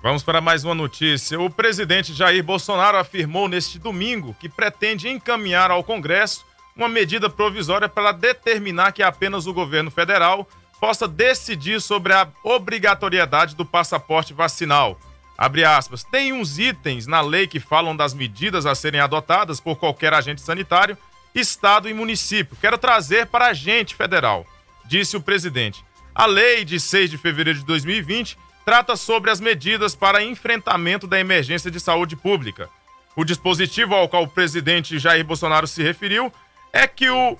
Vamos 0.03 0.23
para 0.23 0.41
mais 0.41 0.63
uma 0.63 0.75
notícia. 0.75 1.41
O 1.41 1.51
presidente 1.51 2.13
Jair 2.13 2.43
Bolsonaro 2.45 2.97
afirmou 2.97 3.49
neste 3.49 3.79
domingo 3.79 4.37
que 4.39 4.49
pretende 4.49 5.09
encaminhar 5.09 5.71
ao 5.71 5.83
Congresso 5.83 6.45
uma 6.77 6.89
medida 6.89 7.29
provisória 7.29 7.89
para 7.89 8.13
determinar 8.13 8.93
que 8.93 9.03
apenas 9.03 9.47
o 9.47 9.55
governo 9.55 9.91
federal 9.91 10.47
possa 10.81 11.09
decidir 11.09 11.81
sobre 11.81 12.13
a 12.13 12.29
obrigatoriedade 12.43 13.55
do 13.55 13.65
passaporte 13.65 14.33
vacinal. 14.33 14.99
Abre 15.37 15.65
aspas. 15.65 16.03
Tem 16.03 16.33
uns 16.33 16.59
itens 16.59 17.07
na 17.07 17.21
lei 17.21 17.47
que 17.47 17.61
falam 17.61 17.95
das 17.95 18.15
medidas 18.15 18.65
a 18.65 18.75
serem 18.75 19.01
adotadas 19.01 19.61
por 19.61 19.77
qualquer 19.77 20.15
agente 20.15 20.41
sanitário, 20.41 20.97
estado 21.35 21.89
e 21.89 21.95
município. 21.95 22.57
Quero 22.61 22.79
trazer 22.79 23.27
para 23.27 23.47
a 23.47 23.53
gente 23.53 23.95
federal, 23.95 24.47
disse 24.85 25.17
o 25.17 25.21
presidente. 25.21 25.85
A 26.15 26.25
lei 26.25 26.65
de 26.65 26.81
6 26.81 27.11
de 27.11 27.19
fevereiro 27.19 27.59
de 27.59 27.67
2020 27.67 28.39
trata 28.65 28.97
sobre 28.97 29.31
as 29.31 29.39
medidas 29.39 29.95
para 29.95 30.25
enfrentamento 30.25 31.07
da 31.07 31.21
emergência 31.21 31.71
de 31.71 31.79
saúde 31.79 32.17
pública. 32.17 32.71
O 33.15 33.25
dispositivo 33.25 33.95
ao 33.95 34.09
qual 34.09 34.25
o 34.25 34.29
presidente 34.29 34.99
Jair 34.99 35.25
Bolsonaro 35.25 35.67
se 35.67 35.83
referiu 35.83 36.33
é 36.73 36.87
que 36.87 37.09
o 37.09 37.39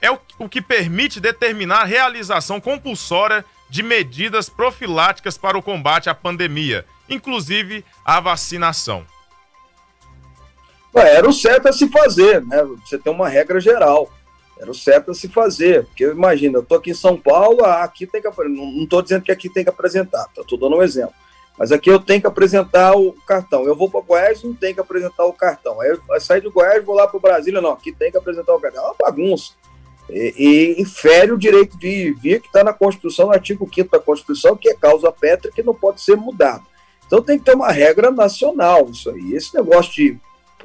é 0.00 0.10
o, 0.10 0.18
o 0.38 0.48
que 0.48 0.60
permite 0.60 1.20
determinar 1.20 1.82
a 1.82 1.84
realização 1.84 2.60
compulsória 2.60 3.44
de 3.68 3.82
medidas 3.82 4.48
profiláticas 4.48 5.36
para 5.36 5.58
o 5.58 5.62
combate 5.62 6.08
à 6.08 6.14
pandemia, 6.14 6.84
inclusive 7.08 7.84
a 8.04 8.20
vacinação. 8.20 9.04
Era 10.94 11.28
o 11.28 11.32
certo 11.32 11.68
a 11.68 11.72
se 11.72 11.88
fazer, 11.88 12.42
né? 12.42 12.62
Você 12.84 12.98
tem 12.98 13.12
uma 13.12 13.28
regra 13.28 13.60
geral. 13.60 14.10
Era 14.58 14.70
o 14.70 14.74
certo 14.74 15.10
a 15.10 15.14
se 15.14 15.28
fazer. 15.28 15.84
Porque 15.84 16.04
imagina, 16.04 16.56
eu 16.56 16.62
estou 16.62 16.78
aqui 16.78 16.90
em 16.90 16.94
São 16.94 17.18
Paulo, 17.18 17.64
ah, 17.64 17.82
aqui 17.82 18.06
tem 18.06 18.22
que 18.22 18.28
não 18.48 18.82
estou 18.82 19.02
dizendo 19.02 19.22
que 19.22 19.32
aqui 19.32 19.50
tem 19.50 19.62
que 19.62 19.68
apresentar, 19.68 20.26
estou 20.34 20.58
dando 20.58 20.76
um 20.76 20.82
exemplo. 20.82 21.14
Mas 21.58 21.72
aqui 21.72 21.90
eu 21.90 21.98
tenho 21.98 22.20
que 22.20 22.26
apresentar 22.26 22.94
o 22.96 23.12
cartão. 23.26 23.64
Eu 23.64 23.74
vou 23.74 23.90
para 23.90 24.00
Goiás, 24.00 24.42
não 24.42 24.54
tem 24.54 24.74
que 24.74 24.80
apresentar 24.80 25.24
o 25.24 25.32
cartão. 25.32 25.80
Aí 25.80 25.90
eu 25.90 26.20
saio 26.20 26.42
de 26.42 26.48
Goiás, 26.50 26.84
vou 26.84 26.94
lá 26.94 27.06
para 27.06 27.18
Brasília, 27.18 27.60
não, 27.60 27.70
aqui 27.70 27.92
tem 27.92 28.10
que 28.10 28.18
apresentar 28.18 28.54
o 28.54 28.60
cartão. 28.60 28.82
É 28.82 28.86
uma 28.86 28.96
bagunça 28.98 29.52
e, 30.08 30.34
e 30.36 30.82
infere 30.82 31.32
o 31.32 31.38
direito 31.38 31.78
de 31.78 31.88
ir 31.88 32.06
e 32.08 32.12
vir 32.12 32.40
que 32.40 32.46
está 32.46 32.62
na 32.62 32.72
Constituição, 32.72 33.26
no 33.26 33.32
artigo 33.32 33.68
5 33.72 33.90
da 33.90 33.98
Constituição, 33.98 34.56
que 34.56 34.68
é 34.68 34.74
causa 34.74 35.10
pétrea 35.10 35.52
que 35.52 35.62
não 35.62 35.74
pode 35.74 36.00
ser 36.00 36.16
mudado. 36.16 36.64
Então 37.06 37.22
tem 37.22 37.38
que 37.38 37.44
ter 37.44 37.54
uma 37.54 37.70
regra 37.70 38.10
nacional 38.10 38.88
isso 38.90 39.10
aí. 39.10 39.34
Esse 39.34 39.54
negócio 39.54 39.92
de, 39.92 40.18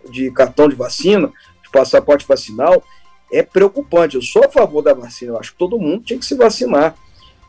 de 0.09 0.31
cartão 0.31 0.67
de 0.67 0.75
vacina, 0.75 1.31
de 1.63 1.69
passaporte 1.71 2.27
vacinal, 2.27 2.83
é 3.31 3.41
preocupante. 3.41 4.15
Eu 4.15 4.21
sou 4.21 4.43
a 4.43 4.49
favor 4.49 4.81
da 4.81 4.93
vacina, 4.93 5.31
eu 5.31 5.39
acho 5.39 5.51
que 5.51 5.57
todo 5.57 5.79
mundo 5.79 6.03
tinha 6.03 6.19
que 6.19 6.25
se 6.25 6.35
vacinar. 6.35 6.95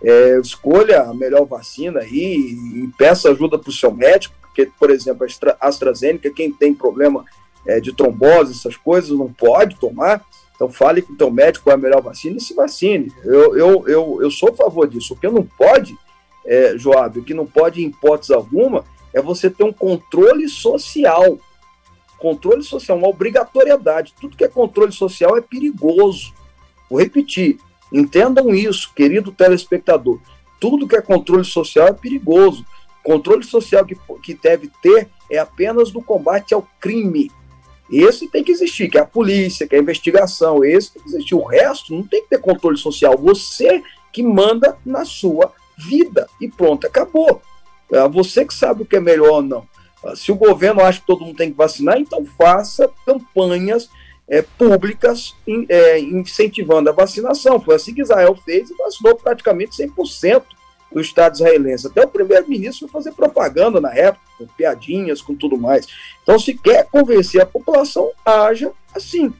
É, 0.02 0.38
escolha 0.40 1.02
a 1.02 1.14
melhor 1.14 1.44
vacina 1.44 2.00
aí 2.00 2.56
e, 2.74 2.90
peça 2.98 3.30
ajuda 3.30 3.56
para 3.56 3.70
o 3.70 3.72
seu 3.72 3.92
médico, 3.92 4.34
porque, 4.40 4.68
por 4.78 4.90
exemplo, 4.90 5.26
a 5.60 5.68
AstraZeneca, 5.68 6.30
quem 6.30 6.52
tem 6.52 6.74
problema 6.74 7.24
é, 7.66 7.80
de 7.80 7.94
trombose, 7.94 8.52
essas 8.52 8.76
coisas, 8.76 9.10
não 9.10 9.32
pode 9.32 9.76
tomar. 9.76 10.24
Então 10.54 10.68
fale 10.68 11.02
com 11.02 11.12
o 11.12 11.16
teu 11.16 11.30
médico 11.30 11.64
qual 11.64 11.74
é 11.74 11.78
a 11.78 11.80
melhor 11.80 12.02
vacina 12.02 12.36
e 12.36 12.40
se 12.40 12.54
vacine. 12.54 13.12
Eu, 13.24 13.56
eu, 13.56 13.88
eu, 13.88 14.18
eu 14.22 14.30
sou 14.30 14.50
a 14.50 14.54
favor 14.54 14.88
disso. 14.88 15.14
O 15.14 15.16
que 15.16 15.28
não 15.28 15.44
pode, 15.44 15.96
é, 16.44 16.76
Joab, 16.76 17.18
o 17.18 17.24
que 17.24 17.34
não 17.34 17.46
pode 17.46 17.82
em 17.82 17.88
hipótese 17.88 18.34
alguma 18.34 18.84
é 19.12 19.20
você 19.20 19.50
ter 19.50 19.64
um 19.64 19.72
controle 19.72 20.48
social. 20.48 21.38
Controle 22.18 22.62
social, 22.62 22.96
uma 22.96 23.08
obrigatoriedade. 23.08 24.14
Tudo 24.20 24.36
que 24.36 24.44
é 24.44 24.48
controle 24.48 24.92
social 24.92 25.36
é 25.36 25.40
perigoso. 25.40 26.32
Vou 26.88 27.00
repetir, 27.00 27.58
entendam 27.92 28.54
isso, 28.54 28.92
querido 28.94 29.30
telespectador. 29.32 30.20
Tudo 30.60 30.88
que 30.88 30.96
é 30.96 31.02
controle 31.02 31.44
social 31.44 31.88
é 31.88 31.92
perigoso. 31.92 32.64
Controle 33.02 33.44
social 33.44 33.84
que, 33.84 33.96
que 34.22 34.34
deve 34.34 34.70
ter 34.80 35.08
é 35.30 35.38
apenas 35.38 35.90
do 35.90 36.00
combate 36.00 36.54
ao 36.54 36.66
crime, 36.80 37.30
esse 37.92 38.26
tem 38.26 38.42
que 38.42 38.50
existir, 38.50 38.88
que 38.88 38.96
é 38.96 39.02
a 39.02 39.06
polícia, 39.06 39.68
que 39.68 39.74
é 39.74 39.78
a 39.78 39.82
investigação, 39.82 40.64
esse 40.64 40.94
tem 40.94 41.02
que 41.02 41.08
existir. 41.10 41.34
O 41.34 41.44
resto 41.44 41.94
não 41.94 42.02
tem 42.02 42.22
que 42.22 42.30
ter 42.30 42.38
controle 42.38 42.78
social. 42.78 43.18
Você 43.18 43.82
que 44.10 44.22
manda 44.22 44.78
na 44.84 45.04
sua 45.04 45.52
vida. 45.76 46.26
E 46.40 46.48
pronto, 46.48 46.86
acabou. 46.86 47.42
É 47.92 48.08
você 48.08 48.46
que 48.46 48.54
sabe 48.54 48.82
o 48.82 48.86
que 48.86 48.96
é 48.96 49.00
melhor 49.00 49.30
ou 49.30 49.42
não. 49.42 49.66
Ah, 50.02 50.16
se 50.16 50.32
o 50.32 50.36
governo 50.36 50.80
acha 50.80 51.00
que 51.00 51.06
todo 51.06 51.24
mundo 51.24 51.36
tem 51.36 51.50
que 51.50 51.56
vacinar, 51.56 51.98
então 51.98 52.24
faça 52.24 52.90
campanhas 53.04 53.90
é, 54.28 54.42
públicas 54.42 55.34
in, 55.46 55.66
é, 55.68 55.98
incentivando 55.98 56.90
a 56.90 56.92
vacinação. 56.92 57.60
Foi 57.60 57.74
assim 57.74 57.94
que 57.94 58.02
Israel 58.02 58.34
fez 58.44 58.70
e 58.70 58.74
vacinou 58.74 59.16
praticamente 59.16 59.76
100% 59.76 60.42
do 60.92 61.00
Estado 61.00 61.34
israelense. 61.34 61.86
Até 61.86 62.04
o 62.04 62.08
primeiro-ministro 62.08 62.88
foi 62.88 63.02
fazer 63.02 63.16
propaganda 63.16 63.80
na 63.80 63.92
época, 63.94 64.24
com 64.38 64.46
piadinhas, 64.46 65.22
com 65.22 65.34
tudo 65.34 65.56
mais. 65.56 65.86
Então, 66.22 66.38
se 66.38 66.54
quer 66.54 66.86
convencer 66.86 67.40
a 67.40 67.46
população, 67.46 68.10
haja 68.24 68.70
assim. 68.94 69.32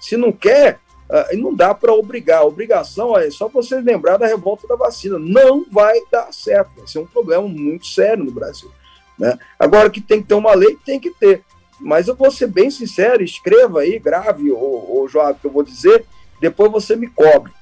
Se 0.00 0.16
não 0.16 0.30
quer, 0.30 0.78
uh, 1.08 1.36
não 1.36 1.54
dá 1.54 1.74
para 1.74 1.92
obrigar. 1.92 2.40
A 2.40 2.44
obrigação 2.44 3.16
é 3.16 3.30
só 3.30 3.48
você 3.48 3.80
lembrar 3.80 4.16
da 4.16 4.26
revolta 4.26 4.66
da 4.68 4.76
vacina. 4.76 5.18
Não 5.18 5.64
vai 5.70 5.98
dar 6.10 6.32
certo. 6.32 6.70
Vai 6.76 6.86
ser 6.86 7.00
um 7.00 7.06
problema 7.06 7.48
muito 7.48 7.86
sério 7.86 8.24
no 8.24 8.30
Brasil. 8.30 8.70
Né? 9.18 9.36
Agora 9.58 9.90
que 9.90 10.00
tem 10.00 10.22
que 10.22 10.28
ter 10.28 10.34
uma 10.34 10.54
lei, 10.54 10.78
tem 10.84 11.00
que 11.00 11.10
ter. 11.10 11.42
Mas 11.80 12.08
eu 12.08 12.16
vou 12.16 12.30
ser 12.30 12.48
bem 12.48 12.70
sincero, 12.70 13.22
escreva 13.22 13.80
aí, 13.80 13.98
grave, 13.98 14.50
o, 14.50 14.56
o 14.56 15.08
Joab, 15.08 15.38
que 15.38 15.46
eu 15.46 15.50
vou 15.50 15.62
dizer, 15.62 16.04
depois 16.40 16.70
você 16.72 16.96
me 16.96 17.06
cobre 17.06 17.52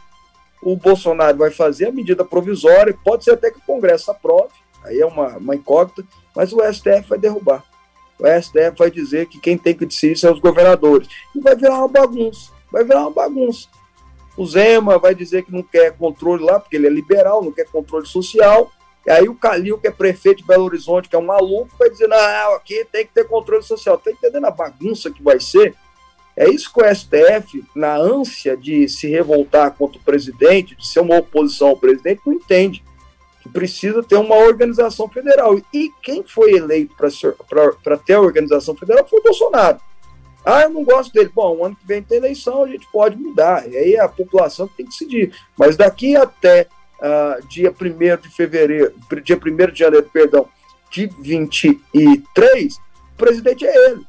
o 0.66 0.76
Bolsonaro 0.76 1.38
vai 1.38 1.50
fazer 1.50 1.86
a 1.86 1.92
medida 1.92 2.24
provisória, 2.24 2.96
pode 3.04 3.22
ser 3.22 3.32
até 3.32 3.52
que 3.52 3.58
o 3.58 3.62
Congresso 3.62 4.10
aprove, 4.10 4.52
aí 4.82 4.98
é 4.98 5.06
uma, 5.06 5.36
uma 5.36 5.54
incógnita, 5.54 6.04
mas 6.34 6.52
o 6.52 6.60
STF 6.60 7.08
vai 7.08 7.18
derrubar. 7.18 7.64
O 8.18 8.26
STF 8.26 8.76
vai 8.76 8.90
dizer 8.90 9.26
que 9.26 9.38
quem 9.38 9.56
tem 9.56 9.74
que 9.74 9.86
decidir 9.86 10.18
são 10.18 10.32
os 10.32 10.40
governadores. 10.40 11.06
E 11.34 11.40
vai 11.40 11.54
virar 11.54 11.78
uma 11.78 11.88
bagunça. 11.88 12.50
Vai 12.72 12.82
virar 12.82 13.02
uma 13.02 13.10
bagunça. 13.10 13.68
O 14.36 14.44
Zema 14.44 14.98
vai 14.98 15.14
dizer 15.14 15.44
que 15.44 15.52
não 15.52 15.62
quer 15.62 15.96
controle 15.96 16.42
lá, 16.42 16.58
porque 16.58 16.76
ele 16.76 16.86
é 16.86 16.90
liberal, 16.90 17.44
não 17.44 17.52
quer 17.52 17.66
controle 17.66 18.06
social. 18.06 18.72
E 19.06 19.10
aí 19.10 19.28
o 19.28 19.36
Calil, 19.36 19.78
que 19.78 19.86
é 19.86 19.90
prefeito 19.92 20.38
de 20.38 20.46
Belo 20.46 20.64
Horizonte, 20.64 21.08
que 21.08 21.14
é 21.14 21.18
um 21.18 21.24
maluco, 21.24 21.70
vai 21.78 21.88
dizer, 21.88 22.08
não, 22.08 22.54
aqui 22.54 22.84
tem 22.90 23.06
que 23.06 23.12
ter 23.14 23.28
controle 23.28 23.62
social. 23.62 23.96
Tá 23.96 24.10
entendendo 24.10 24.46
a 24.46 24.50
bagunça 24.50 25.10
que 25.10 25.22
vai 25.22 25.38
ser? 25.38 25.76
É 26.36 26.50
isso 26.50 26.72
que 26.72 26.82
o 26.82 26.94
STF, 26.94 27.64
na 27.74 27.96
ânsia 27.96 28.56
de 28.56 28.88
se 28.88 29.08
revoltar 29.08 29.70
contra 29.72 29.98
o 29.98 30.02
presidente, 30.02 30.74
de 30.74 30.86
ser 30.86 31.00
uma 31.00 31.16
oposição 31.16 31.68
ao 31.68 31.76
presidente, 31.76 32.20
não 32.26 32.34
entende. 32.34 32.84
Que 33.40 33.48
precisa 33.48 34.02
ter 34.02 34.16
uma 34.16 34.34
organização 34.34 35.08
federal. 35.08 35.56
E 35.72 35.90
quem 36.02 36.24
foi 36.24 36.54
eleito 36.54 36.94
para 36.96 37.96
ter 37.96 38.14
a 38.14 38.20
organização 38.20 38.74
federal 38.74 39.06
foi 39.08 39.20
o 39.20 39.22
Bolsonaro. 39.22 39.80
Ah, 40.44 40.62
eu 40.62 40.70
não 40.70 40.84
gosto 40.84 41.12
dele. 41.12 41.30
Bom, 41.34 41.56
o 41.56 41.64
ano 41.64 41.76
que 41.76 41.86
vem 41.86 42.02
tem 42.02 42.18
eleição, 42.18 42.64
a 42.64 42.68
gente 42.68 42.86
pode 42.92 43.16
mudar. 43.16 43.66
E 43.70 43.76
aí 43.76 43.96
a 43.96 44.08
população 44.08 44.68
tem 44.68 44.84
que 44.84 44.92
decidir. 44.92 45.32
Mas 45.56 45.76
daqui 45.76 46.16
até 46.16 46.66
uh, 47.00 47.46
dia 47.46 47.70
1 47.70 48.22
de 48.22 48.28
fevereiro, 48.28 48.94
dia 49.22 49.36
1 49.36 49.72
de 49.72 49.78
janeiro, 49.78 50.08
perdão, 50.12 50.48
de 50.90 51.06
23, 51.20 52.74
o 52.76 52.80
presidente 53.16 53.66
é 53.66 53.90
ele. 53.90 54.06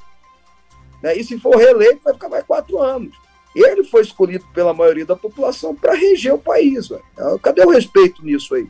Né? 1.02 1.18
E 1.18 1.24
se 1.24 1.40
for 1.40 1.56
reeleito, 1.56 2.02
vai 2.04 2.14
ficar 2.14 2.30
mais 2.30 2.44
quatro 2.46 2.80
anos. 2.80 3.14
Ele 3.56 3.84
foi 3.84 4.02
escolhido 4.02 4.46
pela 4.54 4.74
maioria 4.74 5.06
da 5.06 5.16
população 5.16 5.76
para 5.76 5.94
reger 5.94 6.34
o 6.34 6.40
país. 6.40 6.90
Véio. 6.90 7.04
Então, 7.14 7.40
cadê 7.40 7.64
o 7.64 7.72
respeito 7.72 8.24
nisso 8.24 8.54
aí? 8.54 8.68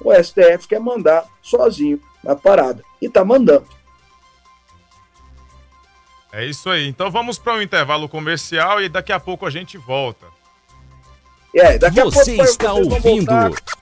O 0.00 0.12
STF 0.14 0.66
quer 0.66 0.80
mandar 0.80 1.26
sozinho 1.42 2.00
na 2.24 2.34
parada. 2.34 2.82
E 3.02 3.06
está 3.06 3.24
mandando. 3.24 3.66
É 6.32 6.46
isso 6.46 6.70
aí. 6.70 6.86
Então 6.86 7.10
vamos 7.10 7.38
para 7.38 7.54
um 7.54 7.62
intervalo 7.62 8.08
comercial 8.08 8.80
e 8.80 8.88
daqui 8.88 9.12
a 9.12 9.20
pouco 9.20 9.44
a 9.44 9.50
gente 9.50 9.76
volta. 9.76 10.26
É, 11.54 11.78
daqui 11.78 12.00
Você 12.00 12.32
a 12.32 12.36
pouco 12.36 12.50
está 12.50 12.72
ouvindo 12.72 13.32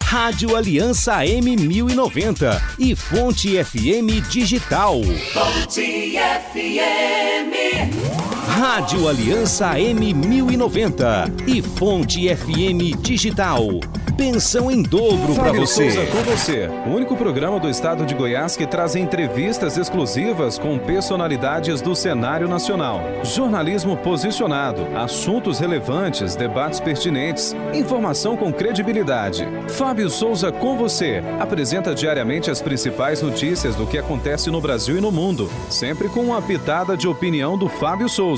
Rádio 0.02 0.56
Aliança 0.56 1.18
M1090 1.18 2.62
e 2.78 2.96
Fonte 2.96 3.62
FM 3.62 4.26
Digital. 4.30 5.02
Fonte 5.34 6.16
FM. 6.52 8.37
Rádio 8.48 9.06
Aliança 9.06 9.74
M1090 9.74 11.46
e 11.46 11.60
Fonte 11.60 12.34
FM 12.34 12.98
Digital. 13.00 13.62
Pensão 14.16 14.68
em 14.68 14.82
dobro 14.82 15.32
para 15.36 15.52
você. 15.52 15.92
Souza 15.92 16.10
com 16.10 16.22
você. 16.22 16.68
O 16.86 16.90
único 16.90 17.16
programa 17.16 17.60
do 17.60 17.70
estado 17.70 18.04
de 18.04 18.16
Goiás 18.16 18.56
que 18.56 18.66
traz 18.66 18.96
entrevistas 18.96 19.76
exclusivas 19.76 20.58
com 20.58 20.76
personalidades 20.76 21.80
do 21.80 21.94
cenário 21.94 22.48
nacional. 22.48 23.00
Jornalismo 23.22 23.96
posicionado, 23.96 24.84
assuntos 24.96 25.60
relevantes, 25.60 26.34
debates 26.34 26.80
pertinentes, 26.80 27.54
informação 27.72 28.36
com 28.36 28.52
credibilidade. 28.52 29.46
Fábio 29.68 30.10
Souza 30.10 30.50
com 30.50 30.76
você. 30.76 31.22
Apresenta 31.38 31.94
diariamente 31.94 32.50
as 32.50 32.60
principais 32.60 33.22
notícias 33.22 33.76
do 33.76 33.86
que 33.86 33.98
acontece 33.98 34.50
no 34.50 34.60
Brasil 34.60 34.98
e 34.98 35.00
no 35.00 35.12
mundo, 35.12 35.48
sempre 35.70 36.08
com 36.08 36.22
uma 36.22 36.42
pitada 36.42 36.96
de 36.96 37.06
opinião 37.06 37.56
do 37.56 37.68
Fábio 37.68 38.08
Souza. 38.08 38.37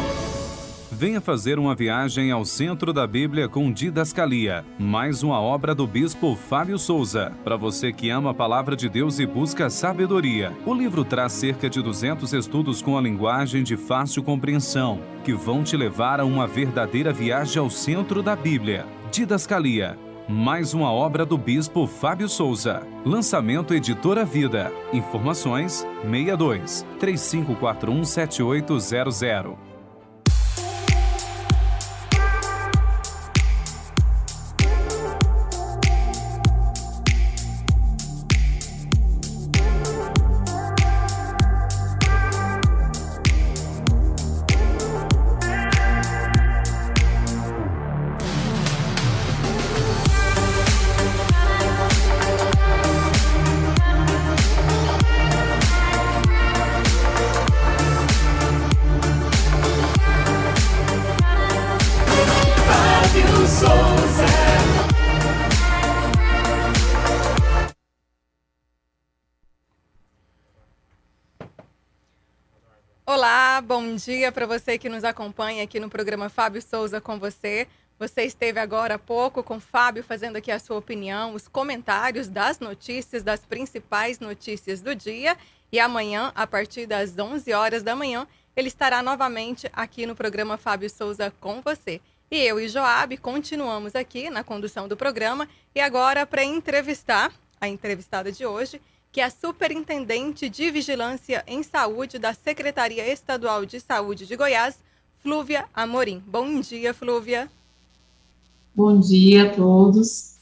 Venha 1.01 1.19
fazer 1.19 1.57
uma 1.57 1.73
viagem 1.73 2.29
ao 2.29 2.45
centro 2.45 2.93
da 2.93 3.07
Bíblia 3.07 3.49
com 3.49 3.71
Didascalia, 3.71 4.63
mais 4.77 5.23
uma 5.23 5.41
obra 5.41 5.73
do 5.73 5.87
bispo 5.87 6.35
Fábio 6.35 6.77
Souza. 6.77 7.31
Para 7.43 7.57
você 7.57 7.91
que 7.91 8.11
ama 8.11 8.29
a 8.29 8.33
palavra 8.35 8.75
de 8.75 8.87
Deus 8.87 9.17
e 9.17 9.25
busca 9.25 9.67
sabedoria, 9.67 10.55
o 10.63 10.75
livro 10.75 11.03
traz 11.03 11.33
cerca 11.33 11.67
de 11.67 11.81
200 11.81 12.31
estudos 12.33 12.83
com 12.83 12.95
a 12.99 13.01
linguagem 13.01 13.63
de 13.63 13.75
fácil 13.75 14.21
compreensão, 14.21 15.01
que 15.23 15.33
vão 15.33 15.63
te 15.63 15.75
levar 15.75 16.19
a 16.19 16.23
uma 16.23 16.45
verdadeira 16.45 17.11
viagem 17.11 17.59
ao 17.59 17.71
centro 17.71 18.21
da 18.21 18.35
Bíblia. 18.35 18.85
Didascalia, 19.11 19.97
mais 20.29 20.71
uma 20.75 20.91
obra 20.91 21.25
do 21.25 21.35
bispo 21.35 21.87
Fábio 21.87 22.29
Souza. 22.29 22.85
Lançamento 23.03 23.73
Editora 23.73 24.23
Vida. 24.23 24.71
Informações 24.93 25.83
62 26.03 26.85
3541 26.99 28.03
7800. 28.03 29.70
Bom 73.61 73.95
dia 73.95 74.31
para 74.31 74.45
você 74.45 74.77
que 74.77 74.89
nos 74.89 75.03
acompanha 75.03 75.63
aqui 75.63 75.79
no 75.79 75.89
programa 75.89 76.29
Fábio 76.29 76.61
Souza 76.61 76.99
com 76.99 77.17
você. 77.17 77.67
Você 77.97 78.23
esteve 78.23 78.59
agora 78.59 78.95
há 78.95 78.99
pouco 78.99 79.43
com 79.43 79.59
Fábio 79.59 80.03
fazendo 80.03 80.35
aqui 80.35 80.51
a 80.51 80.59
sua 80.59 80.77
opinião, 80.77 81.33
os 81.35 81.47
comentários 81.47 82.27
das 82.27 82.59
notícias, 82.59 83.23
das 83.23 83.45
principais 83.45 84.19
notícias 84.19 84.81
do 84.81 84.95
dia. 84.95 85.37
E 85.71 85.79
amanhã, 85.79 86.31
a 86.35 86.45
partir 86.45 86.85
das 86.85 87.17
11 87.17 87.53
horas 87.53 87.83
da 87.83 87.95
manhã, 87.95 88.27
ele 88.55 88.67
estará 88.67 89.01
novamente 89.01 89.69
aqui 89.71 90.05
no 90.05 90.15
programa 90.15 90.57
Fábio 90.57 90.89
Souza 90.89 91.31
com 91.39 91.61
você. 91.61 92.01
E 92.33 92.39
eu 92.43 92.61
e 92.61 92.69
Joab 92.69 93.17
continuamos 93.17 93.93
aqui 93.93 94.29
na 94.29 94.41
condução 94.41 94.87
do 94.87 94.95
programa. 94.95 95.49
E 95.75 95.81
agora, 95.81 96.25
para 96.25 96.45
entrevistar 96.45 97.29
a 97.59 97.67
entrevistada 97.67 98.31
de 98.31 98.45
hoje, 98.45 98.79
que 99.11 99.19
é 99.19 99.25
a 99.25 99.29
superintendente 99.29 100.47
de 100.47 100.71
Vigilância 100.71 101.43
em 101.45 101.61
Saúde 101.61 102.17
da 102.17 102.33
Secretaria 102.33 103.05
Estadual 103.05 103.65
de 103.65 103.81
Saúde 103.81 104.25
de 104.25 104.37
Goiás, 104.37 104.79
Flúvia 105.19 105.65
Amorim. 105.73 106.23
Bom 106.25 106.61
dia, 106.61 106.93
Flúvia. 106.93 107.51
Bom 108.73 108.97
dia 108.97 109.51
a 109.51 109.53
todos. 109.53 110.37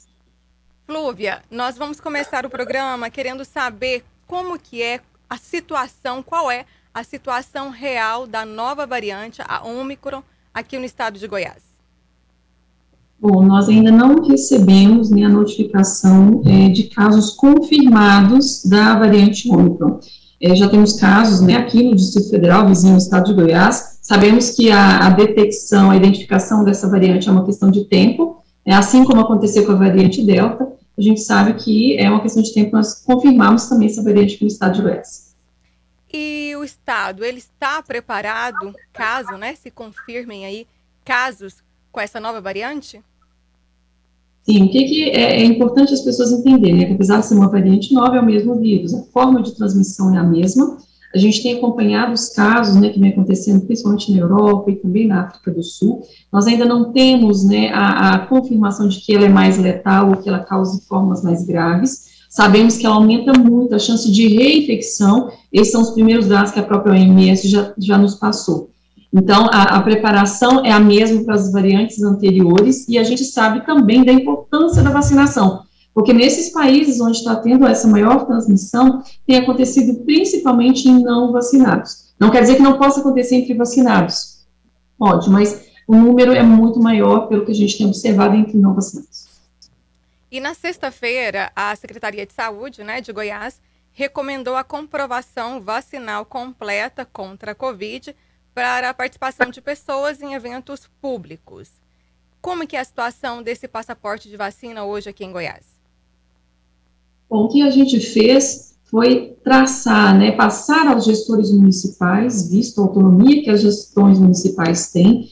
Flúvia, 0.85 1.43
nós 1.49 1.75
vamos 1.75 1.99
começar 1.99 2.45
o 2.45 2.51
programa 2.51 3.09
querendo 3.09 3.43
saber 3.43 4.05
como 4.27 4.59
que 4.59 4.83
é 4.83 5.01
a 5.27 5.37
situação, 5.37 6.21
qual 6.21 6.51
é 6.51 6.67
a 6.93 7.03
situação 7.03 7.71
real 7.71 8.27
da 8.27 8.45
nova 8.45 8.85
variante, 8.85 9.41
a 9.43 9.63
Omicron, 9.63 10.21
aqui 10.53 10.77
no 10.77 10.85
estado 10.85 11.17
de 11.17 11.27
Goiás? 11.27 11.68
Bom, 13.21 13.43
nós 13.43 13.67
ainda 13.67 13.91
não 13.91 14.23
recebemos 14.23 15.09
né, 15.09 15.25
a 15.25 15.29
notificação 15.29 16.41
é, 16.45 16.69
de 16.69 16.85
casos 16.85 17.31
confirmados 17.31 18.63
da 18.63 18.97
variante 18.97 19.49
Ômicron. 19.51 19.99
É, 20.41 20.55
já 20.55 20.69
temos 20.69 20.93
casos 20.93 21.41
né, 21.41 21.57
aqui 21.57 21.83
no 21.83 21.95
Distrito 21.95 22.29
Federal, 22.29 22.65
vizinho 22.65 22.93
do 22.93 22.99
estado 22.99 23.25
de 23.25 23.33
Goiás. 23.33 23.99
Sabemos 24.01 24.51
que 24.51 24.71
a, 24.71 25.07
a 25.07 25.09
detecção, 25.09 25.91
a 25.91 25.97
identificação 25.97 26.63
dessa 26.63 26.89
variante 26.89 27.27
é 27.27 27.31
uma 27.31 27.45
questão 27.45 27.69
de 27.69 27.83
tempo, 27.85 28.41
é, 28.65 28.73
assim 28.73 29.03
como 29.03 29.19
aconteceu 29.19 29.65
com 29.65 29.73
a 29.73 29.75
variante 29.75 30.25
Delta, 30.25 30.71
a 30.97 31.01
gente 31.01 31.19
sabe 31.19 31.55
que 31.55 31.97
é 31.97 32.09
uma 32.09 32.21
questão 32.21 32.41
de 32.41 32.53
tempo 32.53 32.75
nós 32.75 33.03
confirmarmos 33.03 33.65
também 33.65 33.87
essa 33.87 34.01
variante 34.01 34.35
aqui 34.35 34.45
no 34.45 34.49
estado 34.49 34.75
de 34.75 34.81
Goiás. 34.81 35.35
E 36.13 36.55
o 36.55 36.63
estado, 36.63 37.25
ele 37.25 37.39
está 37.39 37.83
preparado 37.83 38.73
caso, 38.93 39.37
né, 39.37 39.55
se 39.55 39.69
confirmem 39.69 40.45
aí 40.45 40.65
casos 41.03 41.61
com 41.91 41.99
essa 41.99 42.19
nova 42.19 42.39
variante? 42.39 43.03
Sim, 44.49 44.63
o 44.63 44.69
que, 44.69 44.83
que 44.85 45.03
é, 45.11 45.41
é, 45.41 45.45
importante 45.45 45.93
as 45.93 46.01
pessoas 46.01 46.31
entenderem, 46.31 46.81
é 46.81 46.85
que 46.85 46.93
apesar 46.93 47.19
de 47.19 47.27
ser 47.27 47.35
uma 47.35 47.49
variante 47.49 47.93
nova, 47.93 48.17
é 48.17 48.19
o 48.19 48.25
mesmo 48.25 48.55
vírus, 48.55 48.95
a 48.95 49.03
forma 49.13 49.43
de 49.43 49.55
transmissão 49.55 50.15
é 50.15 50.17
a 50.17 50.23
mesma, 50.23 50.75
a 51.13 51.19
gente 51.19 51.43
tem 51.43 51.55
acompanhado 51.55 52.13
os 52.13 52.29
casos, 52.29 52.75
né, 52.75 52.89
que 52.89 52.99
vem 52.99 53.11
acontecendo 53.11 53.61
principalmente 53.61 54.11
na 54.11 54.17
Europa 54.17 54.71
e 54.71 54.77
também 54.77 55.05
na 55.05 55.25
África 55.25 55.51
do 55.51 55.61
Sul, 55.61 56.01
nós 56.33 56.47
ainda 56.47 56.65
não 56.65 56.91
temos, 56.91 57.43
né, 57.43 57.69
a, 57.71 58.15
a 58.15 58.19
confirmação 58.25 58.87
de 58.87 58.99
que 59.01 59.13
ela 59.13 59.25
é 59.25 59.29
mais 59.29 59.59
letal 59.59 60.09
ou 60.09 60.17
que 60.17 60.27
ela 60.27 60.39
causa 60.39 60.81
formas 60.89 61.21
mais 61.21 61.45
graves, 61.45 62.07
sabemos 62.27 62.75
que 62.75 62.87
ela 62.87 62.95
aumenta 62.95 63.31
muito 63.37 63.75
a 63.75 63.79
chance 63.79 64.11
de 64.11 64.29
reinfecção, 64.29 65.29
esses 65.53 65.71
são 65.71 65.83
os 65.83 65.91
primeiros 65.91 66.27
dados 66.27 66.51
que 66.51 66.59
a 66.59 66.63
própria 66.63 66.93
OMS 66.93 67.47
já, 67.47 67.71
já 67.77 67.99
nos 67.99 68.15
passou. 68.15 68.71
Então, 69.11 69.47
a, 69.51 69.77
a, 69.77 69.81
preparação 69.81 70.63
é 70.63 70.71
a 70.71 70.79
mesma 70.79 71.23
para 71.23 71.33
as 71.33 71.51
variantes 71.51 72.01
anteriores, 72.03 72.87
e 72.87 72.97
a 72.97 73.03
gente 73.03 73.23
sabe 73.23 73.65
também 73.65 74.05
da 74.05 74.13
importância 74.13 74.83
da 74.83 74.91
vacinação, 74.91 75.63
porque 75.93 76.13
nesses 76.13 76.51
países 76.51 77.01
onde 77.01 77.17
está 77.17 77.35
tendo 77.35 77.65
essa 77.65 77.87
maior 77.87 78.25
transmissão, 78.27 79.03
tem 79.25 79.37
acontecido 79.37 80.05
principalmente 80.05 80.87
em 80.87 81.01
não 81.01 81.31
vacinados. 81.31 82.13
Não 82.19 82.29
quer 82.29 82.41
dizer 82.41 82.55
que 82.55 82.61
não 82.61 82.77
possa 82.77 82.99
acontecer 82.99 83.37
entre 83.37 83.55
vacinados, 83.55 84.45
pode, 84.97 85.27
mas 85.29 85.69
o 85.87 85.95
número 85.95 86.31
é 86.31 86.43
muito 86.43 86.79
maior 86.79 87.27
pelo 87.27 87.45
que 87.45 87.51
a 87.51 87.55
gente 87.55 87.77
tem 87.77 87.87
observado 87.87 88.35
entre 88.35 88.57
não 88.57 88.75
vacinados. 88.75 89.27
E 90.31 90.39
na 90.39 90.53
sexta-feira, 90.53 91.51
a 91.55 91.75
Secretaria 91.75 92.27
de 92.27 92.33
Saúde 92.33 92.83
né, 92.83 93.01
de 93.01 93.11
Goiás 93.11 93.59
recomendou 93.91 94.55
a 94.55 94.63
comprovação 94.63 95.59
vacinal 95.59 96.23
completa 96.23 97.03
contra 97.03 97.53
a 97.53 97.55
Covid 97.55 98.15
para 98.59 98.89
a 98.89 98.93
participação 98.93 99.49
de 99.49 99.61
pessoas 99.61 100.21
em 100.21 100.33
eventos 100.33 100.81
públicos. 101.01 101.69
Como 102.41 102.67
que 102.67 102.75
é 102.75 102.81
a 102.81 102.83
situação 102.83 103.41
desse 103.41 103.69
passaporte 103.69 104.27
de 104.27 104.35
vacina 104.35 104.83
hoje 104.83 105.07
aqui 105.07 105.23
em 105.23 105.31
Goiás? 105.31 105.63
Bom, 107.29 107.45
o 107.45 107.47
que 107.47 107.61
a 107.61 107.69
gente 107.69 108.01
fez 108.01 108.75
foi 108.83 109.37
traçar, 109.45 110.13
né, 110.19 110.33
passar 110.33 110.89
aos 110.89 111.05
gestores 111.05 111.53
municipais, 111.53 112.51
visto 112.51 112.81
a 112.81 112.83
autonomia 112.83 113.41
que 113.41 113.49
as 113.49 113.61
gestões 113.61 114.19
municipais 114.19 114.91
têm, 114.91 115.29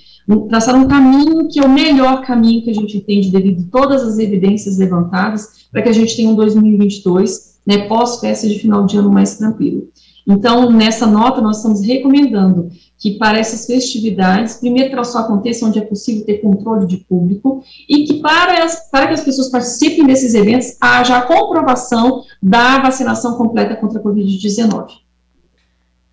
traçar 0.47 0.77
um 0.77 0.87
caminho 0.87 1.49
que 1.49 1.59
é 1.59 1.63
o 1.63 1.69
melhor 1.69 2.25
caminho 2.25 2.63
que 2.63 2.69
a 2.69 2.75
gente 2.75 2.95
entende 2.95 3.29
devido 3.29 3.65
a 3.67 3.71
todas 3.77 4.03
as 4.03 4.19
evidências 4.19 4.77
levantadas 4.77 5.67
para 5.69 5.81
que 5.81 5.89
a 5.89 5.93
gente 5.93 6.15
tenha 6.15 6.29
um 6.29 6.35
2022, 6.35 7.59
né, 7.65 7.89
pós-festa 7.89 8.47
de 8.47 8.57
final 8.57 8.85
de 8.85 8.95
ano 8.95 9.11
mais 9.11 9.37
tranquilo. 9.37 9.89
Então, 10.27 10.69
nessa 10.69 11.07
nota, 11.07 11.39
nós 11.39 11.57
estamos 11.57 11.81
recomendando 11.81 12.69
que 12.97 13.17
para 13.17 13.37
essas 13.37 13.65
festividades, 13.65 14.55
primeiro 14.55 14.89
que 14.89 14.95
elas 14.95 15.07
só 15.07 15.19
aconteçam 15.19 15.69
onde 15.69 15.79
é 15.79 15.85
possível 15.85 16.25
ter 16.25 16.39
controle 16.39 16.85
de 16.85 16.97
público, 16.97 17.63
e 17.87 18.03
que 18.05 18.15
para, 18.15 18.63
as, 18.63 18.89
para 18.89 19.07
que 19.07 19.13
as 19.13 19.23
pessoas 19.23 19.49
participem 19.49 20.05
desses 20.05 20.33
eventos, 20.33 20.75
haja 20.81 21.17
a 21.17 21.21
comprovação 21.21 22.23
da 22.43 22.79
vacinação 22.79 23.37
completa 23.37 23.75
contra 23.75 23.99
a 23.99 24.03
Covid-19. 24.03 24.97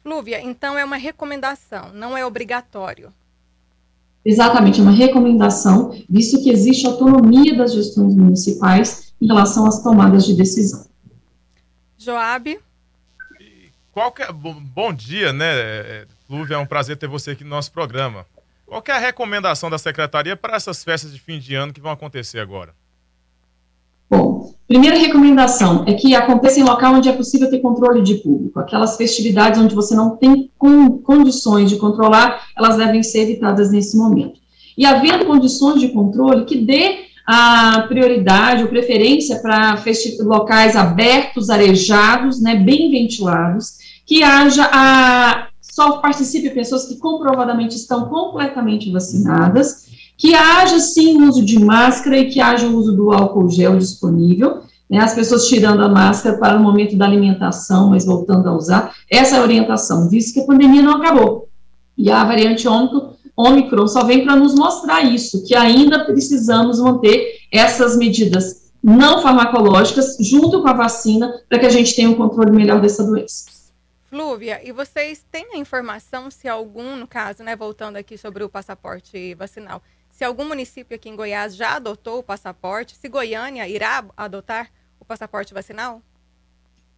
Lúvia, 0.05 0.41
então 0.43 0.79
é 0.79 0.85
uma 0.85 0.97
recomendação, 0.97 1.91
não 1.93 2.17
é 2.17 2.25
obrigatório. 2.25 3.13
Exatamente, 4.25 4.79
é 4.79 4.83
uma 4.83 4.93
recomendação, 4.93 5.91
visto 6.09 6.43
que 6.43 6.51
existe 6.51 6.87
autonomia 6.87 7.57
das 7.57 7.73
gestões 7.73 8.15
municipais 8.15 9.13
em 9.21 9.27
relação 9.27 9.67
às 9.67 9.83
tomadas 9.83 10.25
de 10.25 10.35
decisão. 10.35 10.87
Joab? 11.99 12.59
Qual 13.95 14.11
que 14.11 14.25
é, 14.25 14.33
bom 14.33 14.93
dia, 14.93 15.33
né? 15.33 16.05
Lúvia, 16.29 16.57
é 16.57 16.59
um 16.59 16.67
prazer 16.67 16.97
ter 16.97 17.07
você 17.07 17.31
aqui 17.31 17.45
no 17.45 17.51
nosso 17.51 17.71
programa. 17.71 18.27
Qual 18.67 18.83
é 18.89 18.91
a 18.91 18.99
recomendação 18.99 19.71
da 19.71 19.79
secretaria 19.79 20.37
para 20.37 20.57
essas 20.57 20.83
festas 20.83 21.13
de 21.13 21.21
fim 21.21 21.39
de 21.39 21.55
ano 21.55 21.73
que 21.73 21.81
vão 21.81 21.93
acontecer 21.93 22.41
agora? 22.41 22.75
Bom, 24.11 24.53
primeira 24.67 24.99
recomendação 24.99 25.85
é 25.87 25.95
que 25.95 26.13
aconteça 26.13 26.59
em 26.59 26.65
local 26.65 26.95
onde 26.95 27.09
é 27.09 27.13
possível 27.13 27.49
ter 27.49 27.61
controle 27.61 28.03
de 28.03 28.17
público. 28.17 28.59
Aquelas 28.59 28.97
festividades 28.97 29.61
onde 29.61 29.77
você 29.77 29.95
não 29.95 30.17
tem 30.17 30.51
condições 30.59 31.71
de 31.71 31.77
controlar, 31.77 32.49
elas 32.57 32.77
devem 32.77 33.05
ser 33.05 33.21
evitadas 33.21 33.71
nesse 33.71 33.97
momento. 33.97 34.41
E 34.77 34.85
havendo 34.85 35.25
condições 35.25 35.81
de 35.81 35.91
controle, 35.91 36.47
que 36.47 36.57
dê 36.57 37.05
a 37.25 37.83
prioridade 37.89 38.65
ou 38.65 38.69
preferência 38.69 39.39
para 39.41 39.81
locais 40.19 40.75
abertos, 40.75 41.49
arejados, 41.49 42.43
né, 42.43 42.57
bem 42.57 42.91
ventilados, 42.91 43.84
que 44.07 44.23
haja 44.23 44.69
a 44.73 45.49
só 45.75 45.99
participe 45.99 46.51
pessoas 46.51 46.87
que 46.87 46.99
comprovadamente 46.99 47.75
estão 47.75 48.09
completamente 48.09 48.93
vacinadas, 48.93 49.87
que 50.17 50.33
haja 50.33 50.79
sim 50.79 51.21
o 51.21 51.29
uso 51.29 51.45
de 51.45 51.59
máscara 51.59 52.17
e 52.17 52.31
que 52.31 52.41
haja 52.41 52.69
o 52.69 52.77
uso 52.77 52.93
do 52.93 53.13
álcool 53.13 53.51
gel 53.51 53.77
disponível, 53.77 54.61
né, 54.89 54.99
as 54.99 55.15
pessoas 55.15 55.49
tirando 55.49 55.83
a 55.83 55.89
máscara 55.89 56.39
para 56.39 56.57
o 56.57 56.63
momento 56.63 56.97
da 56.97 57.05
alimentação, 57.05 57.91
mas 57.91 58.07
voltando 58.07 58.49
a 58.49 58.55
usar, 58.55 58.95
essa 59.11 59.35
é 59.35 59.39
a 59.41 59.43
orientação, 59.43 60.09
visto 60.09 60.35
que 60.35 60.41
a 60.41 60.47
pandemia 60.47 60.81
não 60.81 60.93
acabou. 60.93 61.49
E 61.99 62.09
a 62.09 62.23
variante 62.23 62.69
Ômicron 63.37 63.89
só 63.89 64.05
vem 64.05 64.25
para 64.25 64.37
nos 64.37 64.55
mostrar 64.55 65.03
isso, 65.03 65.45
que 65.45 65.57
ainda 65.57 66.05
precisamos 66.05 66.79
manter 66.79 67.39
essas 67.51 67.97
medidas 67.97 68.71
não 68.81 69.21
farmacológicas 69.23 70.17
junto 70.21 70.63
com 70.63 70.69
a 70.69 70.73
vacina 70.73 71.33
para 71.49 71.59
que 71.59 71.67
a 71.67 71.71
gente 71.71 71.97
tenha 71.97 72.11
um 72.11 72.15
controle 72.15 72.53
melhor 72.53 72.81
dessa 72.81 73.03
doença. 73.03 73.54
Flúvia, 74.15 74.61
e 74.63 74.71
vocês 74.71 75.27
têm 75.29 75.55
a 75.55 75.59
informação 75.59 76.31
se 76.31 76.47
algum, 76.47 76.95
no 76.95 77.05
caso, 77.05 77.43
né, 77.43 77.57
voltando 77.57 77.97
aqui 77.97 78.17
sobre 78.17 78.45
o 78.45 78.49
passaporte 78.49 79.35
vacinal, 79.35 79.83
se 80.09 80.23
algum 80.23 80.45
município 80.45 80.95
aqui 80.95 81.09
em 81.09 81.17
Goiás 81.17 81.57
já 81.57 81.75
adotou 81.75 82.21
o 82.21 82.23
passaporte, 82.23 82.95
se 82.95 83.09
Goiânia 83.09 83.67
irá 83.67 84.05
adotar 84.17 84.71
o 85.01 85.05
passaporte 85.05 85.53
vacinal? 85.53 86.01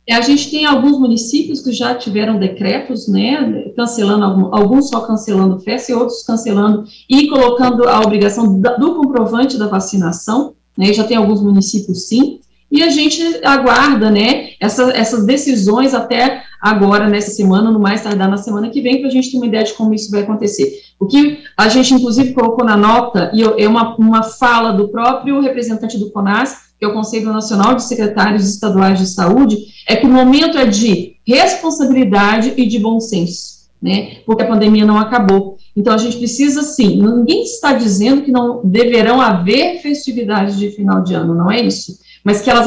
É, 0.07 0.15
a 0.15 0.21
gente 0.21 0.51
tem 0.51 0.67
alguns 0.67 0.99
municípios 0.99 1.63
que 1.63 1.73
já 1.73 1.95
tiveram 1.95 2.39
decretos, 2.39 3.09
né, 3.09 3.73
cancelando, 3.75 4.55
alguns 4.55 4.91
só 4.91 5.01
cancelando 5.01 5.59
festa 5.61 5.93
e 5.93 5.95
outros 5.95 6.23
cancelando 6.23 6.85
e 7.09 7.31
colocando 7.31 7.89
a 7.89 7.99
obrigação 8.03 8.61
do 8.61 8.95
comprovante 8.95 9.57
da 9.57 9.69
vacinação, 9.69 10.55
né, 10.77 10.93
já 10.93 11.05
tem 11.05 11.17
alguns 11.17 11.41
municípios 11.41 12.09
sim, 12.09 12.43
e 12.71 12.83
a 12.83 12.91
gente 12.91 13.23
aguarda, 13.45 14.11
né, 14.11 14.51
essa, 14.61 14.91
essas 14.91 15.25
decisões 15.25 15.95
até 15.95 16.43
agora, 16.61 17.09
nessa 17.09 17.31
semana, 17.31 17.71
no 17.71 17.79
mais 17.79 18.03
tardar 18.03 18.29
na 18.29 18.37
semana 18.37 18.71
que 18.71 18.81
vem, 18.81 18.99
para 18.99 19.09
a 19.09 19.13
gente 19.13 19.31
ter 19.31 19.37
uma 19.37 19.47
ideia 19.47 19.65
de 19.65 19.75
como 19.75 19.95
isso 19.95 20.11
vai 20.11 20.23
acontecer. 20.23 20.81
O 20.99 21.07
que 21.07 21.39
a 21.57 21.69
gente, 21.69 21.95
inclusive, 21.95 22.33
colocou 22.33 22.65
na 22.65 22.77
nota, 22.77 23.31
e 23.33 23.43
é 23.43 23.69
uma, 23.69 23.95
uma 23.97 24.23
fala 24.23 24.73
do 24.73 24.89
próprio 24.89 25.41
representante 25.41 25.97
do 25.97 26.11
CONAS, 26.11 26.67
que 26.79 26.85
é 26.85 26.89
o 26.89 26.93
Conselho 26.93 27.33
Nacional 27.33 27.75
de 27.75 27.85
Secretários 27.85 28.49
Estaduais 28.49 28.99
de 28.99 29.07
Saúde, 29.07 29.57
é 29.89 29.95
que 29.95 30.07
o 30.07 30.11
momento 30.11 30.59
é 30.59 30.67
de 30.67 31.17
responsabilidade 31.27 32.53
e 32.57 32.67
de 32.67 32.79
bom 32.79 32.99
senso, 32.99 33.69
né, 33.81 34.19
porque 34.27 34.43
a 34.43 34.49
pandemia 34.49 34.85
não 34.85 34.99
acabou. 34.99 35.57
Então, 35.77 35.95
a 35.95 35.99
gente 35.99 36.17
precisa, 36.17 36.63
sim, 36.63 37.01
ninguém 37.01 37.45
está 37.45 37.75
dizendo 37.75 38.23
que 38.23 38.33
não 38.33 38.61
deverão 38.65 39.21
haver 39.21 39.81
festividades 39.81 40.59
de 40.59 40.71
final 40.71 41.03
de 41.05 41.15
ano, 41.15 41.35
não 41.35 41.51
é 41.51 41.61
isso 41.61 42.05
mas 42.27 42.43
que 42.43 42.51
elas 42.51 42.67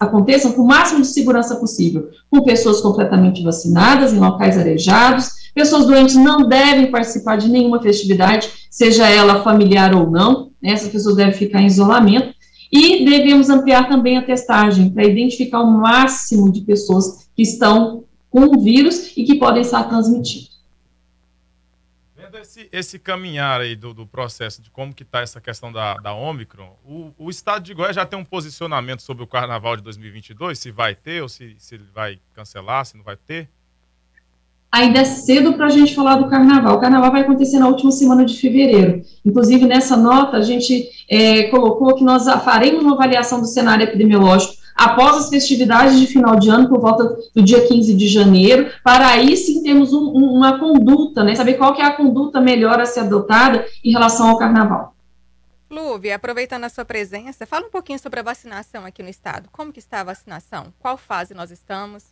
aconteçam 0.00 0.52
com 0.52 0.62
o 0.62 0.66
máximo 0.66 1.02
de 1.02 1.08
segurança 1.08 1.54
possível, 1.56 2.08
com 2.30 2.42
pessoas 2.42 2.80
completamente 2.80 3.42
vacinadas, 3.42 4.10
em 4.10 4.18
locais 4.18 4.56
arejados. 4.56 5.50
Pessoas 5.54 5.84
doentes 5.84 6.14
não 6.14 6.48
devem 6.48 6.90
participar 6.90 7.36
de 7.36 7.50
nenhuma 7.50 7.82
festividade, 7.82 8.48
seja 8.70 9.06
ela 9.06 9.42
familiar 9.42 9.94
ou 9.94 10.10
não, 10.10 10.52
né? 10.62 10.72
essas 10.72 10.88
pessoas 10.88 11.16
devem 11.16 11.34
ficar 11.34 11.60
em 11.60 11.66
isolamento. 11.66 12.34
E 12.72 13.04
devemos 13.04 13.50
ampliar 13.50 13.86
também 13.86 14.16
a 14.16 14.24
testagem 14.24 14.88
para 14.88 15.04
identificar 15.04 15.60
o 15.60 15.70
máximo 15.70 16.50
de 16.50 16.62
pessoas 16.62 17.28
que 17.36 17.42
estão 17.42 18.04
com 18.30 18.46
o 18.46 18.62
vírus 18.62 19.12
e 19.14 19.24
que 19.24 19.34
podem 19.34 19.60
estar 19.60 19.84
transmitindo 19.90 20.49
esse, 22.38 22.68
esse 22.72 22.98
caminhar 22.98 23.60
aí 23.60 23.74
do, 23.74 23.92
do, 23.92 24.06
processo 24.06 24.62
de 24.62 24.70
como 24.70 24.94
que 24.94 25.02
está 25.02 25.20
essa 25.20 25.40
questão 25.40 25.72
da, 25.72 25.94
da 25.94 26.14
Omicron, 26.14 26.76
o, 26.84 27.12
o 27.18 27.30
estado 27.30 27.62
de 27.62 27.74
Goiás 27.74 27.96
já 27.96 28.06
tem 28.06 28.18
um 28.18 28.24
posicionamento 28.24 29.00
sobre 29.00 29.22
o 29.22 29.26
carnaval 29.26 29.76
de 29.76 29.82
2022, 29.82 30.58
se 30.58 30.70
vai 30.70 30.94
ter 30.94 31.22
ou 31.22 31.28
se, 31.28 31.56
se 31.58 31.78
vai 31.94 32.20
cancelar, 32.34 32.84
se 32.84 32.96
não 32.96 33.04
vai 33.04 33.16
ter? 33.16 33.48
ainda 34.70 35.00
é 35.00 35.04
cedo 35.04 35.54
para 35.54 35.66
a 35.66 35.70
gente 35.70 35.94
falar 35.94 36.16
do 36.16 36.28
carnaval. 36.28 36.76
O 36.76 36.80
carnaval 36.80 37.10
vai 37.10 37.22
acontecer 37.22 37.58
na 37.58 37.66
última 37.66 37.90
semana 37.90 38.24
de 38.24 38.38
fevereiro. 38.38 39.02
Inclusive, 39.24 39.66
nessa 39.66 39.96
nota, 39.96 40.36
a 40.36 40.42
gente 40.42 40.88
é, 41.08 41.44
colocou 41.44 41.94
que 41.96 42.04
nós 42.04 42.24
faremos 42.44 42.82
uma 42.82 42.94
avaliação 42.94 43.40
do 43.40 43.46
cenário 43.46 43.82
epidemiológico 43.82 44.59
após 44.74 45.16
as 45.16 45.28
festividades 45.28 45.98
de 45.98 46.06
final 46.06 46.36
de 46.36 46.48
ano, 46.48 46.68
por 46.68 46.80
volta 46.80 47.16
do 47.34 47.42
dia 47.42 47.66
15 47.66 47.94
de 47.94 48.08
janeiro, 48.08 48.70
para 48.82 49.08
aí 49.08 49.36
sim 49.36 49.62
termos 49.62 49.92
um, 49.92 50.10
um, 50.10 50.32
uma 50.36 50.58
conduta, 50.58 51.22
né, 51.24 51.34
saber 51.34 51.54
qual 51.54 51.74
que 51.74 51.82
é 51.82 51.84
a 51.84 51.96
conduta 51.96 52.40
melhor 52.40 52.80
a 52.80 52.86
ser 52.86 53.00
adotada 53.00 53.66
em 53.84 53.92
relação 53.92 54.28
ao 54.28 54.38
carnaval. 54.38 54.94
Lúvia, 55.70 56.16
aproveitando 56.16 56.64
a 56.64 56.68
sua 56.68 56.84
presença, 56.84 57.46
fala 57.46 57.66
um 57.66 57.70
pouquinho 57.70 57.98
sobre 57.98 58.18
a 58.18 58.24
vacinação 58.24 58.84
aqui 58.84 59.02
no 59.02 59.08
estado. 59.08 59.48
Como 59.52 59.72
que 59.72 59.78
está 59.78 60.00
a 60.00 60.04
vacinação? 60.04 60.72
Qual 60.80 60.96
fase 60.96 61.32
nós 61.32 61.52
estamos? 61.52 62.06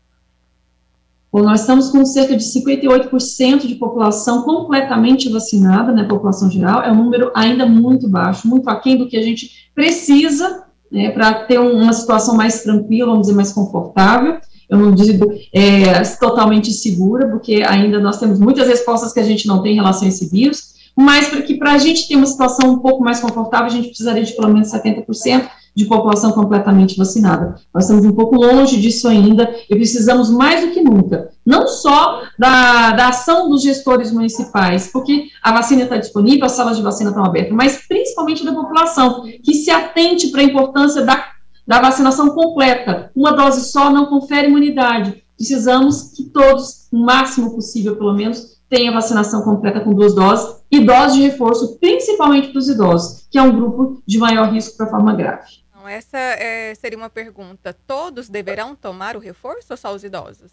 Bom, 1.30 1.42
nós 1.42 1.60
estamos 1.60 1.90
com 1.90 2.04
cerca 2.06 2.34
de 2.36 2.44
58% 2.44 3.66
de 3.66 3.74
população 3.74 4.44
completamente 4.44 5.28
vacinada, 5.28 5.92
né, 5.92 6.04
população 6.04 6.50
geral, 6.50 6.82
é 6.82 6.90
um 6.90 7.04
número 7.04 7.30
ainda 7.34 7.66
muito 7.66 8.08
baixo, 8.08 8.48
muito 8.48 8.70
aquém 8.70 8.96
do 8.96 9.06
que 9.06 9.16
a 9.16 9.22
gente 9.22 9.70
precisa, 9.74 10.67
né, 10.90 11.10
para 11.10 11.34
ter 11.44 11.58
uma 11.58 11.92
situação 11.92 12.36
mais 12.36 12.62
tranquila, 12.62 13.10
vamos 13.10 13.26
dizer, 13.26 13.36
mais 13.36 13.52
confortável. 13.52 14.38
Eu 14.68 14.78
não 14.78 14.92
digo 14.92 15.32
é, 15.52 16.02
totalmente 16.20 16.72
segura, 16.72 17.28
porque 17.28 17.62
ainda 17.66 17.98
nós 17.98 18.18
temos 18.18 18.38
muitas 18.38 18.68
respostas 18.68 19.12
que 19.12 19.20
a 19.20 19.24
gente 19.24 19.46
não 19.46 19.62
tem 19.62 19.72
em 19.72 19.76
relação 19.76 20.04
a 20.04 20.08
esse 20.08 20.28
vírus, 20.28 20.74
mas 20.94 21.28
para 21.28 21.42
que 21.42 21.54
para 21.54 21.72
a 21.72 21.78
gente 21.78 22.06
ter 22.06 22.16
uma 22.16 22.26
situação 22.26 22.72
um 22.72 22.78
pouco 22.78 23.02
mais 23.02 23.20
confortável, 23.20 23.66
a 23.66 23.70
gente 23.70 23.88
precisaria 23.88 24.24
de 24.24 24.32
pelo 24.32 24.52
menos 24.52 24.68
70% 24.68 25.48
de 25.74 25.84
população 25.84 26.32
completamente 26.32 26.96
vacinada. 26.96 27.56
Nós 27.72 27.84
estamos 27.84 28.04
um 28.04 28.12
pouco 28.12 28.36
longe 28.36 28.80
disso 28.80 29.08
ainda 29.08 29.54
e 29.68 29.74
precisamos 29.74 30.30
mais 30.30 30.64
do 30.64 30.72
que 30.72 30.82
nunca, 30.82 31.30
não 31.44 31.68
só 31.68 32.22
da, 32.38 32.92
da 32.92 33.08
ação 33.08 33.48
dos 33.48 33.62
gestores 33.62 34.12
municipais, 34.12 34.90
porque 34.92 35.28
a 35.42 35.52
vacina 35.52 35.82
está 35.82 35.96
disponível, 35.96 36.46
as 36.46 36.52
salas 36.52 36.76
de 36.76 36.82
vacina 36.82 37.10
estão 37.10 37.24
abertas, 37.24 37.54
mas 37.54 37.86
principalmente 37.86 38.44
da 38.44 38.52
população, 38.52 39.22
que 39.42 39.54
se 39.54 39.70
atente 39.70 40.28
para 40.28 40.40
a 40.40 40.44
importância 40.44 41.02
da, 41.02 41.24
da 41.66 41.80
vacinação 41.80 42.30
completa. 42.30 43.10
Uma 43.14 43.32
dose 43.32 43.70
só 43.70 43.90
não 43.90 44.06
confere 44.06 44.48
imunidade. 44.48 45.22
Precisamos 45.36 46.14
que 46.16 46.24
todos, 46.24 46.88
o 46.90 46.98
máximo 46.98 47.54
possível, 47.54 47.94
pelo 47.94 48.14
menos, 48.14 48.57
tenham 48.68 48.94
vacinação 48.94 49.42
completa 49.42 49.80
com 49.80 49.94
duas 49.94 50.14
doses 50.14 50.56
e 50.70 50.80
doses 50.80 51.16
de 51.16 51.22
reforço, 51.22 51.78
principalmente 51.78 52.48
para 52.48 52.58
os 52.58 52.68
idosos, 52.68 53.26
que 53.30 53.38
é 53.38 53.42
um 53.42 53.54
grupo 53.54 54.02
de 54.06 54.18
maior 54.18 54.52
risco 54.52 54.76
para 54.76 54.90
forma 54.90 55.14
grave. 55.14 55.46
Então, 55.70 55.88
essa 55.88 56.18
é, 56.18 56.74
seria 56.74 56.98
uma 56.98 57.08
pergunta. 57.08 57.74
Todos 57.86 58.28
deverão 58.28 58.76
tomar 58.76 59.16
o 59.16 59.20
reforço 59.20 59.68
ou 59.70 59.76
só 59.76 59.94
os 59.94 60.04
idosos? 60.04 60.50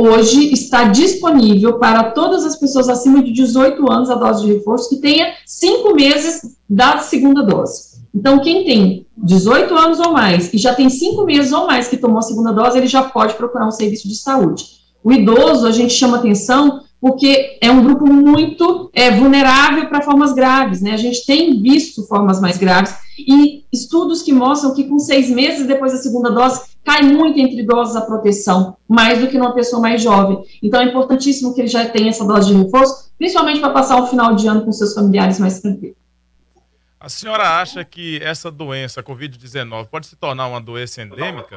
Hoje 0.00 0.52
está 0.52 0.84
disponível 0.84 1.78
para 1.78 2.12
todas 2.12 2.44
as 2.44 2.56
pessoas 2.56 2.88
acima 2.88 3.22
de 3.22 3.32
18 3.32 3.90
anos 3.90 4.10
a 4.10 4.14
dose 4.14 4.46
de 4.46 4.52
reforço 4.52 4.88
que 4.88 4.96
tenha 4.96 5.34
cinco 5.44 5.92
meses 5.92 6.56
da 6.68 6.98
segunda 6.98 7.42
dose. 7.42 7.98
Então, 8.14 8.40
quem 8.40 8.64
tem 8.64 9.06
18 9.16 9.74
anos 9.74 9.98
ou 9.98 10.12
mais 10.12 10.52
e 10.54 10.58
já 10.58 10.74
tem 10.74 10.88
cinco 10.88 11.24
meses 11.24 11.52
ou 11.52 11.66
mais 11.66 11.88
que 11.88 11.96
tomou 11.96 12.18
a 12.18 12.22
segunda 12.22 12.52
dose, 12.52 12.78
ele 12.78 12.86
já 12.86 13.02
pode 13.02 13.34
procurar 13.34 13.66
um 13.66 13.72
serviço 13.72 14.08
de 14.08 14.16
saúde. 14.16 14.64
O 15.02 15.12
idoso, 15.12 15.66
a 15.66 15.72
gente 15.72 15.92
chama 15.92 16.18
atenção 16.18 16.84
porque 17.00 17.58
é 17.60 17.70
um 17.70 17.82
grupo 17.82 18.06
muito 18.06 18.90
é, 18.92 19.10
vulnerável 19.10 19.88
para 19.88 20.02
formas 20.02 20.32
graves, 20.32 20.80
né? 20.80 20.92
A 20.92 20.96
gente 20.96 21.24
tem 21.24 21.60
visto 21.60 22.06
formas 22.06 22.40
mais 22.40 22.56
graves 22.56 22.94
e 23.18 23.64
estudos 23.72 24.22
que 24.22 24.32
mostram 24.32 24.74
que 24.74 24.84
com 24.84 24.98
seis 24.98 25.30
meses 25.30 25.66
depois 25.66 25.92
da 25.92 25.98
segunda 25.98 26.30
dose 26.30 26.68
cai 26.84 27.02
muito 27.02 27.38
entre 27.38 27.60
idosos 27.60 27.96
a 27.96 28.00
proteção, 28.00 28.76
mais 28.88 29.20
do 29.20 29.28
que 29.28 29.38
numa 29.38 29.54
pessoa 29.54 29.82
mais 29.82 30.02
jovem. 30.02 30.42
Então 30.62 30.80
é 30.80 30.84
importantíssimo 30.84 31.54
que 31.54 31.60
ele 31.60 31.68
já 31.68 31.86
tenha 31.88 32.08
essa 32.08 32.24
dose 32.24 32.48
de 32.48 32.62
reforço, 32.62 33.10
principalmente 33.18 33.60
para 33.60 33.70
passar 33.70 34.00
o 34.00 34.06
final 34.06 34.34
de 34.34 34.46
ano 34.46 34.64
com 34.64 34.72
seus 34.72 34.94
familiares 34.94 35.38
mais 35.38 35.60
tranquilos. 35.60 35.96
A 37.00 37.08
senhora 37.08 37.60
acha 37.60 37.84
que 37.84 38.20
essa 38.22 38.50
doença, 38.50 39.00
a 39.00 39.04
Covid-19, 39.04 39.86
pode 39.86 40.08
se 40.08 40.16
tornar 40.16 40.48
uma 40.48 40.60
doença 40.60 41.00
endêmica? 41.00 41.56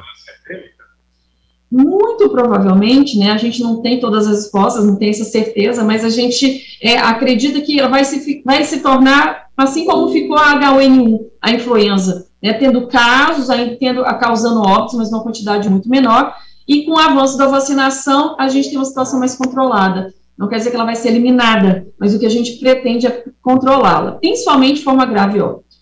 Muito 2.22 2.30
provavelmente, 2.30 3.18
né, 3.18 3.32
a 3.32 3.36
gente 3.36 3.60
não 3.60 3.82
tem 3.82 3.98
todas 3.98 4.28
as 4.28 4.36
respostas, 4.36 4.86
não 4.86 4.96
tem 4.96 5.10
essa 5.10 5.24
certeza, 5.24 5.82
mas 5.82 6.04
a 6.04 6.08
gente 6.08 6.78
é, 6.80 6.96
acredita 6.96 7.60
que 7.60 7.80
ela 7.80 7.88
vai 7.88 8.04
se, 8.04 8.42
vai 8.44 8.62
se 8.64 8.80
tornar 8.80 9.48
assim 9.56 9.84
como 9.84 10.12
ficou 10.12 10.36
a 10.36 10.54
H1N1, 10.54 11.18
a 11.40 11.50
influenza, 11.50 12.28
né, 12.40 12.52
tendo 12.52 12.86
casos, 12.86 13.50
ainda 13.50 13.76
tendo, 13.76 14.04
causando 14.20 14.60
óbitos, 14.60 14.94
mas 14.94 15.08
uma 15.08 15.22
quantidade 15.22 15.68
muito 15.68 15.88
menor, 15.88 16.32
e 16.66 16.84
com 16.84 16.92
o 16.92 16.98
avanço 16.98 17.36
da 17.36 17.48
vacinação, 17.48 18.36
a 18.38 18.48
gente 18.48 18.68
tem 18.68 18.78
uma 18.78 18.84
situação 18.84 19.18
mais 19.18 19.34
controlada. 19.34 20.14
Não 20.38 20.48
quer 20.48 20.58
dizer 20.58 20.70
que 20.70 20.76
ela 20.76 20.84
vai 20.84 20.94
ser 20.94 21.08
eliminada, 21.08 21.86
mas 21.98 22.14
o 22.14 22.20
que 22.20 22.26
a 22.26 22.30
gente 22.30 22.52
pretende 22.58 23.06
é 23.06 23.24
controlá-la, 23.42 24.12
principalmente 24.12 24.76
de 24.76 24.84
forma 24.84 25.04
grave 25.04 25.38
e 25.38 25.40
óbito. 25.40 25.76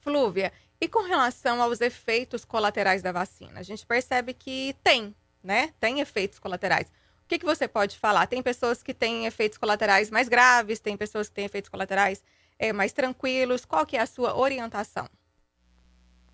Flúvia, 0.00 0.52
e 0.80 0.86
com 0.86 1.02
relação 1.02 1.60
aos 1.60 1.80
efeitos 1.80 2.44
colaterais 2.44 3.02
da 3.02 3.10
vacina, 3.10 3.58
a 3.58 3.62
gente 3.62 3.84
percebe 3.84 4.32
que 4.32 4.76
tem, 4.84 5.12
né? 5.44 5.70
Tem 5.78 6.00
efeitos 6.00 6.38
colaterais. 6.38 6.88
O 7.24 7.28
que, 7.28 7.38
que 7.38 7.46
você 7.46 7.68
pode 7.68 7.98
falar? 7.98 8.26
Tem 8.26 8.42
pessoas 8.42 8.82
que 8.82 8.92
têm 8.92 9.26
efeitos 9.26 9.58
colaterais 9.58 10.10
mais 10.10 10.28
graves, 10.28 10.80
tem 10.80 10.96
pessoas 10.96 11.28
que 11.28 11.34
têm 11.34 11.44
efeitos 11.44 11.70
colaterais 11.70 12.22
é, 12.58 12.72
mais 12.72 12.92
tranquilos. 12.92 13.64
Qual 13.64 13.86
que 13.86 13.96
é 13.96 14.00
a 14.00 14.06
sua 14.06 14.36
orientação? 14.38 15.06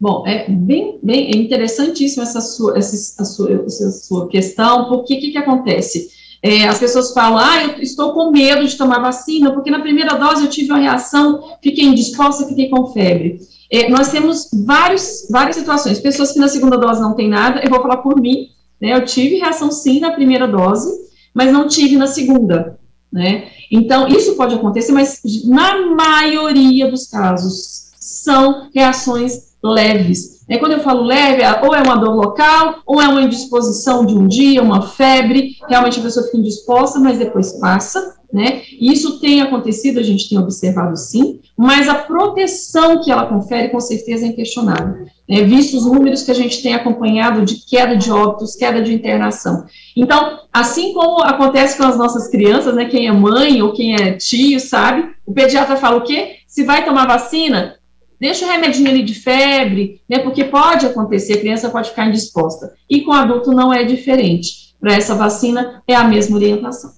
Bom, 0.00 0.26
é 0.26 0.48
bem, 0.48 0.98
bem 1.02 1.30
é 1.30 1.36
interessantíssima 1.36 2.22
essa 2.22 2.40
sua, 2.40 2.78
essa, 2.78 3.24
sua, 3.24 3.52
essa 3.66 3.90
sua 3.90 4.28
questão, 4.28 4.88
porque 4.88 5.14
o 5.14 5.20
que, 5.20 5.30
que 5.30 5.38
acontece? 5.38 6.08
É, 6.42 6.66
as 6.66 6.78
pessoas 6.78 7.12
falam, 7.12 7.38
ah, 7.38 7.64
eu 7.64 7.82
estou 7.82 8.14
com 8.14 8.30
medo 8.30 8.66
de 8.66 8.78
tomar 8.78 9.00
vacina, 9.00 9.52
porque 9.52 9.70
na 9.70 9.80
primeira 9.80 10.16
dose 10.16 10.44
eu 10.44 10.50
tive 10.50 10.70
uma 10.70 10.80
reação, 10.80 11.56
fiquei 11.62 11.84
indisposta, 11.84 12.46
fiquei 12.46 12.70
com 12.70 12.86
febre. 12.86 13.40
É, 13.70 13.90
nós 13.90 14.10
temos 14.10 14.48
vários, 14.64 15.28
várias 15.30 15.56
situações, 15.56 16.00
pessoas 16.00 16.32
que 16.32 16.38
na 16.38 16.48
segunda 16.48 16.78
dose 16.78 17.00
não 17.00 17.14
tem 17.14 17.28
nada, 17.28 17.60
eu 17.62 17.68
vou 17.68 17.82
falar 17.82 17.98
por 17.98 18.18
mim, 18.18 18.48
né, 18.80 18.94
eu 18.94 19.04
tive 19.04 19.36
reação 19.36 19.70
sim 19.70 20.00
na 20.00 20.12
primeira 20.12 20.46
dose, 20.46 20.90
mas 21.34 21.52
não 21.52 21.68
tive 21.68 21.96
na 21.96 22.06
segunda, 22.06 22.78
né, 23.12 23.48
então 23.70 24.08
isso 24.08 24.36
pode 24.36 24.54
acontecer, 24.54 24.92
mas 24.92 25.20
na 25.44 25.86
maioria 25.94 26.90
dos 26.90 27.08
casos 27.08 27.90
são 27.98 28.68
reações 28.74 29.50
leves, 29.62 30.40
é, 30.50 30.58
quando 30.58 30.72
eu 30.72 30.80
falo 30.80 31.04
leve, 31.04 31.42
é, 31.42 31.62
ou 31.62 31.72
é 31.72 31.80
uma 31.80 31.94
dor 31.94 32.16
local, 32.16 32.82
ou 32.84 33.00
é 33.00 33.06
uma 33.06 33.22
indisposição 33.22 34.04
de 34.04 34.16
um 34.16 34.26
dia, 34.26 34.60
uma 34.60 34.82
febre, 34.82 35.56
realmente 35.68 36.00
a 36.00 36.02
pessoa 36.02 36.26
fica 36.26 36.38
indisposta, 36.38 36.98
mas 36.98 37.18
depois 37.18 37.52
passa, 37.52 38.16
né? 38.32 38.62
Isso 38.80 39.20
tem 39.20 39.40
acontecido, 39.40 40.00
a 40.00 40.02
gente 40.02 40.28
tem 40.28 40.36
observado 40.36 40.96
sim, 40.96 41.38
mas 41.56 41.88
a 41.88 41.94
proteção 41.94 43.00
que 43.00 43.12
ela 43.12 43.26
confere, 43.26 43.68
com 43.68 43.78
certeza, 43.78 44.24
é 44.24 44.28
inquestionável. 44.28 45.06
Né? 45.30 45.44
Visto 45.44 45.76
os 45.76 45.86
números 45.86 46.24
que 46.24 46.32
a 46.32 46.34
gente 46.34 46.60
tem 46.60 46.74
acompanhado 46.74 47.44
de 47.44 47.64
queda 47.64 47.96
de 47.96 48.10
óbitos, 48.10 48.56
queda 48.56 48.82
de 48.82 48.92
internação. 48.92 49.64
Então, 49.96 50.40
assim 50.52 50.92
como 50.92 51.22
acontece 51.22 51.76
com 51.76 51.84
as 51.84 51.96
nossas 51.96 52.26
crianças, 52.26 52.74
né? 52.74 52.86
Quem 52.86 53.06
é 53.06 53.12
mãe 53.12 53.62
ou 53.62 53.72
quem 53.72 53.94
é 53.94 54.14
tio 54.14 54.58
sabe, 54.58 55.08
o 55.24 55.32
pediatra 55.32 55.76
fala 55.76 55.98
o 55.98 56.02
quê? 56.02 56.38
Se 56.48 56.64
vai 56.64 56.84
tomar 56.84 57.06
vacina, 57.06 57.76
deixa 58.18 58.44
o 58.44 58.48
remedinho 58.48 58.90
ali 58.90 59.04
de 59.04 59.14
febre, 59.14 60.02
né, 60.08 60.18
porque 60.18 60.42
pode 60.42 60.84
acontecer, 60.84 61.34
a 61.34 61.40
criança 61.40 61.70
pode 61.70 61.90
ficar 61.90 62.08
indisposta. 62.08 62.74
E 62.88 63.02
com 63.02 63.12
adulto 63.12 63.52
não 63.52 63.72
é 63.72 63.84
diferente. 63.84 64.74
Para 64.80 64.94
essa 64.94 65.14
vacina 65.14 65.80
é 65.86 65.94
a 65.94 66.02
mesma 66.02 66.36
orientação. 66.36 66.90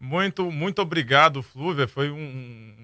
Muito, 0.00 0.50
muito 0.50 0.80
obrigado, 0.80 1.42
Flúvia. 1.42 1.86
Foi 1.86 2.10
um. 2.10 2.77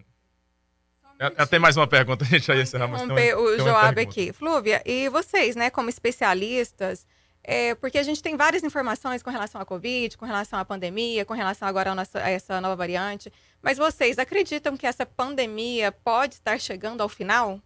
Até 1.36 1.58
mais 1.58 1.76
uma 1.76 1.86
pergunta, 1.86 2.24
a 2.24 2.28
gente 2.28 2.48
ia 2.50 2.62
encerrar, 2.62 2.88
mas 2.88 3.02
tem 3.02 3.34
o 3.34 3.58
Joab 3.58 4.00
aqui. 4.00 4.32
Flúvia, 4.32 4.82
e 4.84 5.08
vocês, 5.08 5.56
né, 5.56 5.70
como 5.70 5.88
especialistas, 5.88 7.06
é, 7.46 7.74
porque 7.74 7.98
a 7.98 8.02
gente 8.02 8.22
tem 8.22 8.36
várias 8.36 8.64
informações 8.64 9.22
com 9.22 9.28
relação 9.28 9.60
à 9.60 9.64
Covid, 9.66 10.16
com 10.16 10.24
relação 10.24 10.58
à 10.58 10.64
pandemia, 10.64 11.26
com 11.26 11.34
relação 11.34 11.68
agora 11.68 11.92
a, 11.92 11.94
nossa, 11.94 12.18
a 12.18 12.30
essa 12.30 12.58
nova 12.60 12.74
variante. 12.74 13.30
Mas 13.62 13.76
vocês 13.76 14.18
acreditam 14.18 14.76
que 14.76 14.86
essa 14.86 15.04
pandemia 15.04 15.92
pode 15.92 16.34
estar 16.34 16.58
chegando 16.58 17.02
ao 17.02 17.08
final? 17.08 17.60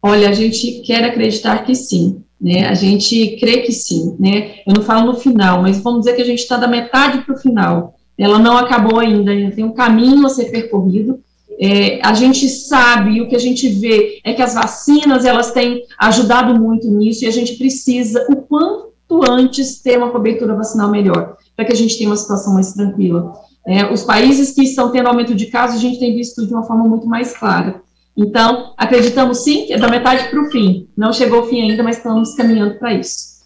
Olha, 0.00 0.30
a 0.30 0.32
gente 0.32 0.82
quer 0.82 1.04
acreditar 1.04 1.64
que 1.64 1.74
sim, 1.74 2.24
né? 2.40 2.66
A 2.66 2.74
gente 2.74 3.36
crê 3.38 3.62
que 3.62 3.72
sim, 3.72 4.16
né? 4.18 4.60
Eu 4.66 4.72
não 4.74 4.82
falo 4.82 5.12
no 5.12 5.18
final, 5.18 5.60
mas 5.60 5.78
vamos 5.78 6.00
dizer 6.00 6.14
que 6.16 6.22
a 6.22 6.26
gente 6.26 6.38
está 6.38 6.56
da 6.56 6.68
metade 6.68 7.22
para 7.22 7.34
o 7.34 7.38
final. 7.38 7.98
Ela 8.16 8.38
não 8.38 8.56
acabou 8.56 9.00
ainda, 9.00 9.32
ainda 9.32 9.54
tem 9.54 9.64
um 9.64 9.74
caminho 9.74 10.24
a 10.24 10.30
ser 10.30 10.46
percorrido, 10.46 11.22
é, 11.60 12.00
a 12.02 12.12
gente 12.14 12.48
sabe, 12.48 13.20
o 13.20 13.28
que 13.28 13.36
a 13.36 13.40
gente 13.40 13.68
vê 13.68 14.20
é 14.24 14.32
que 14.32 14.42
as 14.42 14.54
vacinas, 14.54 15.24
elas 15.24 15.52
têm 15.52 15.82
ajudado 15.98 16.58
muito 16.60 16.88
nisso, 16.90 17.24
e 17.24 17.28
a 17.28 17.30
gente 17.30 17.56
precisa, 17.56 18.26
o 18.30 18.36
quanto 18.36 19.30
antes, 19.30 19.80
ter 19.80 19.96
uma 19.96 20.10
cobertura 20.10 20.54
vacinal 20.54 20.90
melhor, 20.90 21.36
para 21.54 21.64
que 21.64 21.72
a 21.72 21.76
gente 21.76 21.96
tenha 21.96 22.10
uma 22.10 22.16
situação 22.16 22.54
mais 22.54 22.72
tranquila. 22.72 23.32
É, 23.66 23.92
os 23.92 24.02
países 24.02 24.52
que 24.52 24.62
estão 24.62 24.92
tendo 24.92 25.08
aumento 25.08 25.34
de 25.34 25.46
casos, 25.46 25.78
a 25.78 25.80
gente 25.80 25.98
tem 25.98 26.14
visto 26.14 26.46
de 26.46 26.52
uma 26.52 26.64
forma 26.64 26.84
muito 26.84 27.06
mais 27.06 27.36
clara. 27.36 27.82
Então, 28.16 28.72
acreditamos 28.76 29.44
sim 29.44 29.66
que 29.66 29.72
é 29.72 29.78
da 29.78 29.88
metade 29.88 30.28
para 30.30 30.40
o 30.40 30.50
fim. 30.50 30.88
Não 30.96 31.12
chegou 31.12 31.42
o 31.42 31.46
fim 31.46 31.70
ainda, 31.70 31.82
mas 31.82 31.98
estamos 31.98 32.34
caminhando 32.34 32.78
para 32.78 32.94
isso. 32.94 33.36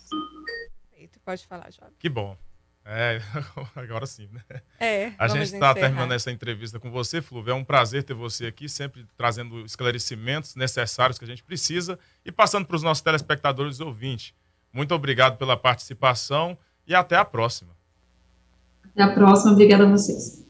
Pode 1.25 1.47
falar, 1.47 1.71
Job. 1.71 1.93
Que 1.99 2.09
bom. 2.09 2.37
É, 2.93 3.23
agora 3.77 4.05
sim, 4.05 4.29
né? 4.33 4.43
É, 4.81 5.13
a 5.17 5.29
gente 5.29 5.45
está 5.45 5.73
terminando 5.73 6.11
essa 6.11 6.29
entrevista 6.33 6.81
com 6.81 6.91
você, 6.91 7.23
Flúvio. 7.23 7.53
É 7.53 7.55
um 7.55 7.63
prazer 7.63 8.03
ter 8.03 8.15
você 8.15 8.47
aqui, 8.47 8.69
sempre 8.69 9.07
trazendo 9.17 9.65
esclarecimentos 9.65 10.57
necessários 10.57 11.17
que 11.17 11.25
a 11.25 11.29
gente 11.29 11.45
precisa 11.45 11.97
e 12.25 12.33
passando 12.33 12.67
para 12.67 12.75
os 12.75 12.83
nossos 12.83 13.01
telespectadores 13.01 13.79
e 13.79 13.85
ouvintes. 13.85 14.35
Muito 14.73 14.93
obrigado 14.93 15.39
pela 15.39 15.57
participação 15.57 16.59
e 16.85 16.93
até 16.93 17.15
a 17.15 17.25
próxima. 17.25 17.71
Até 18.85 19.05
a 19.05 19.15
próxima, 19.15 19.53
obrigada 19.53 19.85
a 19.85 19.89
vocês. 19.89 20.45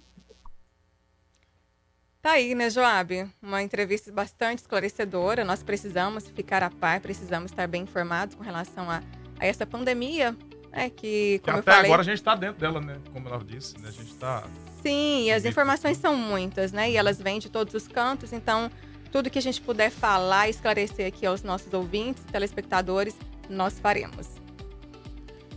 Tá 2.23 2.33
aí, 2.33 2.55
né, 2.55 2.71
Joab? 2.71 3.31
Uma 3.43 3.63
entrevista 3.63 4.11
bastante 4.11 4.61
esclarecedora. 4.61 5.45
Nós 5.45 5.63
precisamos 5.63 6.27
ficar 6.29 6.63
a 6.63 6.71
par, 6.71 7.01
precisamos 7.01 7.51
estar 7.51 7.69
bem 7.69 7.83
informados 7.83 8.35
com 8.35 8.43
relação 8.43 8.91
a, 8.91 9.03
a 9.39 9.47
essa 9.47 9.67
pandemia, 9.67 10.35
né? 10.73 10.91
Que, 10.91 11.41
como 11.45 11.59
Até 11.59 11.71
eu 11.71 11.75
falei, 11.75 11.91
agora 11.91 12.03
a 12.03 12.05
gente 12.05 12.19
está 12.19 12.35
dentro 12.35 12.61
dela, 12.61 12.81
né? 12.81 12.99
Como 13.13 13.29
ela 13.29 13.43
disse, 13.45 13.79
né? 13.79 13.89
A 13.89 13.93
gente 13.93 14.13
está. 14.13 14.45
Sim, 14.83 15.25
e 15.25 15.33
as 15.33 15.45
informações 15.45 15.97
são 15.99 16.17
muitas, 16.17 16.73
né? 16.73 16.91
E 16.91 16.97
elas 16.97 17.21
vêm 17.21 17.39
de 17.39 17.51
todos 17.51 17.75
os 17.75 17.87
cantos, 17.87 18.33
então 18.33 18.71
tudo 19.11 19.29
que 19.29 19.39
a 19.39 19.43
gente 19.43 19.61
puder 19.61 19.91
falar 19.91 20.47
e 20.47 20.51
esclarecer 20.51 21.07
aqui 21.07 21.27
aos 21.27 21.43
nossos 21.43 21.73
ouvintes, 21.73 22.23
telespectadores, 22.25 23.17
nós 23.49 23.79
faremos. 23.79 24.29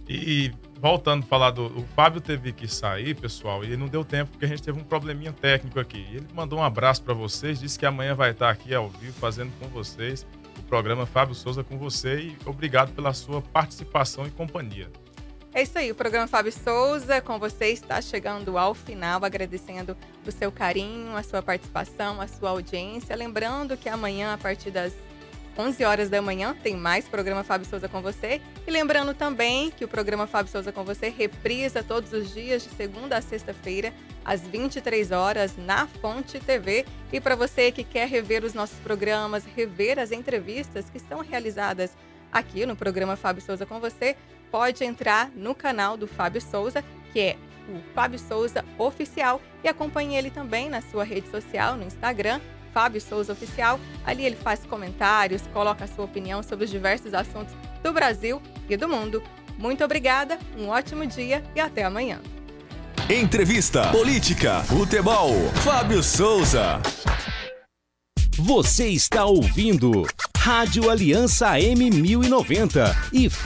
E 0.10 0.52
voltando 0.80 1.24
a 1.24 1.28
falar 1.28 1.52
do. 1.52 1.68
O 1.68 1.86
Fábio 1.96 2.20
teve 2.20 2.52
que 2.52 2.68
sair, 2.68 3.16
pessoal, 3.16 3.64
e 3.64 3.78
não 3.78 3.88
deu 3.88 4.04
tempo 4.04 4.32
porque 4.32 4.46
a 4.46 4.48
gente 4.50 4.62
teve 4.62 4.78
um 4.78 4.84
probleminha 4.84 5.32
técnico 5.32 5.80
aqui. 5.80 6.06
Ele 6.12 6.28
mandou 6.34 6.60
um 6.60 6.64
abraço 6.64 7.04
para 7.04 7.14
vocês, 7.14 7.60
disse 7.60 7.80
que 7.80 7.86
amanhã 7.86 8.16
vai 8.16 8.32
estar 8.32 8.50
aqui 8.50 8.74
ao 8.74 8.90
vivo 8.90 9.14
fazendo 9.14 9.52
com 9.60 9.68
vocês 9.68 10.26
o 10.60 10.64
programa 10.64 11.06
Fábio 11.06 11.36
Souza 11.36 11.64
com 11.64 11.78
você 11.78 12.20
e 12.20 12.38
obrigado 12.46 12.94
pela 12.94 13.14
sua 13.14 13.42
participação 13.42 14.26
e 14.28 14.32
companhia. 14.32 14.90
É 15.56 15.62
isso 15.62 15.78
aí, 15.78 15.92
o 15.92 15.96
programa 15.96 16.26
Fábio 16.28 16.52
Souza 16.52 17.22
com 17.22 17.38
você 17.38 17.68
está 17.68 18.02
chegando 18.02 18.58
ao 18.58 18.74
final, 18.74 19.24
agradecendo 19.24 19.96
o 20.26 20.32
seu 20.32 20.52
carinho, 20.52 21.16
a 21.16 21.22
sua 21.22 21.44
participação, 21.44 22.20
a 22.20 22.28
sua 22.28 22.50
audiência. 22.50 23.16
Lembrando 23.16 23.78
que 23.78 23.88
amanhã, 23.88 24.34
a 24.34 24.38
partir 24.38 24.72
das 24.72 24.94
11 25.56 25.84
horas 25.86 26.10
da 26.10 26.20
manhã, 26.24 26.56
tem 26.64 26.76
mais 26.76 27.08
programa 27.08 27.44
Fábio 27.44 27.68
Souza 27.68 27.88
com 27.88 28.02
você. 28.02 28.42
E 28.66 28.72
lembrando 28.72 29.14
também 29.14 29.70
que 29.70 29.86
o 29.86 29.88
programa 29.88 30.26
Fábio 30.26 30.52
Souza 30.52 30.72
com 30.72 30.84
você 30.84 31.10
reprisa 31.10 31.84
todos 31.84 32.12
os 32.14 32.34
dias, 32.34 32.64
de 32.64 32.70
segunda 32.70 33.18
a 33.18 33.22
sexta-feira, 33.22 33.94
às 34.26 34.42
23 34.42 35.12
horas, 35.12 35.56
na 35.56 35.86
Fonte 35.86 36.40
TV. 36.40 36.84
E 37.12 37.22
para 37.22 37.36
você 37.36 37.72
que 37.72 37.84
quer 37.84 38.08
rever 38.08 38.44
os 38.44 38.56
nossos 38.56 38.80
programas, 38.80 39.46
rever 39.46 40.00
as 40.00 40.12
entrevistas 40.12 40.90
que 40.90 40.98
são 40.98 41.20
realizadas 41.20 41.92
aqui 42.32 42.66
no 42.66 42.76
programa 42.76 43.16
Fábio 43.16 43.44
Souza 43.44 43.68
com 43.68 43.80
você, 43.80 44.18
pode 44.54 44.84
entrar 44.84 45.32
no 45.36 45.56
canal 45.56 45.98
do 45.98 46.06
Fábio 46.06 46.40
Souza, 46.40 46.84
que 47.12 47.20
é 47.20 47.38
o 47.68 47.82
Fábio 47.96 48.20
Souza 48.20 48.64
Oficial, 48.78 49.42
e 49.64 49.68
acompanhe 49.68 50.16
ele 50.16 50.30
também 50.30 50.70
na 50.70 50.80
sua 50.80 51.04
rede 51.04 51.28
social, 51.32 51.76
no 51.76 51.84
Instagram, 51.84 52.40
Fábio 52.72 53.02
Souza 53.02 53.34
Oficial. 53.34 53.80
Ali 54.06 54.24
ele 54.24 54.36
faz 54.36 54.60
comentários, 54.60 55.42
coloca 55.52 55.86
a 55.86 55.88
sua 55.88 56.06
opinião 56.06 56.44
sobre 56.44 56.66
os 56.66 56.70
diversos 56.70 57.16
assuntos 57.16 57.56
do 57.82 57.92
Brasil 57.92 58.40
e 58.70 58.78
do 58.78 58.88
mundo. 58.88 59.24
Muito 59.58 59.84
obrigada, 59.84 60.38
um 60.56 60.68
ótimo 60.68 61.04
dia 61.08 61.44
e 61.56 61.60
até 61.60 61.84
amanhã. 61.84 62.22
Entrevista, 63.10 63.90
política, 63.90 64.62
futebol. 64.66 65.32
Fábio 65.64 66.04
Souza. 66.04 66.80
Você 68.38 68.88
está 68.88 69.26
ouvindo 69.26 70.06
Rádio 70.44 70.90
Aliança 70.90 71.54
M1090 71.54 72.94
e 73.14 73.30